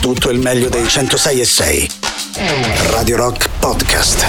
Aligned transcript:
tutto 0.00 0.30
il 0.30 0.38
meglio 0.38 0.68
dei 0.68 0.88
106 0.88 1.40
e 1.40 1.44
6. 1.44 1.90
Radio 2.90 3.16
Rock 3.16 3.48
Podcast. 3.58 4.24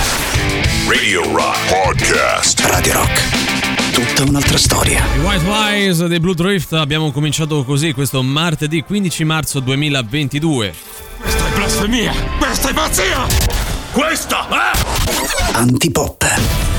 Radio 0.87 1.23
Rock 1.33 1.57
Podcast. 1.69 2.59
Radio 2.65 2.93
Rock. 2.93 3.93
Tutta 3.93 4.29
un'altra 4.29 4.57
storia. 4.57 5.01
I 5.15 5.19
White 5.19 5.45
Wise 5.45 6.07
dei 6.07 6.19
Blue 6.19 6.35
Drift 6.35 6.73
abbiamo 6.73 7.11
cominciato 7.11 7.63
così 7.63 7.93
questo 7.93 8.21
martedì 8.21 8.83
15 8.83 9.23
marzo 9.23 9.59
2022. 9.61 10.73
Questa 11.21 11.47
è 11.47 11.51
blasfemia! 11.55 12.13
Questa 12.37 12.69
è 12.69 12.73
pazzia! 12.73 13.27
Questa 13.93 14.47
è... 14.49 15.53
Antipop. 15.53 16.70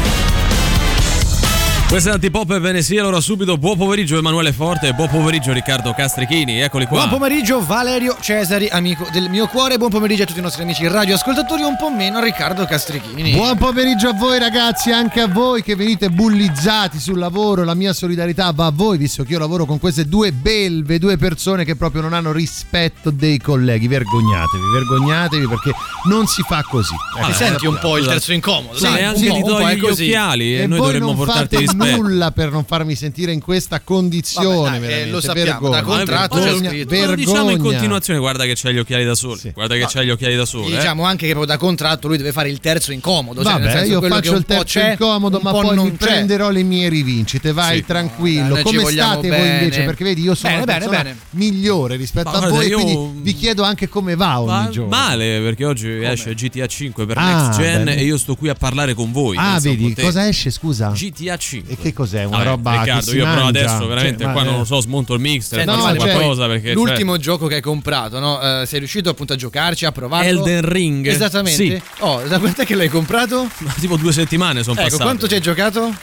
Questa 1.92 2.08
è 2.08 2.14
Antipop 2.14 2.50
e 2.52 2.58
Venesi, 2.58 2.96
allora 2.96 3.20
subito 3.20 3.58
buon 3.58 3.76
pomeriggio 3.76 4.16
Emanuele 4.16 4.54
Forte 4.54 4.88
e 4.88 4.94
buon 4.94 5.10
pomeriggio 5.10 5.52
Riccardo 5.52 5.92
Castrichini, 5.92 6.58
eccoli 6.58 6.86
qua. 6.86 7.00
Buon 7.00 7.10
pomeriggio 7.10 7.62
Valerio 7.62 8.16
Cesari, 8.18 8.66
amico 8.68 9.06
del 9.12 9.28
mio 9.28 9.46
cuore, 9.46 9.76
buon 9.76 9.90
pomeriggio 9.90 10.22
a 10.22 10.26
tutti 10.26 10.38
i 10.38 10.42
nostri 10.42 10.62
amici 10.62 10.88
radioascoltatori, 10.88 11.62
un 11.64 11.76
po' 11.76 11.90
meno 11.90 12.18
Riccardo 12.18 12.64
Castrichini. 12.64 13.32
Buon 13.32 13.58
pomeriggio 13.58 14.08
a 14.08 14.14
voi 14.14 14.38
ragazzi, 14.38 14.90
anche 14.90 15.20
a 15.20 15.28
voi 15.28 15.62
che 15.62 15.76
venite 15.76 16.08
bullizzati 16.08 16.98
sul 16.98 17.18
lavoro, 17.18 17.62
la 17.62 17.74
mia 17.74 17.92
solidarietà 17.92 18.50
va 18.52 18.64
a 18.64 18.72
voi, 18.72 18.96
visto 18.96 19.22
che 19.22 19.32
io 19.32 19.38
lavoro 19.38 19.66
con 19.66 19.78
queste 19.78 20.06
due 20.06 20.32
belve, 20.32 20.98
due 20.98 21.18
persone 21.18 21.66
che 21.66 21.76
proprio 21.76 22.00
non 22.00 22.14
hanno 22.14 22.32
rispetto 22.32 23.10
dei 23.10 23.36
colleghi, 23.38 23.86
vergognatevi, 23.86 24.64
vergognatevi 24.72 25.46
perché 25.46 25.72
non 26.08 26.26
si 26.26 26.40
fa 26.40 26.64
così. 26.66 26.94
Ti 27.16 27.20
Ecco, 27.20 27.32
senti 27.34 27.66
un 27.66 27.76
po' 27.78 27.98
il 27.98 28.06
terzo 28.06 28.32
incomodo, 28.32 28.78
Sì, 28.78 28.86
e 28.86 28.88
un 28.88 28.96
anche 28.96 29.26
po', 29.26 29.34
ti 29.34 29.40
un 29.42 29.46
po' 29.46 29.68
gli 29.68 29.84
occhiali 29.84 30.56
e, 30.56 30.62
E 30.62 30.66
noi 30.66 30.78
dovremmo 30.78 31.12
portarti 31.12 31.58
rispetto. 31.58 31.80
Nulla 31.90 32.30
per 32.32 32.50
non 32.50 32.64
farmi 32.64 32.94
sentire 32.94 33.32
in 33.32 33.40
questa 33.40 33.80
condizione. 33.80 34.48
Vabbè, 34.56 34.70
dai, 34.70 34.80
veramente. 34.80 35.10
lo 35.10 35.20
sappiamo, 35.20 35.68
da 35.68 35.74
vergogna. 35.76 35.96
contratto 35.96 36.36
c'è 36.36 36.42
vergogna, 36.44 36.68
scritto. 36.70 36.94
Lo 37.06 37.14
diciamo 37.14 37.40
in 37.40 37.46
vergogna. 37.46 37.70
continuazione, 37.70 38.18
guarda 38.18 38.44
che 38.44 38.52
c'hai 38.56 38.74
gli 38.74 38.78
occhiali 38.78 39.04
da 39.04 39.14
sole. 39.14 39.38
Sì. 39.38 39.50
Guarda 39.52 39.74
che 39.74 39.86
c'hai 39.88 40.06
gli 40.06 40.10
occhiali 40.10 40.36
da 40.36 40.44
sole. 40.44 40.74
Eh. 40.74 40.76
diciamo 40.76 41.04
anche 41.04 41.26
che 41.26 41.32
proprio 41.32 41.52
da 41.52 41.58
contratto 41.58 42.08
lui 42.08 42.16
deve 42.16 42.32
fare 42.32 42.48
il 42.50 42.60
terzo 42.60 42.92
incomodo. 42.92 43.42
cioè, 43.42 43.52
nel 43.54 43.62
Vabbè, 43.62 43.72
senso 43.76 43.92
io 43.92 44.00
faccio 44.08 44.34
il 44.36 44.44
terzo 44.44 44.64
c'è, 44.64 44.90
incomodo, 44.92 45.40
ma 45.42 45.50
po' 45.50 45.60
poi 45.62 45.74
non 45.76 45.84
mi 45.86 45.96
c'è. 45.96 46.06
prenderò 46.06 46.50
le 46.50 46.62
mie 46.62 46.88
rivincite. 46.88 47.52
Vai 47.52 47.76
Sì. 47.78 47.84
tranquillo. 47.84 48.56
Ci 48.56 48.62
Come 48.62 48.84
state 48.86 49.28
voi 49.28 49.38
invece? 49.48 49.82
Perché 49.84 50.04
vedi, 50.04 50.22
io 50.22 50.34
sono 50.34 50.52
Bene, 50.52 50.62
una 50.62 50.72
bene, 50.72 50.84
persona 50.86 51.02
bene. 51.02 51.18
migliore 51.30 51.96
rispetto 51.96 52.30
Ma 52.30 52.36
a 52.36 52.38
guarda, 52.48 52.56
voi, 52.56 52.70
quindi 52.70 53.20
vi 53.22 53.34
chiedo 53.34 53.62
anche 53.62 53.88
come 53.88 54.14
va 54.16 54.40
ogni 54.40 54.46
Ma- 54.50 54.68
giorno. 54.70 54.88
male 54.90 55.40
perché 55.40 55.64
oggi 55.64 55.88
esce 56.02 56.34
GTA 56.34 56.66
5 56.66 57.06
per 57.06 57.18
Ah, 57.18 57.46
Next 57.46 57.58
Gen 57.60 57.88
e 57.88 58.02
io 58.04 58.16
sto 58.18 58.34
qui 58.34 58.48
a 58.48 58.54
parlare 58.54 58.94
con 58.94 59.12
voi. 59.12 59.36
Ah, 59.38 59.58
vedi, 59.60 59.94
cosa 59.94 60.26
esce, 60.28 60.50
scusa? 60.50 60.90
GTA 60.90 61.36
5. 61.36 61.71
E 61.72 61.76
che 61.78 61.94
cos'è? 61.94 62.24
Una 62.24 62.36
Vabbè, 62.38 62.48
roba 62.50 62.70
che 62.72 62.78
Riccardo, 62.80 63.10
si 63.10 63.16
io 63.16 63.24
però 63.24 63.42
mangia? 63.44 63.58
adesso 63.60 63.86
veramente 63.86 64.24
Cioè, 64.24 64.32
qua 64.32 64.42
non 64.42 64.58
lo 64.58 64.64
so, 64.64 64.80
smonto 64.80 65.14
il 65.14 65.20
mixer, 65.20 65.64
faccio 65.64 65.76
no, 65.76 65.98
cioè, 65.98 66.12
qualcosa 66.12 66.46
perché 66.46 66.72
L'ultimo 66.74 67.16
gioco 67.16 67.46
che 67.46 67.54
hai 67.54 67.60
comprato, 67.62 68.18
no? 68.18 68.60
Eh, 68.60 68.66
sei 68.66 68.78
riuscito 68.80 69.08
appunto 69.08 69.32
a 69.32 69.36
giocarci, 69.36 69.86
a 69.86 69.92
provarlo? 69.92 70.28
Elden 70.28 70.68
Ring. 70.68 71.06
Esattamente. 71.06 71.56
Sì. 71.56 71.82
Oh, 72.00 72.20
da 72.28 72.38
quant'è 72.38 72.66
che 72.66 72.74
l'hai 72.74 72.88
comprato? 72.88 73.48
cioè, 73.58 73.72
tipo 73.80 73.96
due 73.96 74.12
settimane 74.12 74.62
sono 74.62 74.74
Ecco, 74.74 74.84
passate. 74.84 75.02
quanto 75.02 75.28
ci 75.28 75.34
hai 75.34 75.40
giocato? 75.40 75.94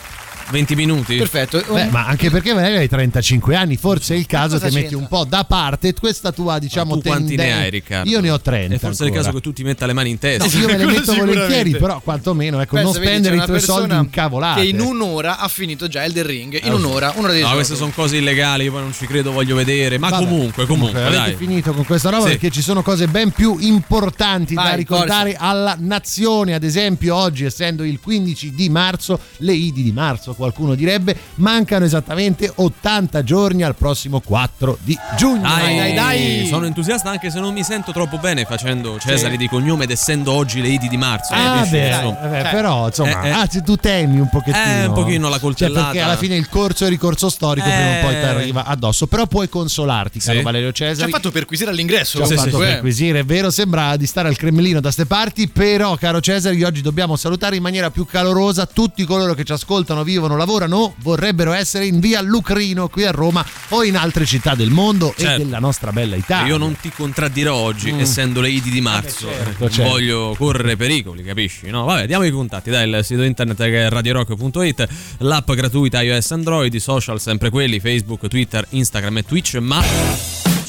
20 0.51 0.75
minuti. 0.75 1.15
Perfetto. 1.17 1.63
Beh, 1.71 1.81
Un- 1.83 1.89
ma 1.91 2.05
anche 2.05 2.29
perché 2.29 2.53
magari 2.53 2.75
hai 2.77 2.87
35 2.89 3.55
anni, 3.55 3.77
forse 3.77 4.15
è 4.15 4.17
il 4.17 4.25
caso 4.25 4.57
che 4.59 4.71
metti 4.71 4.95
un 4.95 5.07
po' 5.07 5.25
da 5.25 5.43
parte 5.43 5.93
questa 5.93 6.31
tua, 6.31 6.59
diciamo, 6.59 6.95
tu 6.97 7.01
quanti 7.07 7.35
ne 7.35 7.37
tendenza. 7.37 7.61
hai, 7.63 7.69
Riccardo? 7.69 8.09
Io 8.09 8.19
ne 8.19 8.29
ho 8.31 8.39
30. 8.39 8.75
E 8.75 8.79
forse 8.79 9.03
è 9.03 9.07
il 9.07 9.11
ancora. 9.13 9.23
caso 9.31 9.35
che 9.37 9.41
tu 9.43 9.53
ti 9.53 9.63
metta 9.63 9.85
le 9.85 9.93
mani 9.93 10.09
in 10.11 10.17
testa. 10.19 10.45
No, 10.45 10.59
io 10.61 10.67
me 10.67 10.77
le 10.77 10.85
metto 10.91 11.13
volentieri, 11.13 11.71
però 11.77 11.99
quantomeno 12.01 12.59
ecco, 12.61 12.75
Pensa, 12.75 12.91
non 12.91 13.01
spendere 13.03 13.35
i 13.37 13.41
tuoi 13.45 13.59
soldi 13.61 13.93
in 13.95 14.09
cavolate. 14.09 14.61
Che 14.61 14.67
in 14.67 14.79
un'ora 14.79 15.37
ha 15.39 15.47
finito 15.47 15.87
già 15.87 16.03
Elden 16.03 16.25
Ring. 16.25 16.59
In 16.65 16.73
un'ora, 16.73 17.13
un'ora 17.15 17.33
di 17.33 17.41
No, 17.41 17.51
queste 17.53 17.75
sono 17.75 17.91
cose 17.91 18.17
illegali, 18.17 18.65
io 18.65 18.71
poi 18.71 18.81
non 18.81 18.93
ci 18.93 19.05
credo, 19.05 19.31
voglio 19.31 19.55
vedere. 19.55 19.97
Ma 19.97 20.09
Vabbè, 20.09 20.23
comunque, 20.25 20.65
comunque, 20.65 20.99
avete 21.01 21.15
dai. 21.15 21.35
finito 21.35 21.73
con 21.73 21.85
questa 21.85 22.09
roba 22.09 22.23
Sì. 22.23 22.29
perché 22.31 22.49
ci 22.49 22.61
sono 22.61 22.81
cose 22.81 23.07
ben 23.07 23.31
più 23.31 23.57
importanti 23.59 24.53
da 24.55 24.61
Vai, 24.63 24.75
ricordare 24.77 25.35
alla 25.37 25.75
nazione. 25.79 26.53
Ad 26.53 26.63
esempio, 26.63 27.15
oggi, 27.15 27.45
essendo 27.45 27.83
il 27.83 27.99
15 28.01 28.53
di 28.53 28.69
marzo, 28.69 29.19
le 29.37 29.53
Idi 29.53 29.83
di 29.83 29.91
marzo, 29.91 30.33
qualcuno 30.39 30.73
direbbe, 30.73 31.15
mancano 31.35 31.85
esattamente 31.85 32.51
80 32.53 33.23
giorni 33.23 33.61
al 33.63 33.75
prossimo 33.75 34.19
4 34.21 34.77
di 34.81 34.97
giugno. 35.17 35.41
Dai, 35.41 35.75
dai, 35.77 35.93
dai. 35.93 36.47
Sono 36.47 36.65
entusiasta 36.65 37.09
anche 37.11 37.29
se 37.29 37.39
non 37.39 37.53
mi 37.53 37.63
sento 37.63 37.91
troppo 37.91 38.17
bene 38.17 38.45
facendo 38.45 38.97
Cesari 38.97 39.37
di 39.37 39.47
cognome 39.47 39.83
ed 39.83 39.91
essendo 39.91 40.31
oggi 40.31 40.61
le 40.61 40.69
Idi 40.69 40.87
di 40.87 40.97
marzo. 40.97 41.33
Ah, 41.33 41.55
capisci? 41.57 41.71
beh, 41.75 41.87
Insomma. 41.89 42.17
vabbè, 42.21 42.41
Cioè, 42.41 42.51
però 42.51 42.87
insomma, 42.87 43.21
eh, 43.23 43.27
eh. 43.27 43.31
anzi, 43.31 43.63
tu 43.63 43.75
temi 43.75 44.19
un 44.19 44.29
pochettino. 44.29 44.63
Eh, 44.83 44.85
un 44.85 44.93
pochino 44.93 45.25
la 45.27 45.31
Cioè, 45.33 45.39
coltellata. 45.41 45.85
perché 45.87 46.01
alla 46.01 46.17
fine 46.17 46.35
il 46.35 46.47
corso 46.49 46.85
e 46.85 46.89
ricorso 46.89 47.29
storico 47.29 47.67
prima 47.67 47.97
o 47.97 48.01
poi 48.01 48.09
ti 48.15 48.15
Eh. 48.21 48.25
arriva 48.25 48.65
addosso. 48.65 49.05
Però 49.07 49.25
puoi 49.27 49.49
consolarti, 49.49 50.19
caro 50.19 50.37
Sì. 50.37 50.43
Valerio 50.43 50.71
Ci 50.71 50.83
ha 50.85 51.07
fatto 51.09 51.31
perquisire 51.31 51.69
all'ingresso. 51.71 52.17
Ci 52.17 52.23
ho 52.23 52.25
Sì, 52.25 52.35
fatto 52.35 52.49
sì, 52.49 52.55
sì. 52.55 52.61
perquisire, 52.61 53.19
è 53.19 53.25
vero, 53.25 53.49
sembra 53.51 53.95
di 53.97 54.05
stare 54.05 54.27
al 54.29 54.37
Cremlino 54.37 54.79
da 54.79 54.91
ste 54.91 55.05
parti, 55.05 55.47
però 55.49 55.95
caro 55.97 56.19
Cesare, 56.21 56.63
oggi 56.65 56.81
dobbiamo 56.81 57.15
salutare 57.15 57.55
in 57.55 57.61
maniera 57.61 57.89
più 57.91 58.05
calorosa 58.05 58.65
tutti 58.65 59.03
coloro 59.03 59.33
che 59.33 59.43
ci 59.43 59.51
ascoltano, 59.51 60.03
vivono, 60.03 60.28
lavorano, 60.35 60.93
vorrebbero 60.99 61.53
essere 61.53 61.85
in 61.85 61.99
via 61.99 62.21
Lucrino 62.21 62.87
qui 62.87 63.05
a 63.05 63.11
Roma 63.11 63.45
o 63.69 63.83
in 63.83 63.95
altre 63.97 64.25
città 64.25 64.55
del 64.55 64.69
mondo 64.69 65.13
Certo. 65.17 65.41
e 65.41 65.43
della 65.45 65.59
nostra 65.59 65.91
bella 65.91 66.15
Italia. 66.15 66.47
Io 66.47 66.57
non 66.57 66.75
ti 66.79 66.91
contraddirò 66.91 67.53
oggi, 67.55 67.89
essendo 67.97 68.41
le 68.41 68.49
Idi 68.49 68.69
di 68.69 68.81
marzo. 68.81 69.27
certo, 69.29 69.55
Non 69.59 69.69
certo. 69.71 69.91
voglio 69.91 70.35
correre 70.37 70.75
pericoli, 70.75 71.23
capisci? 71.23 71.69
No, 71.69 71.85
vabbè, 71.85 72.05
diamo 72.07 72.23
i 72.25 72.31
contatti. 72.31 72.69
Dai, 72.69 72.89
il 72.89 73.03
sito 73.03 73.23
internet 73.23 73.57
che 73.57 73.85
è 73.85 73.89
radiorock.it, 73.89 74.87
l'app 75.19 75.51
gratuita 75.51 76.01
iOS 76.01 76.31
Android, 76.31 76.73
i 76.73 76.79
social 76.79 77.19
sempre 77.19 77.49
quelli, 77.49 77.79
Facebook, 77.79 78.27
Twitter, 78.27 78.65
Instagram 78.69 79.17
e 79.17 79.23
Twitch, 79.23 79.55
ma 79.55 79.83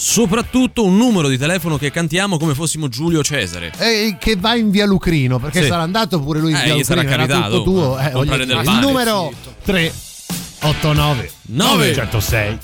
soprattutto 0.00 0.82
un 0.84 0.96
numero 0.96 1.28
di 1.28 1.36
telefono 1.36 1.76
che 1.76 1.90
cantiamo 1.90 2.38
come 2.38 2.54
fossimo 2.54 2.88
Giulio 2.88 3.22
Cesare. 3.22 3.70
Eh, 3.78 4.16
che 4.18 4.36
va 4.36 4.54
in 4.54 4.70
via 4.70 4.86
Lucrino 4.86 5.38
perché 5.38 5.60
Sì. 5.62 5.68
sarà 5.68 5.82
andato 5.82 6.18
pure 6.20 6.40
lui 6.40 6.52
in 6.52 6.56
Eh, 6.56 6.74
via 6.74 6.84
sarà 6.84 7.02
Lucrino 7.02 7.26
capitato, 7.26 7.56
tutto 7.58 7.70
tuo 7.70 7.98
eh, 7.98 8.10
voglio 8.12 8.36
del 8.36 8.48
il 8.64 8.78
numero 8.80 9.30
389 9.64 11.30
Nove. 11.48 11.92
106 11.94 12.58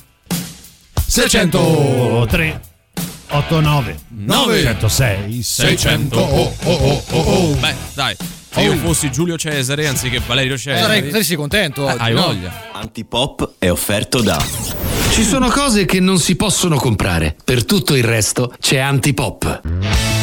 603 1.06 2.60
89 3.28 3.98
Nove. 4.08 4.62
106 4.62 5.42
600 5.42 6.18
Oh, 6.18 6.54
oh, 6.64 6.72
oh, 6.72 7.04
oh, 7.10 7.18
oh. 7.20 7.54
Beh, 7.56 7.74
dai, 7.94 8.16
se 8.56 8.62
io 8.62 8.76
fossi 8.76 9.10
Giulio 9.10 9.36
Cesare 9.36 9.86
anziché 9.86 10.20
Valerio 10.26 10.56
Sarei, 10.56 10.80
Cesare, 10.80 11.10
saresti 11.10 11.36
contento 11.36 11.84
oggi, 11.84 11.98
hai 12.00 12.14
no? 12.14 12.22
voglia. 12.22 12.70
Antipop 12.72 13.52
è 13.58 13.70
offerto 13.70 14.22
da 14.22 14.42
Ci 15.10 15.22
sono 15.22 15.50
cose 15.50 15.84
che 15.84 16.00
non 16.00 16.18
si 16.18 16.36
possono 16.36 16.76
comprare. 16.78 17.36
Per 17.44 17.66
tutto 17.66 17.94
il 17.94 18.04
resto 18.04 18.54
c'è 18.58 18.78
Antipop. 18.78 20.15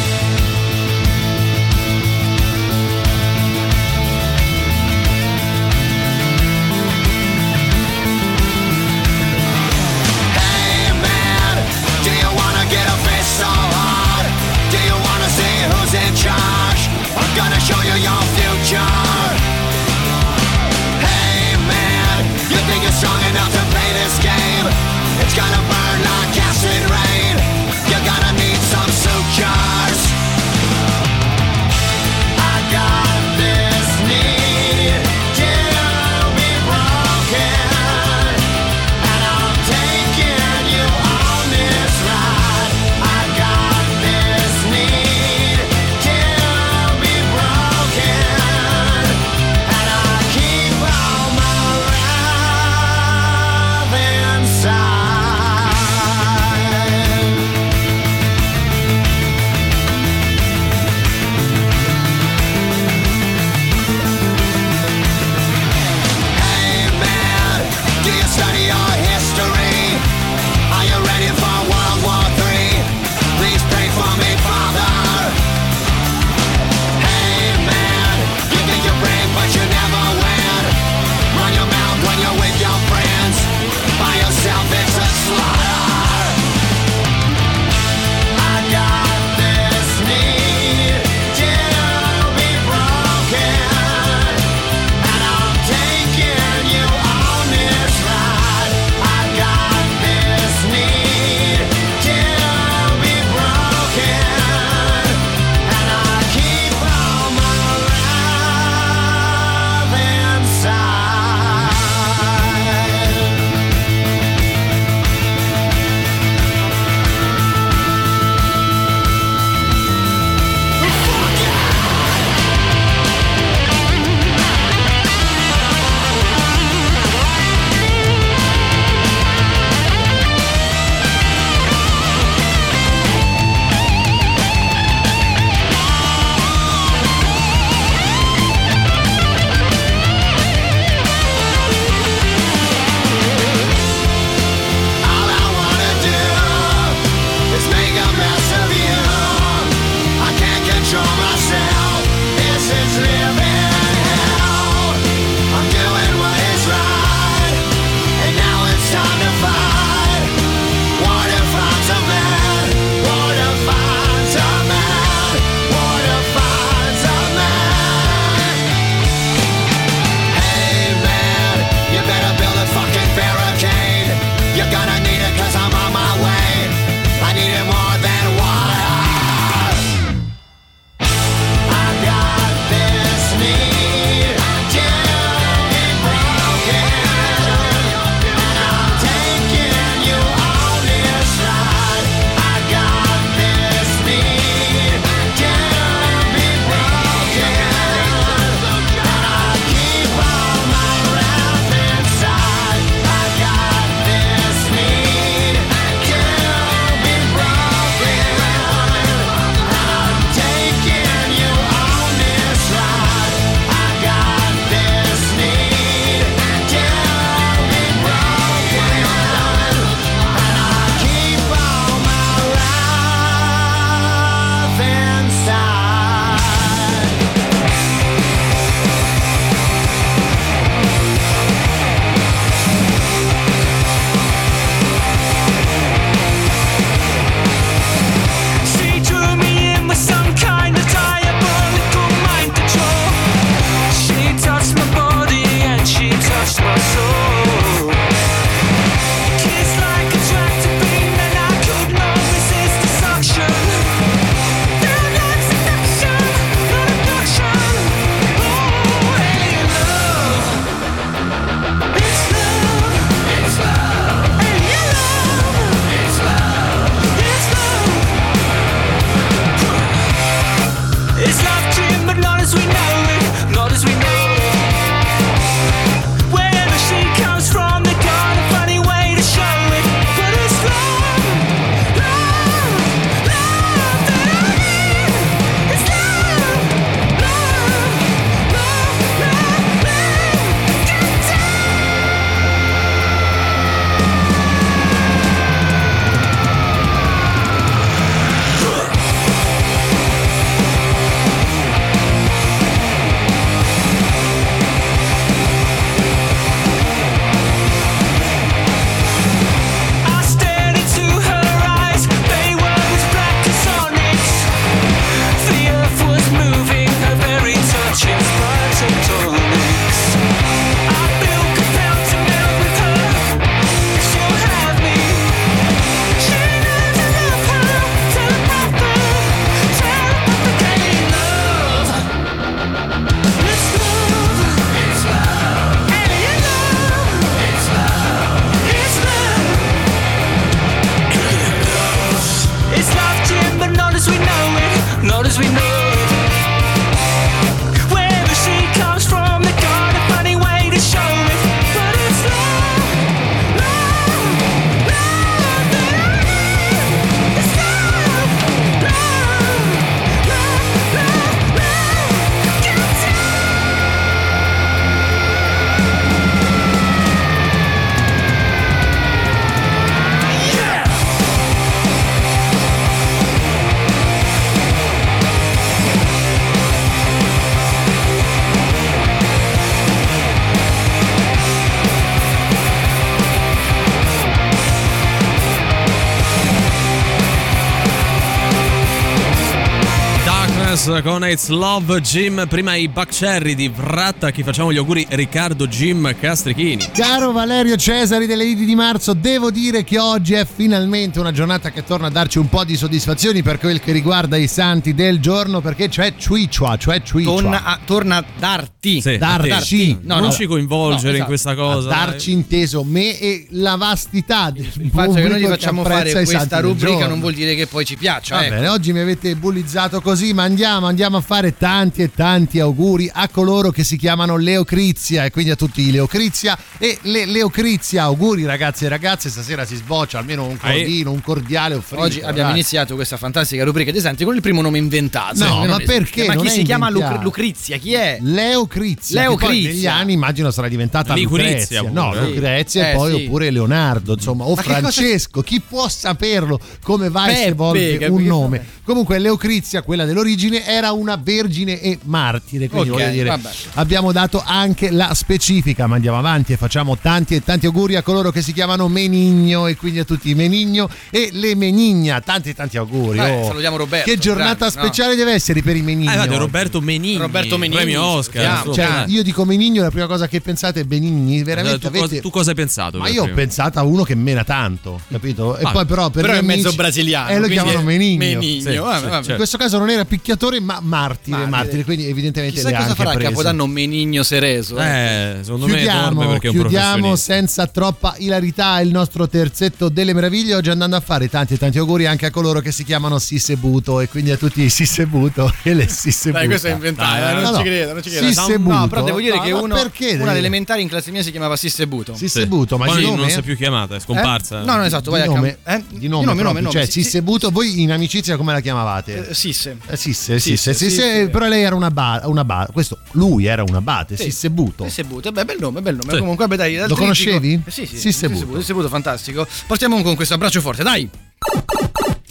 Con 391.04 391.22
It's 391.22 391.48
Love 391.48 392.00
Jim. 392.00 392.46
Prima 392.48 392.74
i 392.76 392.88
Buck 392.88 393.14
Cherry 393.14 393.54
di 393.54 393.68
Vratta. 393.68 394.30
Chi 394.30 394.42
facciamo 394.42 394.72
gli 394.72 394.78
auguri? 394.78 395.06
Riccardo 395.10 395.66
Jim 395.66 396.16
Castrichini. 396.18 396.88
Caro 396.94 397.30
Valerio 397.30 397.76
Cesari 397.76 398.24
delle 398.26 398.44
Lidi 398.44 398.64
di 398.64 398.74
Marzo, 398.74 399.12
devo 399.12 399.50
dire 399.50 399.84
che 399.84 399.98
oggi 399.98 400.32
è 400.32 400.46
finalmente 400.46 401.20
una 401.20 401.30
giornata 401.30 401.70
che 401.70 401.84
torna 401.84 402.06
a 402.06 402.10
darci 402.10 402.38
un 402.38 402.48
po' 402.48 402.64
di 402.64 402.74
soddisfazioni 402.74 403.42
per 403.42 403.58
quel 403.58 403.80
che 403.80 403.92
riguarda 403.92 404.38
i 404.38 404.48
santi 404.48 404.94
del 404.94 405.20
giorno, 405.20 405.60
perché 405.60 405.90
c'è 405.90 406.14
Ciuicua, 406.16 406.78
cioè 406.78 407.02
Ciuicua. 407.02 407.34
Torna 407.34 407.64
a, 407.64 407.78
torna 407.84 408.16
a 408.16 408.24
darti. 408.38 409.00
Sì, 409.02 409.18
Darci. 409.18 409.50
a 409.50 409.60
te. 409.60 410.06
No, 410.06 410.14
non 410.16 410.24
no. 410.24 410.32
ci 410.32 410.46
coinvolgere 410.46 411.02
No, 411.02 411.08
in 411.08 411.14
esatto. 411.14 411.28
questa 411.28 411.54
cosa. 411.54 411.88
a 411.88 412.06
darci 412.06 412.32
inteso 412.32 412.82
me 412.84 413.18
e 413.18 413.46
la 413.50 413.76
vastità 413.76 414.50
del 414.50 414.70
Il 414.78 414.90
fatto 414.90 415.14
che 415.14 415.28
noi 415.28 415.40
gli 415.40 415.46
facciamo 415.46 415.82
fare 415.84 416.12
questa 416.12 416.60
rubrica 416.60 417.06
non 417.06 417.20
vuol 417.20 417.34
dire 417.34 417.54
che 417.54 417.66
poi 417.66 417.84
ci 417.84 417.96
piaccia. 417.96 418.36
Va 418.36 418.44
ecco. 418.46 418.54
bene, 418.54 418.68
oggi 418.68 418.92
mi 418.92 419.00
avete 419.00 419.36
bullizzato 419.36 420.00
così, 420.00 420.32
ma 420.32 420.42
andiamo, 420.44 420.86
andiamo 420.86 420.92
a 421.02 421.20
fare 421.20 421.56
tanti 421.56 422.02
e 422.02 422.10
tanti 422.14 422.60
auguri 422.60 423.10
a 423.12 423.28
coloro 423.28 423.70
che 423.70 423.82
si 423.84 423.96
chiamano 423.96 424.36
Leocrizia 424.36 425.24
e 425.24 425.30
quindi 425.30 425.50
a 425.50 425.56
tutti 425.56 425.82
i 425.82 425.90
Leocrizia 425.90 426.56
e 426.78 426.98
le 427.02 427.26
Leocrizia. 427.26 428.04
Auguri 428.04 428.44
ragazzi 428.44 428.84
e 428.84 428.88
ragazze, 428.88 429.28
stasera 429.30 429.64
si 429.64 429.76
sboccia 429.76 430.18
almeno 430.18 430.46
un 430.46 430.56
cordino, 430.56 431.10
un 431.10 431.20
cordiale 431.20 431.74
offrito. 431.74 432.02
Oggi 432.02 432.20
abbiamo 432.20 432.50
iniziato 432.50 432.94
questa 432.94 433.16
fantastica 433.16 433.64
rubrica 433.64 433.90
dei 433.90 434.00
santi 434.00 434.24
con 434.24 434.34
il 434.34 434.40
primo 434.40 434.60
nome 434.62 434.78
inventato. 434.78 435.44
No, 435.44 435.64
ma 435.66 435.78
perché? 435.84 436.26
Ma 436.26 436.36
chi 436.36 436.48
si 436.48 436.62
chiama. 436.62 436.88
Lucre- 436.90 437.18
Lucrizia? 437.22 437.76
Chi 437.78 437.94
è? 437.94 438.18
Leocrizia, 438.20 439.20
Leocrizia. 439.22 439.70
negli 439.70 439.86
anni 439.86 440.12
immagino 440.12 440.50
sarà 440.50 440.68
diventata 440.68 441.16
Lucrezia, 441.16 441.82
no, 441.82 442.10
pure. 442.10 442.26
Lucrezia 442.26 442.88
Eh, 442.88 442.90
e 442.90 442.94
poi 442.94 443.14
sì. 443.16 443.24
oppure 443.24 443.50
Leonardo, 443.50 444.12
insomma, 444.12 444.44
o 444.44 444.54
Ma 444.54 444.62
che 444.62 444.68
cosa- 444.68 444.80
Francesco, 444.80 445.40
chi 445.42 445.60
può 445.60 445.88
saperlo 445.88 446.60
come 446.82 447.08
va 447.10 447.26
e 447.26 447.30
si 447.30 447.34
Peppe, 447.36 447.50
evolve 447.50 448.06
un 448.08 448.22
nome. 448.24 448.66
Comunque 448.84 449.18
Leocrizia, 449.18 449.82
quella 449.82 450.04
dell'origine, 450.04 450.66
era 450.66 450.83
una 450.92 451.16
vergine 451.22 451.80
e 451.80 451.98
martire, 452.04 452.68
quindi 452.68 452.90
Ok, 452.90 452.96
voglio 452.98 453.10
dire, 453.10 453.28
vabbè. 453.28 453.50
abbiamo 453.74 454.12
dato 454.12 454.42
anche 454.44 454.90
la 454.90 455.12
specifica, 455.14 455.86
ma 455.86 455.94
andiamo 455.96 456.18
avanti 456.18 456.52
e 456.52 456.56
facciamo 456.56 456.96
tanti 456.96 457.34
e 457.34 457.42
tanti 457.42 457.66
auguri 457.66 457.96
a 457.96 458.02
coloro 458.02 458.30
che 458.30 458.42
si 458.42 458.52
chiamano 458.52 458.88
Menigno 458.88 459.66
e 459.66 459.76
quindi 459.76 459.98
a 460.00 460.04
tutti 460.04 460.30
i 460.30 460.34
Menigno 460.34 460.88
e 461.10 461.30
le 461.32 461.54
Menigna, 461.54 462.20
tanti 462.20 462.50
e 462.50 462.54
tanti 462.54 462.76
auguri. 462.76 463.16
Dai, 463.18 463.32
oh. 463.42 463.44
salutiamo 463.46 463.76
Roberto, 463.76 464.10
Che 464.10 464.18
giornata 464.18 464.54
grande, 464.68 464.76
no? 464.76 464.82
speciale 464.84 465.14
deve 465.16 465.32
essere 465.32 465.62
per 465.62 465.76
i 465.76 465.82
Menigno? 465.82 466.10
Eh? 466.12 466.36
Roberto 466.36 466.80
Menini. 466.80 467.16
Roberto 467.16 467.56
Benigni, 467.58 467.76
Premio 467.82 468.02
Oscar. 468.02 468.64
insomma. 468.66 468.74
Cioè, 468.74 469.04
io 469.08 469.22
dico 469.22 469.44
Benigno, 469.44 469.82
la 469.82 469.90
prima 469.90 470.06
cosa 470.06 470.26
che 470.28 470.40
pensate 470.40 470.80
è 470.80 470.84
Benigni, 470.84 471.42
veramente 471.42 471.78
tu, 471.78 471.90
cosa- 471.90 472.04
avete... 472.04 472.20
tu 472.20 472.30
cosa 472.30 472.50
hai 472.50 472.56
pensato? 472.56 472.98
Ma 472.98 473.08
io 473.08 473.22
ho 473.24 473.30
pensato 473.32 473.78
a 473.78 473.82
uno 473.82 474.02
che 474.02 474.14
mena 474.14 474.44
tanto, 474.44 475.00
capito? 475.10 475.56
E 475.56 475.62
Ah, 475.64 475.70
poi 475.70 475.86
però 475.86 476.10
per 476.10 476.22
Però 476.24 476.34
è 476.36 476.42
mezzo 476.42 476.72
brasiliano. 476.72 477.28
E 477.30 477.34
lo 477.38 477.46
quindi 477.46 477.54
chiamano 477.54 477.82
Menigno. 477.82 478.18
Menigno, 478.18 478.60
Sì, 478.70 478.76
vabbè, 478.76 478.96
sì, 478.98 479.02
vabbè. 479.04 479.10
certo. 479.14 479.30
In 479.30 479.36
questo 479.36 479.56
caso 479.58 479.78
non 479.78 479.90
era 479.90 480.04
picchiatore, 480.04 480.60
ma 480.60 480.73
martire, 480.82 481.36
Martire. 481.36 481.50
martire, 481.50 481.84
quindi 481.84 482.06
evidentemente 482.08 482.54
Chissà 482.56 482.68
le 482.70 482.74
cosa 482.76 482.88
anche 482.88 482.96
farà 482.96 483.10
a 483.10 483.14
preso. 483.14 483.30
Capodanno 483.30 483.66
Menigno 483.66 484.22
Sereso. 484.22 484.78
eh. 484.78 484.82
Eh, 484.84 485.38
secondo 485.42 485.66
me 485.66 485.72
Chiudiamo, 485.74 486.28
perché 486.28 486.46
è 486.46 486.50
un 486.50 486.56
chiudiamo 486.56 487.16
senza 487.16 487.66
troppa 487.66 488.14
ilarità 488.18 488.80
il 488.80 488.90
nostro 488.90 489.28
terzetto 489.28 489.88
delle 489.88 490.12
meraviglie 490.14 490.54
oggi 490.54 490.70
andando 490.70 490.96
a 490.96 491.00
fare 491.00 491.28
tanti 491.28 491.54
e 491.54 491.56
tanti 491.58 491.78
auguri 491.78 492.06
anche 492.06 492.26
a 492.26 492.30
coloro 492.30 492.60
che 492.60 492.72
si 492.72 492.84
chiamano 492.84 493.18
Sissebuto 493.18 494.00
e 494.00 494.08
quindi 494.08 494.30
a 494.30 494.36
tutti 494.36 494.62
i 494.62 494.68
Sissebuto 494.68 495.52
e 495.62 495.74
le 495.74 495.88
Sissebuto. 495.88 496.38
Dai, 496.38 496.46
questo 496.48 496.66
è 496.68 496.72
inventato, 496.72 497.20
Dai, 497.20 497.30
eh, 497.30 497.34
non 497.34 497.42
no, 497.42 497.48
ci 497.48 497.54
no. 497.56 497.62
credo, 497.62 497.92
non 497.92 498.02
ci 498.02 498.10
credo. 498.10 498.26
Sissebuto. 498.26 498.76
No, 498.76 498.88
però 498.88 499.02
devo 499.04 499.18
dire 499.20 499.36
No, 499.36 499.42
che 499.42 499.52
ma 499.52 499.60
uno, 499.60 499.74
perché 499.74 500.16
una 500.20 500.36
elementari 500.36 500.82
in 500.82 500.88
classe 500.88 501.10
mia 501.10 501.22
si 501.22 501.30
chiamava 501.30 501.56
Sissebuto. 501.56 502.14
Sissebuto, 502.14 502.76
ma 502.78 502.86
Poi 502.86 502.96
di 502.96 503.02
non 503.06 503.16
nome? 503.16 503.30
si 503.30 503.38
è 503.38 503.42
più 503.42 503.56
chiamata, 503.56 503.96
è 503.96 504.00
scomparsa. 504.00 504.62
Eh? 504.62 504.64
No, 504.64 504.76
no, 504.76 504.84
esatto, 504.84 505.10
vai 505.10 505.22
di 505.22 505.28
a 505.28 505.30
cam- 505.32 505.40
nome, 505.40 505.58
eh? 505.64 505.84
di 505.90 506.08
nome, 506.08 506.24
nome, 506.26 506.40
proprio, 506.42 506.62
nome, 506.62 506.72
cioè 506.74 506.84
sì, 506.86 506.92
sì. 506.92 507.02
Sissebuto, 507.02 507.50
voi 507.50 507.82
in 507.82 507.92
amicizia 507.92 508.36
come 508.36 508.52
la 508.52 508.60
chiamavate? 508.60 509.28
Eh, 509.30 509.34
Sisse. 509.34 509.76
Eh, 509.88 509.96
Sisse, 509.96 510.38
Sisse, 510.38 510.63
Sisse, 510.72 510.90
Sisse, 510.90 511.02
Sisse. 511.02 511.28
però 511.28 511.46
lei 511.46 511.62
era 511.62 511.74
una 511.74 511.90
ba- 511.90 512.22
una 512.24 512.44
ba- 512.44 512.68
questo 512.72 512.98
lui 513.12 513.44
era 513.46 513.62
un 513.62 513.74
abate, 513.74 514.16
Sì. 514.16 514.24
Sissebuto. 514.24 514.84
Sissebuto, 514.84 515.30
beh, 515.32 515.44
bel 515.44 515.56
nome, 515.60 515.82
bel 515.82 515.96
nome. 515.96 516.12
Sì. 516.12 516.18
Comunque, 516.18 516.46
vabbè, 516.46 516.56
dai, 516.56 516.88
Lo 516.88 516.94
conoscevi? 516.94 517.62
Eh, 517.64 517.70
sì, 517.70 517.86
sì. 517.86 517.98
Sissebuto. 517.98 518.34
Sissebuto, 518.38 518.60
Sissebuto, 518.60 518.88
fantastico. 518.88 519.46
Partiamo 519.66 520.00
con 520.02 520.14
questo 520.14 520.34
abbraccio 520.34 520.60
forte, 520.60 520.82
dai. 520.82 521.08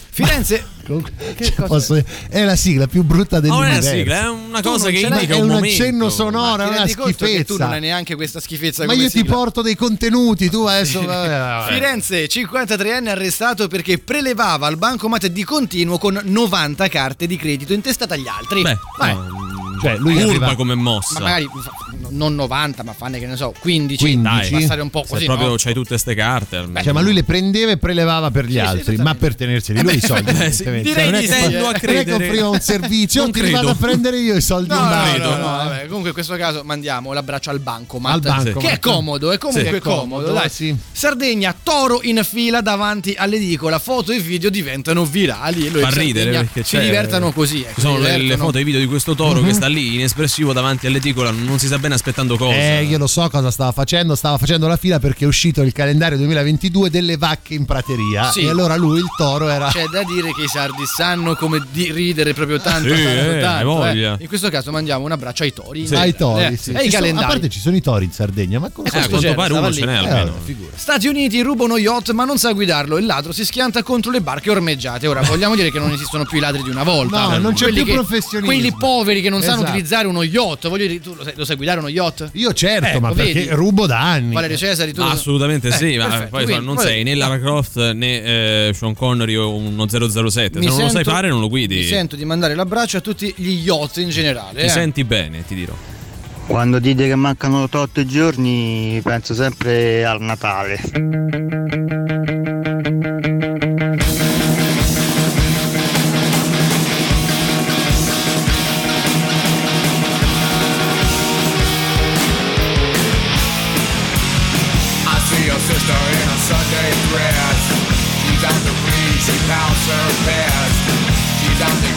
Firenze. 0.09 0.63
Cioè, 0.85 1.65
posso- 1.67 2.03
è 2.29 2.43
la 2.43 2.55
sigla 2.55 2.87
più 2.87 3.03
brutta 3.03 3.39
Ma 3.41 3.47
non 3.47 3.63
è 3.65 3.79
dell'universo. 3.79 3.89
una 3.89 3.97
sigla, 3.97 4.21
è 4.21 4.29
una 4.29 4.61
cosa 4.61 4.89
che 4.89 4.99
indica 4.99 5.35
è 5.35 5.39
un 5.39 5.49
un 5.49 5.63
accenno 5.63 6.09
sonoro, 6.09 6.57
Ma 6.63 6.63
è 6.63 6.67
ti 6.67 6.73
una 6.73 6.85
che 6.85 6.93
tu 7.15 7.23
schifezza. 7.25 7.63
non 7.63 7.73
hai 7.73 7.79
neanche 7.79 8.15
questa 8.15 8.39
schifezza 8.39 8.85
Ma 8.85 8.93
io 8.93 9.03
ti 9.09 9.19
sigla? 9.19 9.33
porto 9.35 9.61
dei 9.61 9.75
contenuti, 9.75 10.49
tu 10.49 10.63
adesso. 10.63 11.01
vabbè, 11.05 11.29
vabbè. 11.29 11.73
Firenze, 11.73 12.27
53enne 12.27 13.07
arrestato 13.09 13.67
perché 13.67 13.97
prelevava 13.97 14.67
al 14.67 14.77
bancomat 14.77 15.27
di 15.27 15.43
continuo 15.43 15.97
con 15.97 16.19
90 16.23 16.87
carte 16.89 17.27
di 17.27 17.37
credito 17.37 17.73
intestate 17.73 18.15
agli 18.15 18.27
altri. 18.27 18.61
Beh, 18.61 18.77
Vai. 18.97 19.13
no, 19.13 19.79
Cioè, 19.81 19.97
lui 19.97 20.15
curva 20.15 20.35
aveva- 20.35 20.55
come 20.55 20.75
Ma 20.75 20.81
mossa. 20.81 21.19
magari 21.19 21.45
fa- 21.45 21.71
non 22.13 22.36
90, 22.36 22.84
ma 22.84 22.93
fanne 22.93 23.20
che 23.20 23.25
ne 23.27 23.36
so, 23.36 23.53
15. 23.60 24.03
15. 24.03 24.51
Dai, 24.51 24.62
passare 24.62 24.82
un 24.82 24.89
po' 24.89 25.03
Se 25.03 25.13
così. 25.13 25.25
proprio 25.25 25.48
no? 25.50 25.55
c'hai 25.58 25.74
tutte 25.74 25.89
queste 25.89 26.15
carte. 26.15 26.55
almeno. 26.58 26.84
Cioè, 26.84 26.93
ma 26.93 27.01
lui 27.01 27.13
le 27.13 27.24
prendeva 27.24 27.72
e 27.72 27.77
prelevava 27.77 28.32
per 28.32 28.46
gli 28.46 28.53
Sì, 28.53 28.53
sì, 28.53 28.60
altri, 28.60 28.77
ma 28.77 28.82
esattamente. 29.12 29.20
per 29.20 29.36
tenerseli 29.36 29.82
lui 29.82 29.96
i 29.96 30.00
soldi. 30.01 30.32
eh, 30.32 30.51
sì, 30.53 30.63
direi 30.82 31.05
non 31.05 31.15
è 31.15 31.20
di 31.20 31.27
sì, 31.27 31.34
eh. 31.34 31.39
Tendo 31.41 31.58
a 31.58 31.62
non 31.62 31.70
è 31.70 31.79
che 31.79 31.88
credere. 31.88 32.25
offriva 32.25 32.50
un 32.50 32.60
servizio, 32.60 33.22
Non 33.24 33.32
ti 33.32 33.51
vado 33.51 33.70
a 33.70 33.75
prendere 33.75 34.17
io 34.20 34.36
i 34.36 34.41
soldi 34.41 34.70
No, 34.70 34.75
in 34.75 34.82
no, 34.84 34.89
banco. 34.89 35.17
no, 35.29 35.36
no, 35.38 35.43
vabbè. 35.43 35.86
Comunque 35.86 36.08
in 36.10 36.13
questo 36.13 36.36
caso 36.36 36.62
mandiamo 36.63 37.13
l'abbraccio 37.13 37.50
al 37.50 37.60
bancomat. 37.60 38.13
Al 38.13 38.22
bancomat. 38.22 38.58
Che 38.60 38.70
è 38.72 38.79
comodo, 38.79 39.32
è 39.32 39.38
comunque 39.38 39.67
Sì, 39.70 39.75
è 39.75 39.79
comodo. 39.79 40.32
dai. 40.32 40.50
sì. 40.50 40.75
Sardegna, 40.91 41.55
toro 41.62 42.00
in 42.03 42.22
fila 42.24 42.62
davanti 42.62 43.13
all'edicola. 43.17 43.79
Foto 43.79 44.12
e 44.12 44.20
video 44.20 44.50
diventano 44.50 45.05
virali. 45.05 45.63
Fa 45.70 45.89
ridere 45.89 45.91
Sardegna 45.91 46.39
perché 46.39 46.63
si 46.63 46.75
c'è- 46.77 46.84
divertano 46.84 47.32
così. 47.32 47.58
Ci 47.58 47.65
ecco, 47.67 47.82
sono 47.82 47.98
le, 48.00 48.38
foto 48.38 48.58
e 48.58 48.62
i 48.62 48.63
video 48.63 48.79
di 48.79 48.86
questo 48.88 49.15
toro 49.15 49.41
che 49.41 49.53
sta 49.53 49.67
lì 49.67 49.96
inespressivo 49.96 50.53
davanti 50.53 50.88
all'edicola, 50.88 51.32
non 51.32 51.60
si 51.60 51.67
sa 51.67 51.77
bene 51.77 51.93
aspettando 52.03 52.36
cosa. 52.36 52.53
Eh, 52.53 52.83
io 52.83 52.98
lo 52.98 53.07
so 53.07 53.27
cosa 53.29 53.50
stava 53.50 53.72
facendo, 53.72 54.15
stava 54.15 54.38
facendo 54.38 54.67
la 54.67 54.75
fila 54.75 55.00
perché 55.00 55.24
è 55.24 55.27
uscito 55.27 55.62
il 55.62 55.72
calendario 55.72 56.17
2022 56.17 56.89
delle 56.89 57.15
vacche 57.15 57.53
in 57.53 57.63
prateria 57.65 58.29
Sì. 58.29 58.41
e 58.41 58.50
allora 58.50 58.75
lui 58.75 59.00
il 59.00 59.05
toro 59.17 59.48
era 59.48 59.69
C'è 59.69 59.86
da 59.88 60.03
dire 60.03 60.33
che 60.33 60.43
i 60.43 60.48
sardi 60.48 60.83
sanno 60.86 61.36
come 61.36 61.65
di 61.72 61.91
ridere 61.93 62.33
proprio 62.33 62.60
tanto. 62.60 62.93
Sì, 62.93 63.03
tanto, 63.03 63.31
eh, 63.31 63.39
tanto, 63.39 63.65
voglia. 63.67 64.17
In 64.19 64.27
questo 64.27 64.50
caso 64.50 64.72
mandiamo 64.72 65.05
un 65.05 65.12
abbraccio 65.13 65.43
ai 65.43 65.53
tori. 65.53 65.88
ai 65.93 66.13
tori, 66.15 66.43
Eh, 66.43 66.57
sì. 66.57 66.72
E 66.72 66.83
Ci 66.83 66.91
sono- 66.91 67.19
a 67.22 67.25
parte 67.25 67.48
ci 67.50 67.60
sono 67.60 67.75
i 67.77 67.81
tori 67.81 68.03
in 68.05 68.12
Sardegna, 68.12 68.60
ma 68.60 68.69
come 68.69 68.89
Eh, 68.89 68.98
a 68.98 69.07
questo 69.07 69.17
quanto 69.19 69.33
pare 69.36 69.53
uno 69.53 69.72
ce 69.72 69.86
n'è 69.86 69.93
Eh, 69.93 69.98
almeno. 69.98 70.33
figura. 70.43 70.72
Stati 70.75 71.07
Uniti 71.07 71.41
ruba 71.41 71.63
uno 71.63 71.77
yacht 71.77 72.12
ma 72.12 72.25
non 72.25 72.38
sa 72.38 72.51
guidarlo. 72.51 72.98
Il 72.98 73.05
ladro 73.05 73.31
si 73.31 73.45
schianta 73.45 73.81
contro 73.83 74.12
le 74.12 74.19
barche 74.22 74.50
ormeggiate. 74.50 75.07
Ora 75.07 75.22
vogliamo 75.22 75.55
dire 75.55 75.72
che 75.72 75.79
non 75.79 75.91
esistono 75.91 76.25
più 76.25 76.38
i 76.38 76.41
ladri 76.41 76.63
di 76.63 76.69
una 76.69 76.83
volta. 76.83 77.27
No, 77.29 77.38
non 77.38 77.53
c'è 77.53 77.63
Quelli 77.63 77.77
più 77.83 77.86
che- 77.86 77.93
professionismo. 77.93 78.45
Quelli 78.53 78.75
poveri 78.77 79.22
che 79.22 79.29
non 79.29 79.41
sanno 79.41 79.53
Esatto. 79.57 79.69
utilizzare 79.72 80.07
uno 80.07 80.24
yacht. 80.24 80.67
Voglio 80.67 80.88
dire, 80.88 81.00
tu 81.00 81.13
lo 81.15 81.24
sai, 81.24 81.33
lo 81.36 81.45
sai 81.45 81.55
guidare 81.55 81.79
uno 81.79 81.88
yacht? 81.88 81.91
Io 82.33 82.53
certo, 82.53 82.88
Ecco, 82.88 83.00
ma 83.00 83.13
perché 83.13 83.33
vedi? 83.33 83.47
rubo 83.50 83.85
da 83.85 84.00
anni. 84.00 84.33
Valerio 84.33 84.57
Cesari, 84.57 84.93
tu 84.93 85.01
assolutamente 85.01 85.69
Eh, 85.69 85.71
sì, 85.71 85.97
ma 85.97 86.07
perfetto, 86.07 86.29
poi 86.29 86.43
quindi, 86.45 86.65
non 86.65 86.77
sei 86.77 87.03
né 87.03 87.15
Lara 87.15 87.39
Croft 87.39 87.91
né 87.91 88.67
eh, 88.67 88.73
Sean 88.73 88.93
Connery 88.93 89.35
o 89.35 89.55
uno 89.55 89.88
007. 89.88 90.62
Se 90.62 90.67
non 90.67 90.79
lo 90.79 90.89
sai 90.89 91.03
fare, 91.03 91.29
non 91.29 91.39
lo 91.39 91.50
guidi. 91.50 91.77
Mi 91.77 91.83
sento 91.83 92.15
di 92.15 92.25
mandare 92.25 92.55
l'abbraccio 92.55 92.97
a 92.97 93.01
tutti 93.01 93.33
gli 93.35 93.62
yacht 93.63 93.97
in 93.97 94.09
generale. 94.09 94.59
Ti 94.59 94.65
eh. 94.65 94.69
senti 94.69 95.03
bene, 95.03 95.45
ti 95.45 95.55
dirò. 95.55 95.73
Quando 96.45 96.79
dite 96.79 97.07
che 97.07 97.15
mancano 97.15 97.67
8 97.71 98.05
giorni 98.05 99.00
penso 99.01 99.33
sempre 99.33 100.05
al 100.05 100.21
Natale. 100.21 102.32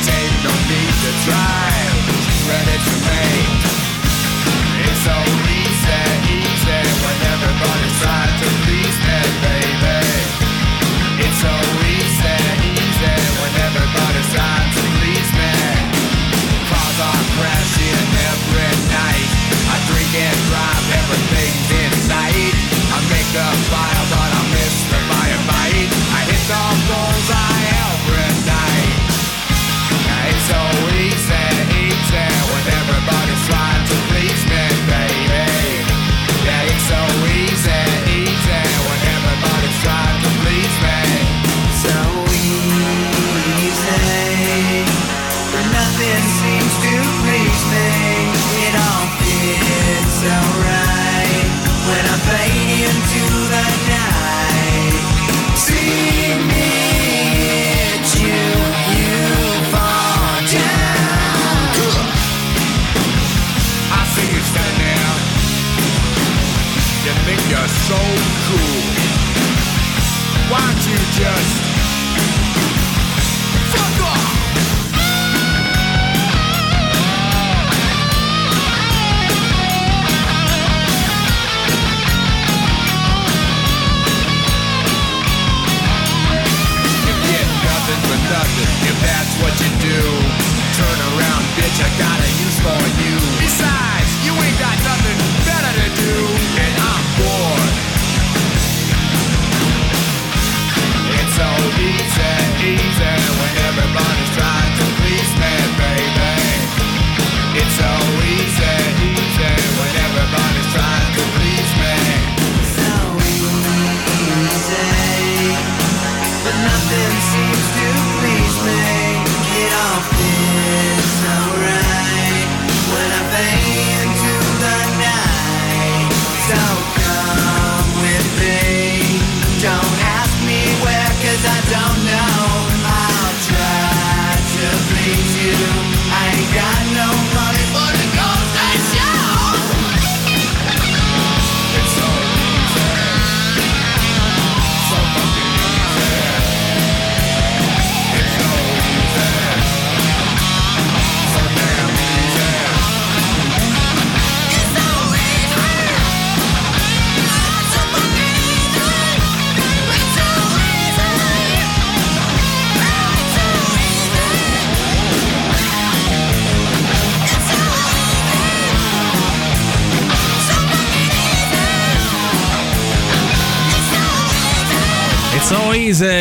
Tape, 0.06 0.36
no 0.44 0.52
need 0.70 0.94
to 1.02 1.10
drive. 1.26 1.94
She's 2.22 2.42
ready 2.46 2.76
to. 2.86 2.94
It's 4.86 5.00
so 5.02 5.16
easy, 5.50 6.02
easy 6.30 6.80
when 7.02 7.16
everybody's 7.34 7.96
trying 7.98 8.34
to 8.42 8.48
please 8.62 8.96
me, 9.06 9.18
baby. 9.42 9.98
It's 11.24 11.38
so 11.42 11.54
easy, 11.90 12.36
easy 12.78 13.14
when 13.40 13.52
everybody's 13.66 14.30
trying 14.34 14.70
to 14.76 14.82
please 15.00 15.30
me. 15.34 15.54
Every 18.26 18.72
night. 18.88 19.30
I 19.68 19.76
drink 19.88 20.12
and 20.14 20.38
drive, 20.48 20.86
everything's. 21.00 21.66
I 22.96 22.98
make 23.10 23.28
the 23.34 23.46
fire, 23.68 23.95
Yeah. 32.16 32.45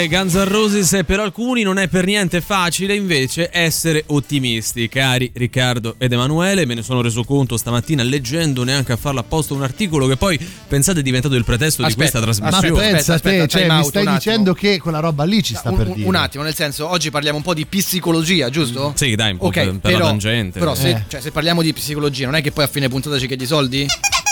Easy, 0.06 0.08
Guns 0.08 0.34
N' 0.36 0.48
Roses, 0.48 1.00
per 1.06 1.20
alcuni 1.20 1.64
non 1.64 1.78
è 1.78 1.88
per 1.88 2.06
niente 2.06 2.42
facile 2.42 2.96
invece 2.96 3.50
essere 3.52 4.04
ottimisti, 4.08 4.88
cari 4.88 5.32
Riccardo 5.34 5.96
ed 5.98 6.12
Emanuele, 6.12 6.66
me 6.66 6.76
ne 6.76 6.82
sono 6.84 7.02
reso 7.02 7.24
conto 7.24 7.58
stamattina 7.58 8.04
leggendo 8.04 8.64
neanche 8.64 8.92
a 8.94 8.98
farlo 8.98 9.20
apposta 9.20 9.54
un 9.54 9.64
articolo 9.64 10.08
che 10.08 10.18
poi 10.18 10.40
pensate 10.68 11.00
è 11.00 11.04
diventato 11.04 11.36
il 11.36 11.44
pretesto 11.44 11.82
di 11.82 11.88
Aspetta, 11.90 12.20
questa 12.20 12.42
Ma 12.44 12.50
trasmissione. 12.50 12.92
pensa 12.92 13.14
aspetta, 13.16 13.36
te, 13.36 13.42
aspetta, 13.44 13.68
cioè, 13.68 13.78
mi 13.78 13.84
stai 13.86 14.08
dicendo 14.14 14.54
che 14.54 14.80
quella 14.80 15.00
roba 15.00 15.24
lì 15.24 15.42
ci 15.44 15.56
sta 15.56 15.70
un, 15.70 15.78
per 15.78 15.88
un- 15.88 15.94
dire. 15.96 16.08
un 16.08 16.16
attimo, 16.16 16.44
nel 16.44 16.56
senso, 16.56 16.90
oggi 16.90 17.10
parliamo 17.10 17.38
un 17.38 17.44
po' 17.44 17.54
di 17.54 17.66
psicologia, 17.66 18.50
giusto? 18.50 18.94
Sì, 18.96 19.16
dai, 19.16 19.32
un 19.32 19.38
po' 19.38 19.46
Ok, 19.48 19.54
per, 19.54 19.66
per 19.72 19.80
però, 19.82 19.98
la 20.00 20.06
tangente. 20.06 20.60
Però 20.60 20.76
se, 20.76 20.90
Eh. 20.90 21.04
cioè, 21.08 21.22
se 21.22 21.32
parliamo 21.32 21.62
di 21.62 21.74
psicologia, 21.74 22.26
non 22.26 22.36
è 22.36 22.42
che 22.42 22.52
poi 22.52 22.64
a 22.64 22.68
fine 22.68 22.88
puntata 22.90 23.18
ci 23.20 23.28
chiedi 23.28 23.46
soldi? 23.46 23.86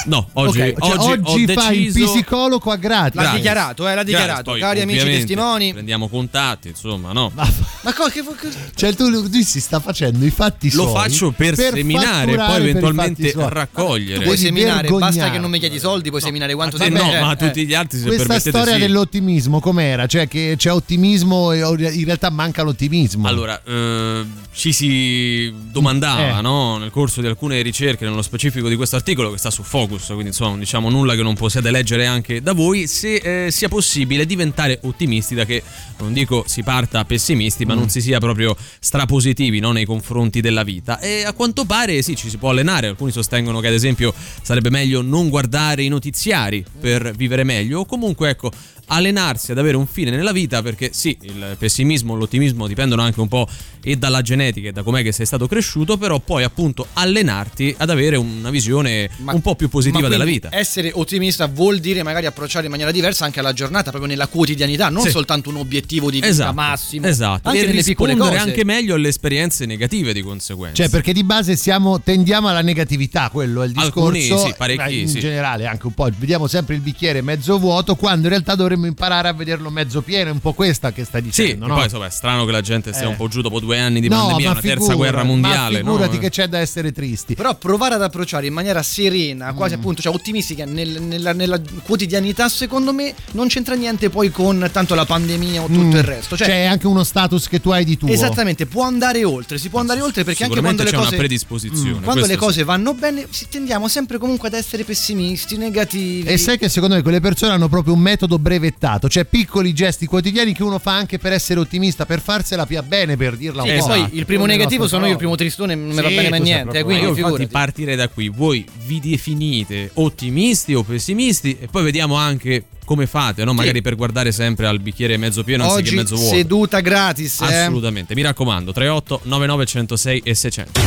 No, 0.06 0.28
oggi, 0.34 0.60
Ok, 0.62 0.74
Cioè, 0.86 0.98
oggi, 0.98 1.22
oggi 1.24 1.44
ho 1.52 1.54
fai 1.54 1.82
il 1.86 1.92
deciso... 1.94 2.12
psicologo 2.13 2.72
a 2.72 2.76
gratis. 2.76 3.22
L'ha 3.22 3.32
dichiarato, 3.36 3.88
eh, 3.88 3.96
l'ha 3.96 4.04
dichiarato. 4.04 4.52
poi, 4.52 4.60
Cari 4.60 4.82
amici 4.82 5.06
testimoni. 5.06 5.74
Prendiamo 5.74 6.08
contatti, 6.10 6.70
insomma, 6.70 7.12
no. 7.12 7.32
Ma 7.34 7.94
co- 7.94 8.08
che, 8.10 8.22
che- 8.24 8.50
Cioè, 8.76 8.94
tu 8.96 9.10
lui 9.10 9.44
si 9.44 9.60
sta 9.62 9.80
facendo 9.80 10.26
i 10.26 10.30
fatti 10.30 10.72
Lo 10.74 10.84
suoi 10.88 10.94
faccio 10.94 11.32
per, 11.32 11.56
seminare 11.56 12.32
e 12.32 12.36
fatturare 12.36 12.48
poi 12.48 12.58
per 12.60 12.70
eventualmente 12.70 13.34
raccogliere. 13.36 14.20
tu 14.20 14.24
puoi 14.26 14.38
seminare, 14.38 14.89
basta 14.89 15.30
che 15.30 15.38
non 15.39 15.50
mi 15.50 15.60
chiedi 15.60 15.80
soldi, 15.80 16.10
puoi 16.10 16.22
seminare 16.22 16.54
quanto 16.54 16.78
ti 16.78 16.89
no, 16.89 17.12
eh, 17.13 17.20
ma 17.20 17.34
eh. 17.34 17.36
tutti 17.36 17.66
gli 17.66 17.74
altri 17.74 18.00
se 18.00 18.06
Questa 18.06 18.39
storia 18.39 18.74
sì. 18.74 18.80
dell'ottimismo 18.80 19.60
com'era? 19.60 20.06
Cioè 20.08 20.28
che 20.28 20.56
c'è 20.58 20.72
ottimismo 20.72 21.52
e 21.52 21.60
in 21.60 22.06
realtà 22.06 22.30
manca 22.30 22.62
l'ottimismo. 22.63 23.28
Allora, 23.28 23.62
eh, 23.66 24.26
ci 24.54 24.72
si 24.74 25.54
domandava 25.72 26.38
Eh. 26.39 26.42
no, 26.42 26.78
nel 26.78 26.89
corso 26.92 27.22
di 27.22 27.28
alcune 27.28 27.62
ricerche, 27.62 28.06
nello 28.06 28.22
specifico 28.22 28.68
di 28.70 28.76
questo 28.76 28.96
articolo 28.96 29.32
che 29.32 29.38
sta 29.38 29.50
su 29.50 29.63
Focus, 29.94 30.06
quindi 30.08 30.28
insomma 30.28 30.50
non 30.52 30.60
diciamo 30.60 30.90
nulla 30.90 31.16
che 31.16 31.22
non 31.22 31.36
possiate 31.36 31.70
leggere 31.72 32.06
anche 32.06 32.42
da 32.42 32.54
voi, 32.54 32.88
se 32.88 33.46
eh, 33.46 33.52
sia 33.52 33.68
possibile 33.70 34.26
diventare 34.26 34.80
ottimisti 34.84 35.36
da 35.36 35.46
che 35.46 35.62
non 36.00 36.14
dico 36.14 36.44
si 36.48 36.64
parta 36.64 37.04
pessimisti, 37.06 37.64
Mm. 37.64 37.68
ma 37.68 37.74
non 37.76 37.90
si 37.90 38.02
sia 38.02 38.20
proprio 38.20 38.56
strapositivi 38.80 39.60
no, 39.60 39.72
nei 39.72 39.86
confronti 39.86 40.42
della 40.42 40.64
vita. 40.64 41.00
E 41.00 41.24
a 41.24 41.34
quanto 41.34 41.66
pare 41.66 42.02
sì, 42.02 42.16
ci 42.16 42.30
si 42.30 42.38
può 42.38 42.50
allenare, 42.50 42.88
alcuni 42.88 43.12
sostengono 43.12 43.60
che 43.60 43.68
ad 43.68 43.74
esempio 43.74 44.14
sarebbe 44.42 44.70
meglio 44.70 45.02
non 45.02 45.30
guardare 45.30 45.84
i 45.84 45.88
notiziari 45.88 46.64
per 46.80 47.14
vivere 47.16 47.44
meglio 47.44 47.80
o 47.82 47.86
comunque 47.86 48.30
ecco 48.30 48.52
allenarsi 48.88 49.52
ad 49.52 49.58
avere 49.58 49.78
un 49.78 49.88
fine 49.88 50.10
nella 50.12 50.34
vita 50.34 50.62
perché 50.62 50.90
sì, 50.92 51.18
il 51.22 51.56
pessimismo, 51.58 52.16
l'ottimismo 52.16 52.68
dipendono 52.68 53.02
anche 53.02 53.22
un 53.22 53.30
po' 53.30 53.48
e 53.82 53.96
dalla 53.96 54.22
genetica 54.22 54.70
e 54.70 54.72
da 54.74 54.84
com'è 54.84 55.02
che 55.02 55.14
sei 55.14 55.26
stato 55.26 55.48
cresciuto, 55.48 55.98
però 55.98 56.20
poi 56.20 56.44
appunto 56.44 56.88
allenarti 56.94 57.74
ad 57.78 57.90
avere 57.90 58.18
una 58.18 58.50
visione 58.50 59.10
Ma- 59.18 59.34
un 59.34 59.42
po' 59.42 59.56
più 59.56 59.70
positiva 59.70 59.83
ma 59.91 60.08
della 60.10 60.24
vita. 60.24 60.50
Essere 60.52 60.91
ottimista 60.93 61.48
vuol 61.48 61.80
dire 61.80 62.04
magari 62.04 62.26
approcciare 62.26 62.65
in 62.65 62.72
maniera 62.72 62.91
diversa 62.91 63.26
anche 63.26 63.39
alla 63.39 63.54
giornata, 63.54 63.89
proprio 63.89 64.10
nella 64.12 64.28
quotidianità, 64.28 64.89
non 64.89 65.04
Sì. 65.04 65.10
soltanto 65.12 65.50
un 65.50 65.58
obiettivo 65.58 66.10
di 66.10 66.17
vita 66.17 66.28
Esatto, 66.28 66.54
massimo. 66.54 67.08
esatto. 67.08 67.50
Anche 67.50 67.62
e 67.63 67.65
nelle 67.67 67.84
piccole 67.84 68.13
cose. 68.13 68.30
rispondere 68.30 68.52
anche 68.52 68.65
meglio 68.65 68.96
alle 68.96 69.08
esperienze 69.10 69.65
negative 69.65 70.13
di 70.13 70.22
conseguenza. 70.22 70.82
Cioè, 70.84 70.89
perché 70.91 71.13
di 71.13 71.24
base 71.24 71.56
siamo, 71.56 72.02
tendiamo 72.02 72.48
alla 72.48 72.62
negatività, 72.62 73.30
quello 73.32 73.62
è 73.63 73.65
il 73.65 73.72
discorso. 73.74 74.00
Alcuni, 74.00 74.22
sì, 74.22 74.54
parecchi, 74.58 75.00
in 75.02 75.08
sì. 75.08 75.19
generale, 75.19 75.65
anche 75.67 75.88
un 75.88 75.93
po'. 75.93 76.10
Vediamo 76.17 76.48
sempre 76.48 76.76
il 76.76 76.82
bicchiere 76.82 77.22
mezzo 77.22 77.58
vuoto, 77.60 77.96
quando 77.96 78.24
in 78.24 78.30
realtà 78.30 78.56
dovremmo 78.56 78.86
imparare 78.86 79.28
a 79.28 79.34
vederlo 79.34 79.69
mezzo 79.69 80.02
pieno. 80.02 80.30
È 80.30 80.34
un 80.34 80.39
po' 80.39 80.54
questa 80.54 80.91
che 80.91 81.04
stai 81.04 81.22
Sì, 81.22 81.28
dicendo, 81.28 81.65
e 81.65 81.67
no? 81.67 81.74
poi 81.76 81.84
insomma, 81.86 82.06
è 82.06 82.10
strano 82.10 82.46
che 82.46 82.52
la 82.52 82.62
gente 82.62 82.91
stia 82.93 83.06
Eh. 83.06 83.10
un 83.10 83.15
po' 83.15 83.28
giù 83.28 83.41
dopo 83.41 83.60
due 83.60 83.80
anni 83.80 84.00
di 84.02 84.08
no, 84.10 84.17
pandemia, 84.17 84.52
una 84.52 84.60
terza 84.60 84.76
figura- 84.78 84.96
guerra 84.96 85.24
mondiale. 85.24 85.82
Ma 85.84 85.89
figurati 85.91 86.15
no? 86.15 86.22
che 86.22 86.30
c'è 86.30 86.48
da 86.48 86.60
essere 86.60 86.91
tristi. 86.91 87.36
Però 87.36 87.56
provare 87.56 87.96
ad 87.96 88.02
approcciare 88.02 88.48
in 88.48 88.54
maniera 88.54 88.82
serena, 88.84 89.52
Mm. 89.52 89.56
Quasi 89.74 89.82
appunto, 89.84 90.02
cioè 90.02 90.14
ottimistica 90.14 90.66
nel- 90.66 91.02
nella, 91.02 91.34
nella 91.34 91.60
quotidianità, 91.84 92.48
secondo 92.50 92.94
me 92.94 93.14
non 93.32 93.48
c'entra 93.48 93.76
niente 93.76 94.10
poi 94.10 94.32
con 94.32 94.70
tanto 94.72 94.96
la 94.96 95.06
pandemia 95.06 95.62
o 95.64 95.68
tutto 95.68 95.80
Mm. 95.80 95.92
il 95.92 96.04
resto. 96.04 96.38
Cioè, 96.38 96.48
C'è 96.48 96.64
anche 96.64 96.88
uno 96.88 97.04
status 97.04 97.48
che 97.48 97.60
tu 97.62 97.70
hai 97.72 97.84
di 97.86 97.98
tuo. 97.98 98.10
Esattamente, 98.10 98.66
può 98.66 98.84
andare 98.84 99.24
oltre, 99.24 99.58
si 99.58 99.70
può 99.70 99.80
andare 99.80 100.02
oltre 100.02 100.24
perché 100.24 100.44
anche 100.46 100.60
quando 100.62 100.84
le 100.84 100.90
c'è 100.90 100.96
cose 100.96 101.08
una 101.10 101.18
predisposizione. 101.18 102.02
quando 102.02 102.26
le 102.26 102.36
cose 102.36 102.64
vanno 102.64 102.94
bene, 102.94 103.26
si- 103.30 103.48
tendiamo 103.50 103.88
sempre 103.88 104.18
comunque 104.18 104.48
ad 104.48 104.54
essere 104.54 104.84
pessimisti, 104.84 105.58
negativi. 105.58 106.28
E 106.28 106.38
sai 106.38 106.58
che 106.58 106.70
secondo 106.70 106.96
me 106.96 107.02
quelle 107.02 107.20
persone 107.20 107.52
hanno 107.54 107.68
proprio 107.70 107.94
un 107.94 108.00
metodo 108.00 108.40
brevettato, 108.40 109.08
cioè 109.10 109.26
piccoli 109.26 109.74
gesti 109.74 110.06
quotidiani 110.06 110.54
che 110.54 110.64
uno 110.64 110.80
fa 110.80 110.96
anche 110.96 111.18
per 111.18 111.34
essere 111.34 111.60
ottimista, 111.60 112.06
per 112.06 112.22
farsela 112.22 112.66
più 112.66 112.78
a 112.78 112.84
bene, 112.84 113.18
per 113.18 113.36
dirla 113.38 113.64
Sì, 113.64 113.70
un 113.70 113.80
po'. 113.80 113.86
poi 113.88 114.08
il 114.14 114.26
primo 114.26 114.46
negativo 114.46 114.88
sono 114.88 115.06
io, 115.06 115.12
il 115.14 115.18
primo 115.18 115.36
tristone 115.36 115.76
non 115.76 115.88
mi 115.88 115.94
Sì, 115.96 116.02
va 116.02 116.08
bene 116.10 116.30
sei 116.30 116.42
niente, 116.42 116.80
eh, 116.80 116.84
quindi 116.84 117.04
Io 117.04 117.10
infatti 117.16 117.48
partirei 117.48 117.96
da 117.96 118.08
qui. 118.08 118.30
Voi 118.30 118.66
vi 118.86 119.00
definite 119.00 119.62
ottimisti 119.93 120.73
o 120.73 120.84
pessimisti 120.84 121.58
e 121.60 121.67
poi 121.67 121.84
vediamo 121.84 122.15
anche 122.15 122.65
come 122.86 123.08
fate, 123.08 123.43
no? 123.45 123.54
magari 123.54 123.82
per 123.82 123.95
guardare 123.95 124.32
sempre 124.32 124.67
al 124.67 124.80
bicchiere 124.80 125.17
mezzo 125.17 125.43
pieno 125.43 125.63
anziché 125.63 125.82
Oggi 125.82 125.95
mezzo 125.95 126.15
vuoto. 126.15 126.36
seduta 126.36 126.80
gratis, 126.82 127.41
eh. 127.41 127.45
Assolutamente, 127.45 128.13
mi 128.15 128.21
raccomando, 128.21 128.71
38 128.73 129.21
99 129.23 129.65
106 129.65 130.21
e 130.23 130.36
600. 130.36 130.82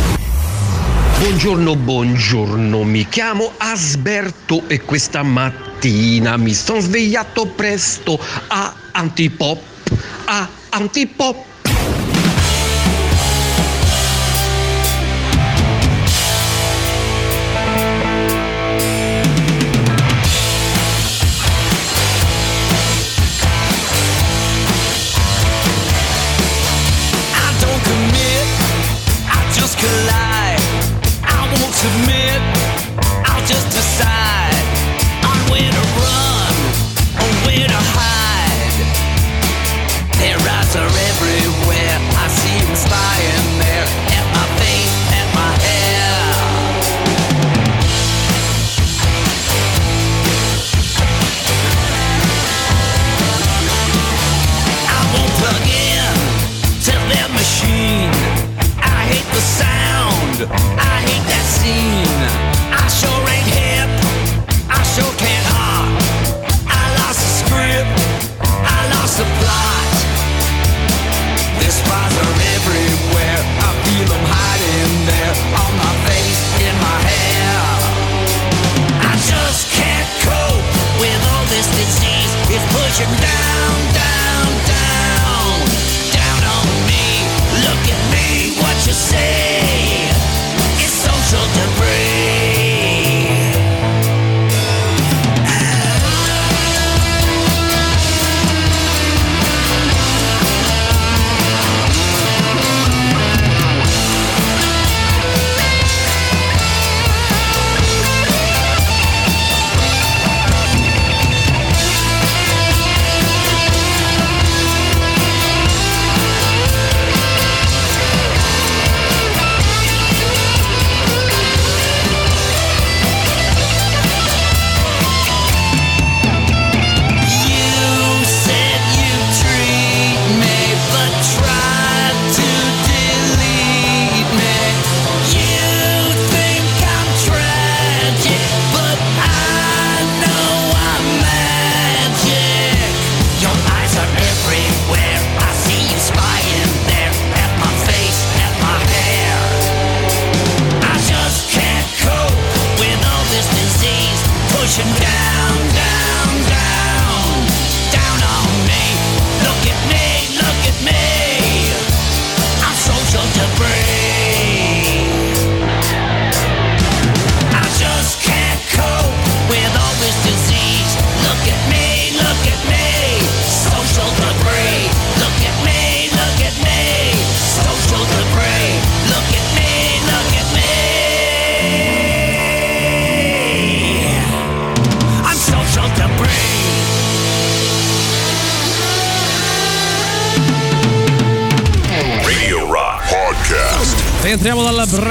Buongiorno, 1.18 1.76
buongiorno, 1.76 2.82
mi 2.82 3.08
chiamo 3.08 3.50
Asberto 3.56 4.64
e 4.68 4.82
questa 4.82 5.22
mattina 5.22 6.36
mi 6.36 6.52
sono 6.52 6.80
svegliato 6.80 7.46
presto 7.46 8.20
a 8.48 8.74
antipop, 8.92 9.58
a 10.26 10.48
antipop. 10.70 11.54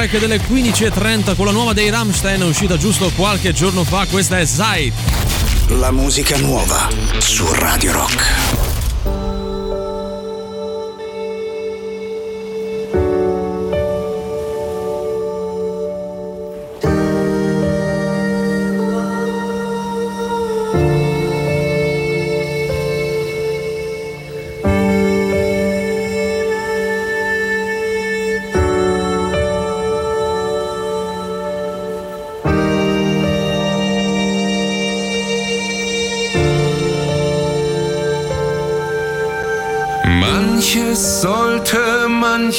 Break 0.05 0.19
delle 0.19 0.39
15.30 0.39 1.35
con 1.35 1.45
la 1.45 1.51
nuova 1.51 1.73
dei 1.73 1.89
Rammstein 1.89 2.41
uscita 2.43 2.77
giusto 2.77 3.11
qualche 3.15 3.53
giorno 3.53 3.83
fa. 3.83 4.05
Questa 4.05 4.37
è 4.37 4.45
Zeit. 4.45 4.93
La 5.67 5.91
musica 5.91 6.37
nuova 6.37 6.87
su 7.17 7.45
Radio 7.53 7.91
Rock. 7.91 8.64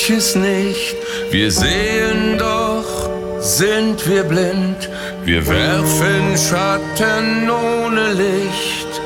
Manches 0.07 0.37
nicht. 0.37 0.97
Wir 1.31 1.51
sehen 1.51 2.39
doch, 2.39 3.11
sind 3.41 4.09
wir 4.09 4.23
blind. 4.25 4.89
Wir 5.25 5.47
werfen 5.47 6.37
Schatten 6.37 7.51
ohne 7.51 8.13
Licht. 8.13 9.01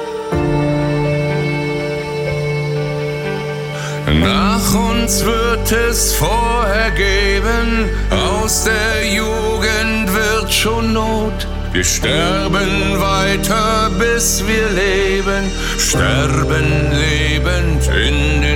Nach 4.21 4.75
uns 4.75 5.25
wird 5.25 5.73
es 5.73 6.13
vorher 6.15 6.91
geben, 6.91 7.89
aus 8.11 8.65
der 8.65 9.07
Jugend 9.09 10.13
wird 10.13 10.53
schon 10.53 10.93
Not. 10.93 11.47
Wir 11.73 11.85
sterben 11.85 13.01
weiter, 13.01 13.91
bis 13.99 14.43
wir 14.47 14.69
leben, 14.71 15.51
sterben 15.79 16.91
lebend 16.91 17.87
in 17.87 18.43
den. 18.43 18.50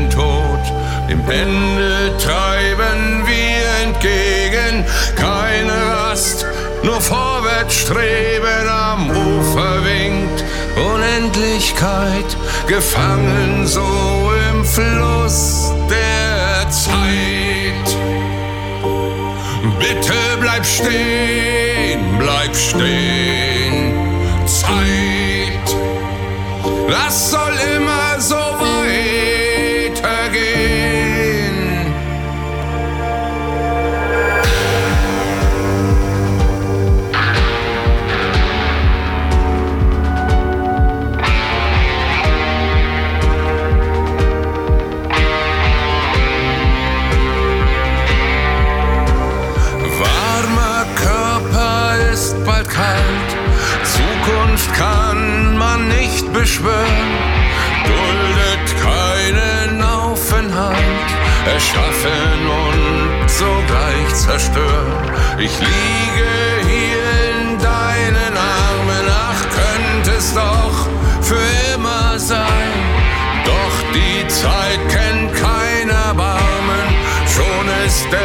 Dem 1.08 1.20
Ende 1.30 2.16
treiben 2.18 3.26
wir 3.26 3.86
entgegen, 3.86 4.84
keine 5.16 5.72
Rast, 5.92 6.46
nur 6.82 7.00
vorwärts 7.00 7.74
streben, 7.74 8.68
am 8.68 9.10
Ufer 9.10 9.84
winkt 9.84 10.44
Unendlichkeit, 10.76 12.36
gefangen 12.66 13.66
so 13.66 14.32
im 14.50 14.64
Fluss 14.64 15.72
der 15.90 16.70
Zeit. 16.70 17.88
Bitte 19.78 20.14
bleib 20.40 20.64
stehen, 20.64 22.18
bleib 22.18 22.56
stehen. 22.56 23.92
Zeit, 24.46 25.76
das 26.88 27.30
soll 27.30 27.52
immer 27.68 27.73
beschwören, 56.44 57.10
duldet 57.88 58.66
keinen 58.88 59.82
Aufenthalt, 59.82 61.08
erschaffen 61.54 62.38
und 62.64 63.30
sogleich 63.30 64.14
zerstören. 64.14 65.04
Ich 65.38 65.58
liege 65.58 66.30
hier 66.70 67.08
in 67.30 67.58
deinen 67.58 68.34
Armen, 68.60 69.06
ach 69.30 69.42
könnte 69.58 70.18
es 70.18 70.34
doch 70.34 70.76
für 71.22 71.46
immer 71.74 72.18
sein. 72.18 72.72
Doch 73.46 73.76
die 73.94 74.28
Zeit 74.28 74.80
kennt 74.94 75.32
kein 75.46 75.88
Erbarmen, 75.88 76.86
schon 77.34 77.66
ist 77.86 78.06
der 78.12 78.23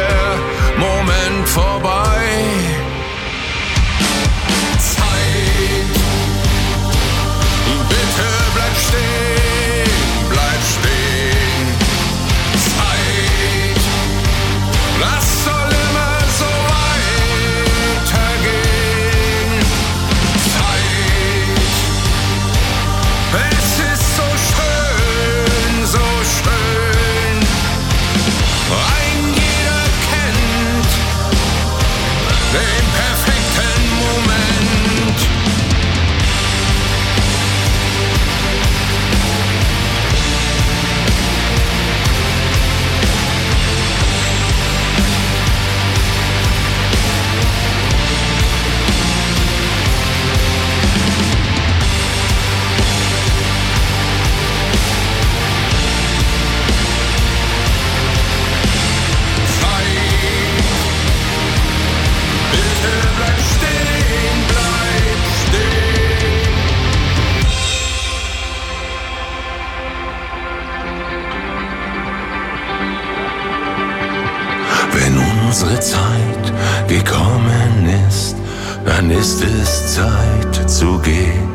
dann 78.84 79.10
ist 79.10 79.42
es 79.42 79.94
Zeit 79.94 80.70
zu 80.70 80.98
gehen. 80.98 81.50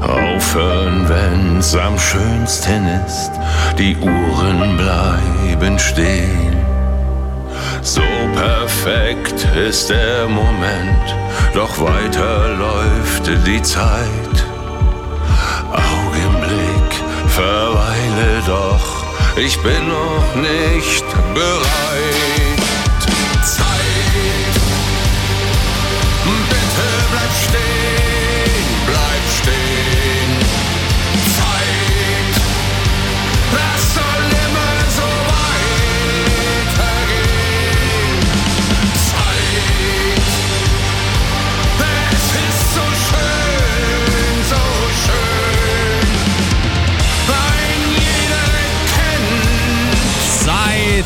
Aufhören, 0.00 1.08
wenn's 1.08 1.74
am 1.74 1.98
schönsten 1.98 2.86
ist, 3.06 3.30
die 3.78 3.96
Uhren 3.96 4.76
bleiben 4.76 5.78
stehen. 5.78 6.56
So 7.82 8.02
perfekt 8.34 9.46
ist 9.56 9.90
der 9.90 10.26
Moment, 10.28 11.14
doch 11.54 11.80
weiter 11.80 12.48
läuft 12.56 13.46
die 13.46 13.62
Zeit. 13.62 14.36
Augenblick, 15.72 16.90
verweile 17.28 18.42
doch, 18.46 19.04
ich 19.36 19.60
bin 19.62 19.88
noch 19.88 20.34
nicht 20.36 21.04
bereit. 21.34 22.63